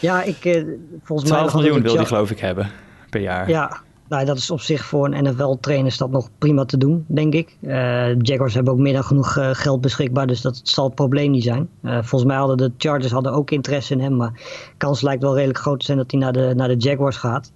Ja, 0.00 0.22
ik 0.22 0.64
volgens 1.02 1.30
mij... 1.30 1.38
12 1.38 1.54
miljoen 1.54 1.82
wil 1.82 1.96
hij 1.96 2.04
geloof 2.04 2.30
ik 2.30 2.38
hebben 2.38 2.70
per 3.10 3.20
jaar. 3.20 3.48
Ja, 3.48 3.82
nou, 4.10 4.24
dat 4.24 4.36
is 4.36 4.50
op 4.50 4.60
zich 4.60 4.84
voor 4.84 5.06
een 5.06 5.24
NFL-trainer 5.24 5.94
dat 5.96 6.10
nog 6.10 6.28
prima 6.38 6.64
te 6.64 6.76
doen, 6.76 7.04
denk 7.08 7.34
ik. 7.34 7.56
Uh, 7.60 8.18
Jaguars 8.18 8.54
hebben 8.54 8.72
ook 8.72 8.78
meer 8.78 8.92
dan 8.92 9.04
genoeg 9.04 9.36
uh, 9.36 9.48
geld 9.52 9.80
beschikbaar, 9.80 10.26
dus 10.26 10.40
dat 10.40 10.60
zal 10.62 10.84
het 10.84 10.94
probleem 10.94 11.30
niet 11.30 11.42
zijn. 11.42 11.68
Uh, 11.82 11.92
volgens 11.92 12.24
mij 12.24 12.36
hadden 12.36 12.56
de 12.56 12.72
Chargers 12.78 13.12
hadden 13.12 13.32
ook 13.32 13.50
interesse 13.50 13.92
in 13.92 14.00
hem, 14.00 14.16
maar 14.16 14.32
de 14.32 14.76
kans 14.76 15.00
lijkt 15.00 15.22
wel 15.22 15.34
redelijk 15.34 15.58
groot 15.58 15.78
te 15.78 15.84
zijn 15.84 15.98
dat 15.98 16.10
hij 16.10 16.20
naar 16.20 16.32
de, 16.32 16.52
naar 16.56 16.68
de 16.68 16.76
Jaguars 16.76 17.16
gaat. 17.16 17.52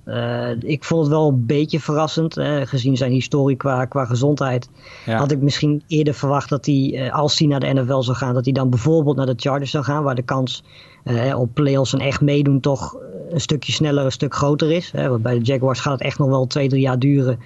ik 0.59 0.85
vond 0.85 1.01
het 1.01 1.11
wel 1.11 1.29
een 1.29 1.47
beetje 1.47 1.81
verrassend, 1.81 2.35
gezien 2.65 2.97
zijn 2.97 3.13
historie 3.13 3.57
qua, 3.57 3.85
qua 3.85 4.05
gezondheid. 4.05 4.69
Had 5.07 5.31
ik 5.31 5.41
misschien 5.41 5.83
eerder 5.87 6.15
verwacht 6.15 6.49
dat 6.49 6.67
hij, 6.67 7.11
als 7.13 7.39
hij 7.39 7.49
naar 7.49 7.61
de 7.61 7.73
NFL 7.73 8.01
zou 8.01 8.17
gaan, 8.17 8.35
dat 8.35 8.45
hij 8.45 8.53
dan 8.53 8.71
bijvoorbeeld 8.71 9.17
naar 9.17 9.27
de 9.27 9.35
Chargers 9.37 9.71
zou 9.71 9.85
gaan, 9.85 10.03
waar 10.03 10.15
de 10.15 10.23
kans 10.23 10.65
uh, 11.05 11.39
op 11.39 11.55
playoffs 11.55 11.93
en 11.93 12.01
echt 12.01 12.21
meedoen 12.21 12.61
toch 12.61 12.97
een 13.29 13.41
stukje 13.41 13.73
sneller, 13.73 14.05
een 14.05 14.13
stuk 14.13 14.35
groter 14.35 14.73
is. 14.73 14.91
Bij 15.21 15.39
de 15.39 15.45
Jaguars 15.45 15.81
gaat 15.81 15.93
het 15.93 16.03
echt 16.03 16.19
nog 16.19 16.29
wel 16.29 16.47
twee, 16.47 16.69
drie 16.69 16.83
jaar 16.83 16.99
duren 16.99 17.39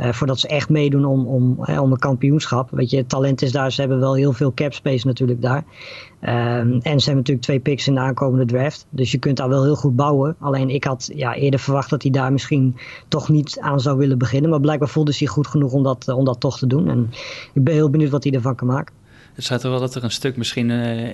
uh, 0.00 0.12
voordat 0.12 0.40
ze 0.40 0.48
echt 0.48 0.68
meedoen 0.68 1.04
om, 1.04 1.26
om, 1.26 1.58
om 1.78 1.92
een 1.92 1.98
kampioenschap. 1.98 2.70
Weet 2.70 2.90
je, 2.90 3.06
talent 3.06 3.42
is 3.42 3.52
daar, 3.52 3.72
ze 3.72 3.80
hebben 3.80 4.00
wel 4.00 4.14
heel 4.14 4.32
veel 4.32 4.54
cap 4.54 4.72
space 4.72 5.06
natuurlijk 5.06 5.42
daar. 5.42 5.64
Um, 6.20 6.80
en 6.82 7.00
ze 7.00 7.04
hebben 7.04 7.16
natuurlijk 7.16 7.42
twee 7.42 7.60
picks 7.60 7.86
in 7.86 7.94
de 7.94 8.00
aankomende 8.00 8.44
draft. 8.44 8.86
Dus 8.90 9.10
je 9.10 9.18
kunt 9.18 9.36
daar 9.36 9.48
wel 9.48 9.62
heel 9.62 9.76
goed 9.76 9.96
bouwen. 9.96 10.36
Alleen 10.38 10.70
ik 10.70 10.84
had 10.84 11.10
ja, 11.14 11.34
eerder 11.34 11.60
verwacht 11.60 11.90
dat 11.90 12.02
hij 12.02 12.10
daar 12.10 12.32
misschien 12.32 12.76
toch 13.08 13.28
niet 13.28 13.58
aan 13.60 13.80
zou 13.80 13.98
willen 13.98 14.18
beginnen. 14.18 14.50
Maar 14.50 14.60
blijkbaar 14.60 14.88
voelde 14.88 15.14
hij 15.18 15.26
goed 15.26 15.46
genoeg 15.46 15.72
om 15.72 15.82
dat, 15.82 16.08
om 16.08 16.24
dat 16.24 16.40
toch 16.40 16.58
te 16.58 16.66
doen. 16.66 16.88
En 16.88 17.10
ik 17.52 17.64
ben 17.64 17.74
heel 17.74 17.90
benieuwd 17.90 18.10
wat 18.10 18.24
hij 18.24 18.32
ervan 18.32 18.54
kan 18.54 18.66
maken. 18.66 18.94
Het 19.40 19.48
schijnt 19.48 19.64
er 19.64 19.70
wel 19.70 19.80
dat 19.80 19.94
er 19.94 20.04
een 20.04 20.10
stuk 20.10 20.36
misschien 20.36 20.70
uh, 20.70 21.08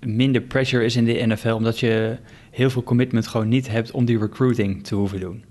minder 0.00 0.40
pressure 0.40 0.84
is 0.84 0.96
in 0.96 1.04
de 1.04 1.26
NFL, 1.26 1.52
omdat 1.52 1.78
je 1.78 2.16
heel 2.50 2.70
veel 2.70 2.82
commitment 2.82 3.26
gewoon 3.26 3.48
niet 3.48 3.68
hebt 3.68 3.90
om 3.90 4.04
die 4.04 4.18
recruiting 4.18 4.84
te 4.84 4.94
hoeven 4.94 5.20
doen. 5.20 5.44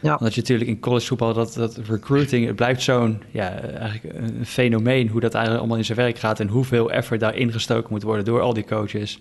Ja. 0.00 0.16
Omdat 0.16 0.34
je 0.34 0.40
natuurlijk 0.40 0.70
in 0.70 0.80
college 0.80 1.06
voetbal 1.06 1.32
dat, 1.32 1.54
dat 1.54 1.80
recruiting, 1.88 2.46
het 2.46 2.56
blijft 2.56 2.82
zo'n 2.82 3.22
ja, 3.30 3.60
eigenlijk 3.60 4.14
een 4.18 4.46
fenomeen 4.46 5.08
hoe 5.08 5.20
dat 5.20 5.34
eigenlijk 5.34 5.58
allemaal 5.58 5.78
in 5.78 5.84
zijn 5.84 5.98
werk 5.98 6.18
gaat 6.18 6.40
en 6.40 6.48
hoeveel 6.48 6.90
effort 6.90 7.20
daar 7.20 7.36
ingestoken 7.36 7.88
moet 7.90 8.02
worden 8.02 8.24
door 8.24 8.40
al 8.40 8.54
die 8.54 8.64
coaches. 8.64 9.18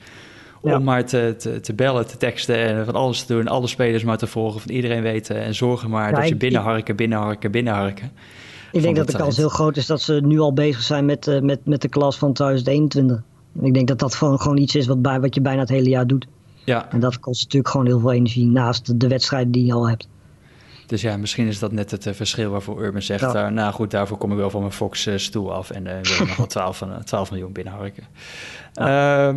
Om 0.60 0.84
maar 0.84 1.06
te, 1.06 1.36
te, 1.38 1.60
te, 1.60 1.74
bellen, 1.74 2.08
te 2.08 2.18
teksten 2.18 2.56
en 2.58 2.86
van 2.86 2.96
alles 2.96 3.24
te 3.24 3.34
doen, 3.34 3.48
alle 3.48 3.68
spelers 3.68 4.04
maar 4.04 4.18
te 4.18 4.28
volgen, 4.28 4.62
van 4.62 4.72
iedereen 4.72 5.02
weten 5.02 5.36
en 5.36 5.56
zorgen 5.56 5.90
maar 5.90 6.16
dat 6.16 6.28
je 6.28 6.36
binnenharken, 6.36 6.96
binnenharken, 6.96 7.52
binnenharken. 7.52 8.12
Ik 8.72 8.82
denk 8.82 8.96
dat 8.96 9.08
de 9.08 9.18
kans 9.18 9.38
heel 9.38 9.50
groot 9.50 9.78
is 9.78 9.86
dat 9.86 10.02
ze 10.02 10.14
nu 10.24 10.40
al 10.40 10.54
bezig 10.54 10.82
zijn 10.82 11.06
met, 11.06 11.28
uh, 11.28 11.40
met, 11.40 11.66
met 11.66 11.82
de 11.82 11.90
klas 11.90 12.18
van 12.18 12.34
2021. 12.34 13.24
Ik 13.62 13.74
denk 13.74 13.88
dat 13.88 14.00
dat 14.00 14.16
gewoon, 14.16 14.40
gewoon 14.40 14.58
iets 14.58 14.76
is 14.76 14.88
wat, 14.88 15.02
bij, 15.02 15.20
wat 15.20 15.36
je 15.36 15.42
bijna 15.42 15.60
het 15.60 15.70
hele 15.70 15.90
jaar 15.90 16.08
doet. 16.08 16.28
Ja. 16.66 16.92
En 16.92 17.00
dat 17.00 17.20
kost 17.20 17.44
natuurlijk 17.44 17.72
gewoon 17.72 17.86
heel 17.86 18.00
veel 18.00 18.12
energie 18.12 18.48
naast 18.48 19.00
de 19.00 19.08
wedstrijden 19.08 19.52
die 19.52 19.66
je 19.66 19.74
al 19.74 19.90
hebt. 19.90 20.08
Dus 20.86 21.02
ja, 21.02 21.18
misschien 21.18 21.48
is 21.48 21.60
dat 21.60 21.72
net 21.72 21.92
het 21.92 22.06
uh, 22.06 22.14
verschil 22.14 22.52
waarvoor 22.52 22.84
Urban 22.84 23.02
zegt... 23.02 23.34
Ja. 23.34 23.46
Uh, 23.46 23.52
nou 23.52 23.74
goed, 23.74 23.92
daarvoor 23.92 24.18
kom 24.18 24.32
ik 24.32 24.38
wel 24.38 24.50
van 24.50 24.60
mijn 24.60 24.74
Fox-stoel 24.74 25.48
uh, 25.48 25.54
af... 25.56 25.70
en 25.70 25.84
wil 25.84 25.94
ik 25.94 26.28
nog 26.28 26.36
wel 26.36 26.46
12, 26.46 26.84
12 27.04 27.32
miljoen 27.32 27.52
binnenharken. 27.52 28.04
Ja. 28.74 29.36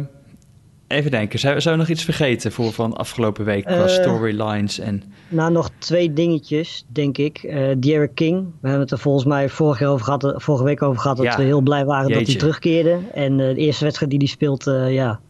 Even 0.86 1.10
denken, 1.10 1.38
zou, 1.38 1.60
zou 1.60 1.74
we 1.74 1.80
nog 1.80 1.90
iets 1.90 2.04
vergeten 2.04 2.52
voor 2.52 2.72
van 2.72 2.96
afgelopen 2.96 3.44
week 3.44 3.64
qua 3.64 3.82
uh, 3.82 3.88
storylines? 3.88 4.78
En... 4.78 5.02
Nou, 5.28 5.52
nog 5.52 5.70
twee 5.78 6.12
dingetjes, 6.12 6.84
denk 6.88 7.18
ik. 7.18 7.42
Uh, 7.42 7.68
Derek 7.78 8.14
King, 8.14 8.44
we 8.60 8.68
hebben 8.68 8.80
het 8.80 8.90
er 8.90 8.98
volgens 8.98 9.24
mij 9.24 9.48
vorige, 9.48 9.86
over 9.86 10.04
gehad, 10.04 10.34
vorige 10.36 10.64
week 10.64 10.82
over 10.82 11.00
gehad... 11.00 11.16
dat 11.16 11.36
we 11.36 11.42
heel 11.42 11.60
blij 11.60 11.84
waren 11.84 12.12
dat 12.12 12.26
hij 12.26 12.36
terugkeerde. 12.36 12.98
En 13.14 13.32
uh, 13.32 13.38
de 13.38 13.54
eerste 13.54 13.84
wedstrijd 13.84 14.10
die 14.10 14.20
hij 14.20 14.28
speelt, 14.28 14.64
ja, 14.88 15.20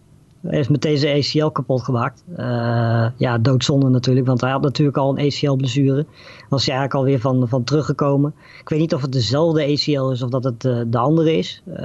heeft 0.46 0.70
meteen 0.70 0.98
zijn 0.98 1.16
ACL 1.16 1.46
kapot 1.46 1.82
gemaakt. 1.82 2.24
Uh, 2.36 3.06
ja, 3.16 3.38
doodzonde 3.38 3.88
natuurlijk, 3.88 4.26
want 4.26 4.40
hij 4.40 4.50
had 4.50 4.62
natuurlijk 4.62 4.96
al 4.96 5.18
een 5.18 5.26
ACL-blessure. 5.26 6.06
Was 6.48 6.66
hij 6.66 6.76
eigenlijk 6.76 6.94
alweer 6.94 7.20
van, 7.20 7.48
van 7.48 7.64
teruggekomen. 7.64 8.34
Ik 8.60 8.68
weet 8.68 8.78
niet 8.78 8.94
of 8.94 9.02
het 9.02 9.12
dezelfde 9.12 9.62
ACL 9.62 10.10
is 10.10 10.22
of 10.22 10.30
dat 10.30 10.44
het 10.44 10.64
uh, 10.64 10.80
de 10.86 10.98
andere 10.98 11.36
is. 11.36 11.62
Uh, 11.66 11.76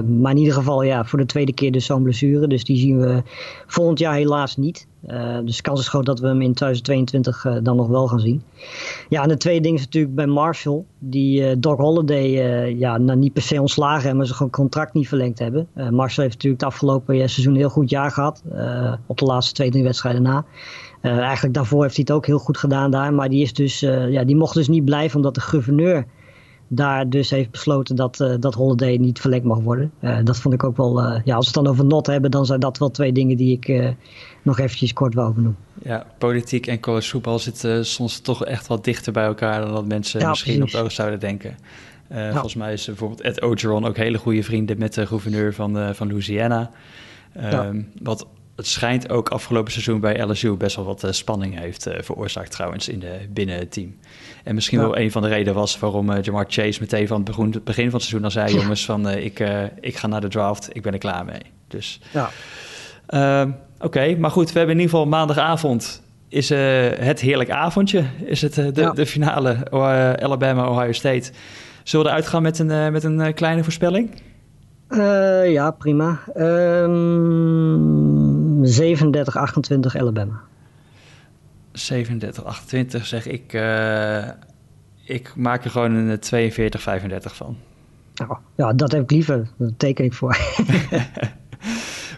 maar 0.00 0.32
in 0.32 0.36
ieder 0.36 0.54
geval, 0.54 0.82
ja, 0.82 1.04
voor 1.04 1.18
de 1.18 1.26
tweede 1.26 1.52
keer 1.52 1.72
dus 1.72 1.86
zo'n 1.86 2.02
blessure. 2.02 2.46
Dus 2.46 2.64
die 2.64 2.76
zien 2.76 2.98
we 2.98 3.22
volgend 3.66 3.98
jaar 3.98 4.14
helaas 4.14 4.56
niet. 4.56 4.86
Uh, 5.10 5.38
dus 5.44 5.56
de 5.56 5.62
kans 5.62 5.80
is 5.80 5.88
groot 5.88 6.06
dat 6.06 6.20
we 6.20 6.26
hem 6.26 6.42
in 6.42 6.54
2022 6.54 7.44
uh, 7.44 7.56
dan 7.62 7.76
nog 7.76 7.88
wel 7.88 8.08
gaan 8.08 8.20
zien. 8.20 8.42
Ja, 9.08 9.22
en 9.22 9.28
de 9.28 9.36
tweede 9.36 9.60
ding 9.60 9.78
is 9.78 9.84
natuurlijk 9.84 10.14
bij 10.14 10.26
Marshall. 10.26 10.84
Die 10.98 11.40
uh, 11.40 11.54
Doc 11.58 11.78
Holiday 11.78 12.28
ja, 12.78 12.98
nou, 12.98 13.18
niet 13.18 13.32
per 13.32 13.42
se 13.42 13.60
ontslagen 13.60 14.00
hebben, 14.00 14.16
maar 14.16 14.26
ze 14.26 14.34
gewoon 14.34 14.52
contract 14.52 14.94
niet 14.94 15.08
verlengd 15.08 15.38
hebben. 15.38 15.68
Marshall 15.74 16.24
heeft 16.24 16.34
natuurlijk 16.34 16.62
het 16.62 16.72
afgelopen 16.72 17.16
seizoen 17.16 17.52
een 17.52 17.58
heel 17.58 17.68
goed 17.68 17.90
jaar 17.90 18.10
gehad. 18.10 18.42
op 19.06 19.18
de 19.18 19.24
laatste 19.24 19.54
twee, 19.54 19.70
drie 19.70 19.82
wedstrijden 19.82 20.22
na. 20.22 20.44
eigenlijk 21.00 21.54
daarvoor 21.54 21.82
heeft 21.82 21.96
hij 21.96 22.04
het 22.06 22.16
ook 22.16 22.26
heel 22.26 22.38
goed 22.38 22.58
gedaan 22.58 22.90
daar. 22.90 23.14
Maar 23.14 23.28
die, 23.28 23.42
is 23.42 23.52
dus, 23.52 23.80
ja, 23.80 24.24
die 24.24 24.36
mocht 24.36 24.54
dus 24.54 24.68
niet 24.68 24.84
blijven 24.84 25.16
omdat 25.16 25.34
de 25.34 25.40
gouverneur 25.40 26.06
daar 26.68 27.08
dus 27.08 27.30
heeft 27.30 27.50
besloten 27.50 27.96
dat, 27.96 28.20
uh, 28.20 28.34
dat 28.40 28.54
Holiday 28.54 28.96
niet 28.96 29.20
verlengd 29.20 29.44
mag 29.44 29.58
worden. 29.58 29.92
Uh, 30.00 30.18
dat 30.24 30.38
vond 30.38 30.54
ik 30.54 30.64
ook 30.64 30.76
wel, 30.76 31.02
uh, 31.02 31.20
ja, 31.24 31.34
als 31.34 31.50
we 31.50 31.52
het 31.54 31.64
dan 31.64 31.72
over 31.72 31.84
not 31.84 32.06
hebben, 32.06 32.30
dan 32.30 32.46
zijn 32.46 32.60
dat 32.60 32.78
wel 32.78 32.90
twee 32.90 33.12
dingen 33.12 33.36
die 33.36 33.58
ik 33.60 33.94
nog 34.42 34.58
eventjes 34.58 34.92
kort 34.92 35.14
wou 35.14 35.34
benoemen. 35.34 35.58
Ja, 35.82 36.06
politiek 36.18 36.66
en 36.66 36.80
college 36.80 37.08
voetbal 37.08 37.38
zitten 37.38 37.86
soms 37.86 38.20
toch 38.20 38.44
echt 38.44 38.66
wat 38.66 38.84
dichter 38.84 39.12
bij 39.12 39.24
elkaar 39.24 39.60
dan 39.60 39.72
dat 39.72 39.86
mensen 39.86 40.28
misschien 40.28 40.62
op 40.62 40.72
het 40.72 40.80
oog 40.80 40.92
zouden 40.92 41.20
denken. 41.20 41.56
Ja. 42.10 42.32
Volgens 42.32 42.54
mij 42.54 42.72
is 42.72 42.86
bijvoorbeeld 42.86 43.20
Ed 43.20 43.42
Ogeron 43.42 43.86
ook 43.86 43.96
hele 43.96 44.18
goede 44.18 44.42
vrienden 44.42 44.78
met 44.78 44.94
de 44.94 45.06
gouverneur 45.06 45.54
van, 45.54 45.94
van 45.94 46.08
Louisiana. 46.08 46.70
Um, 47.52 47.88
wat 48.02 48.26
het 48.56 48.66
schijnt 48.66 49.10
ook 49.10 49.28
afgelopen 49.28 49.72
seizoen 49.72 50.00
bij 50.00 50.22
LSU 50.22 50.52
best 50.52 50.76
wel 50.76 50.84
wat 50.84 51.04
uh, 51.04 51.10
spanning 51.10 51.58
heeft 51.58 51.88
uh, 51.88 51.94
veroorzaakt 52.00 52.50
trouwens 52.50 52.88
in 52.88 52.98
de, 52.98 53.18
binnen 53.30 53.58
het 53.58 53.72
team. 53.72 53.96
En 54.44 54.54
misschien 54.54 54.78
wel 54.78 54.98
een 54.98 55.10
van 55.10 55.22
de 55.22 55.28
redenen 55.28 55.54
was 55.54 55.78
waarom 55.78 56.10
uh, 56.10 56.22
Jamar 56.22 56.44
Chase 56.48 56.80
meteen 56.80 57.06
van 57.06 57.16
het 57.16 57.26
begin, 57.26 57.52
het 57.52 57.64
begin 57.64 57.90
van 57.90 58.00
het 58.00 58.08
seizoen 58.08 58.24
al 58.24 58.30
zei... 58.30 58.54
jongens, 58.54 58.84
van 58.84 59.08
ik, 59.08 59.44
ik 59.80 59.96
ga 59.96 60.06
naar 60.06 60.20
de 60.20 60.28
draft, 60.28 60.68
ik 60.72 60.82
ben 60.82 60.92
er 60.92 60.98
klaar 60.98 61.24
mee. 61.24 61.42
Dus 61.68 62.00
ja. 62.12 62.30
Ehm, 63.06 63.50
oké, 63.78 64.16
maar 64.18 64.30
goed, 64.30 64.52
we 64.52 64.58
hebben 64.58 64.76
in 64.76 64.82
ieder 64.82 64.96
geval 64.96 65.10
maandagavond 65.10 66.02
is 66.28 66.48
het 66.48 67.20
heerlijk 67.20 67.50
avondje. 67.50 68.04
Is 68.24 68.42
het 68.42 68.54
de, 68.54 68.70
ja. 68.74 68.90
de 68.90 69.06
finale 69.06 69.70
Alabama-Ohio 70.20 70.92
State. 70.92 71.30
Zullen 71.82 72.06
we 72.06 72.12
eruit 72.12 72.26
gaan 72.26 72.42
met 72.42 72.58
een, 72.58 72.92
met 72.92 73.04
een 73.04 73.34
kleine 73.34 73.62
voorspelling? 73.62 74.22
ja, 75.44 75.70
prima. 75.70 76.18
Um 76.36 78.35
37-28 78.66 80.00
Alabama. 80.00 80.40
37-28 81.72 83.02
zeg 83.02 83.26
ik. 83.26 83.52
Uh, 83.52 84.28
ik 85.04 85.32
maak 85.36 85.64
er 85.64 85.70
gewoon 85.70 85.92
een 85.92 86.18
42-35 86.52 87.18
van. 87.20 87.56
Oh, 88.28 88.38
ja, 88.54 88.72
dat 88.72 88.92
heb 88.92 89.02
ik 89.02 89.10
liever. 89.10 89.48
Dat 89.56 89.72
teken 89.76 90.04
ik 90.04 90.14
voor. 90.14 90.36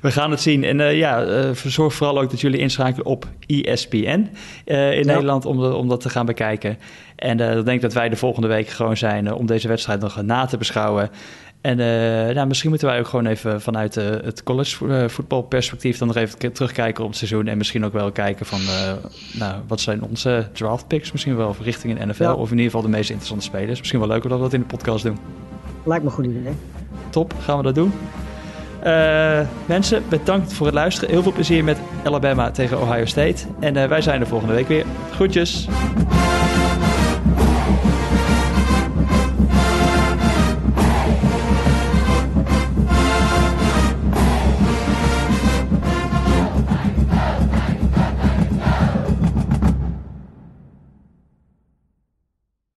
We 0.03 0.11
gaan 0.11 0.31
het 0.31 0.41
zien. 0.41 0.65
En 0.65 0.79
uh, 0.79 0.99
ja, 0.99 1.27
uh, 1.27 1.51
zorg 1.53 1.95
vooral 1.95 2.21
ook 2.21 2.31
dat 2.31 2.41
jullie 2.41 2.59
inschakelen 2.61 3.07
op 3.07 3.27
ESPN 3.47 3.97
uh, 3.97 4.93
in 4.93 4.99
ja. 4.99 5.05
Nederland 5.05 5.45
om, 5.45 5.61
de, 5.61 5.75
om 5.75 5.89
dat 5.89 6.01
te 6.01 6.11
gaan 6.11 6.27
bekijken. 6.27 6.79
En 7.17 7.37
dan 7.37 7.65
denk 7.65 7.77
ik 7.77 7.81
dat 7.81 7.93
wij 7.93 8.09
de 8.09 8.17
volgende 8.17 8.49
week 8.49 8.69
gewoon 8.69 8.97
zijn 8.97 9.33
om 9.33 9.47
deze 9.47 9.69
wedstrijd 9.69 10.01
nog 10.01 10.23
na 10.23 10.45
te 10.47 10.57
beschouwen. 10.57 11.11
En 11.61 11.79
uh, 11.79 12.35
nou, 12.35 12.47
misschien 12.47 12.71
moeten 12.71 12.89
wij 12.89 12.99
ook 12.99 13.07
gewoon 13.07 13.27
even 13.27 13.61
vanuit 13.61 13.97
uh, 13.97 14.05
het 14.05 14.43
college 14.43 15.09
voetbalperspectief 15.09 15.99
dan 15.99 16.07
nog 16.07 16.17
even 16.17 16.53
terugkijken 16.53 17.03
op 17.03 17.09
het 17.09 17.19
seizoen. 17.19 17.47
En 17.47 17.59
misschien 17.59 17.85
ook 17.85 17.93
wel 17.93 18.13
kijken 18.13 18.47
van 18.47 18.61
uh, 18.61 18.93
nou, 19.39 19.55
wat 19.67 19.81
zijn 19.81 20.03
onze 20.03 20.49
draft 20.53 20.87
picks 20.87 21.13
misschien 21.13 21.37
wel 21.37 21.57
richting 21.63 22.01
een 22.01 22.09
NFL. 22.09 22.23
Ja. 22.23 22.35
Of 22.35 22.51
in 22.51 22.57
ieder 22.57 22.65
geval 22.65 22.83
de 22.83 22.97
meest 22.97 23.11
interessante 23.11 23.45
spelers. 23.45 23.79
Misschien 23.79 23.99
wel 23.99 24.09
leuker 24.09 24.29
dat 24.29 24.39
we 24.39 24.45
dat 24.45 24.55
in 24.55 24.61
de 24.61 24.67
podcast 24.67 25.05
doen. 25.05 25.19
Lijkt 25.85 26.03
me 26.05 26.09
een 26.09 26.15
goed 26.15 26.25
idee. 26.25 26.53
Top, 27.11 27.35
gaan 27.41 27.57
we 27.57 27.63
dat 27.63 27.75
doen. 27.75 27.93
mensen, 29.67 30.03
bedankt 30.09 30.53
voor 30.53 30.67
het 30.67 30.75
luisteren. 30.75 31.11
Heel 31.11 31.23
veel 31.23 31.33
plezier 31.33 31.65
met 31.65 31.79
Alabama 32.05 32.51
tegen 32.51 32.81
Ohio 32.81 33.05
State. 33.05 33.47
En 33.61 33.89
wij 33.89 34.01
zijn 34.01 34.21
er 34.21 34.27
volgende 34.27 34.55
week 34.55 34.69
weer. 34.69 34.85
Groetjes. 35.11 35.69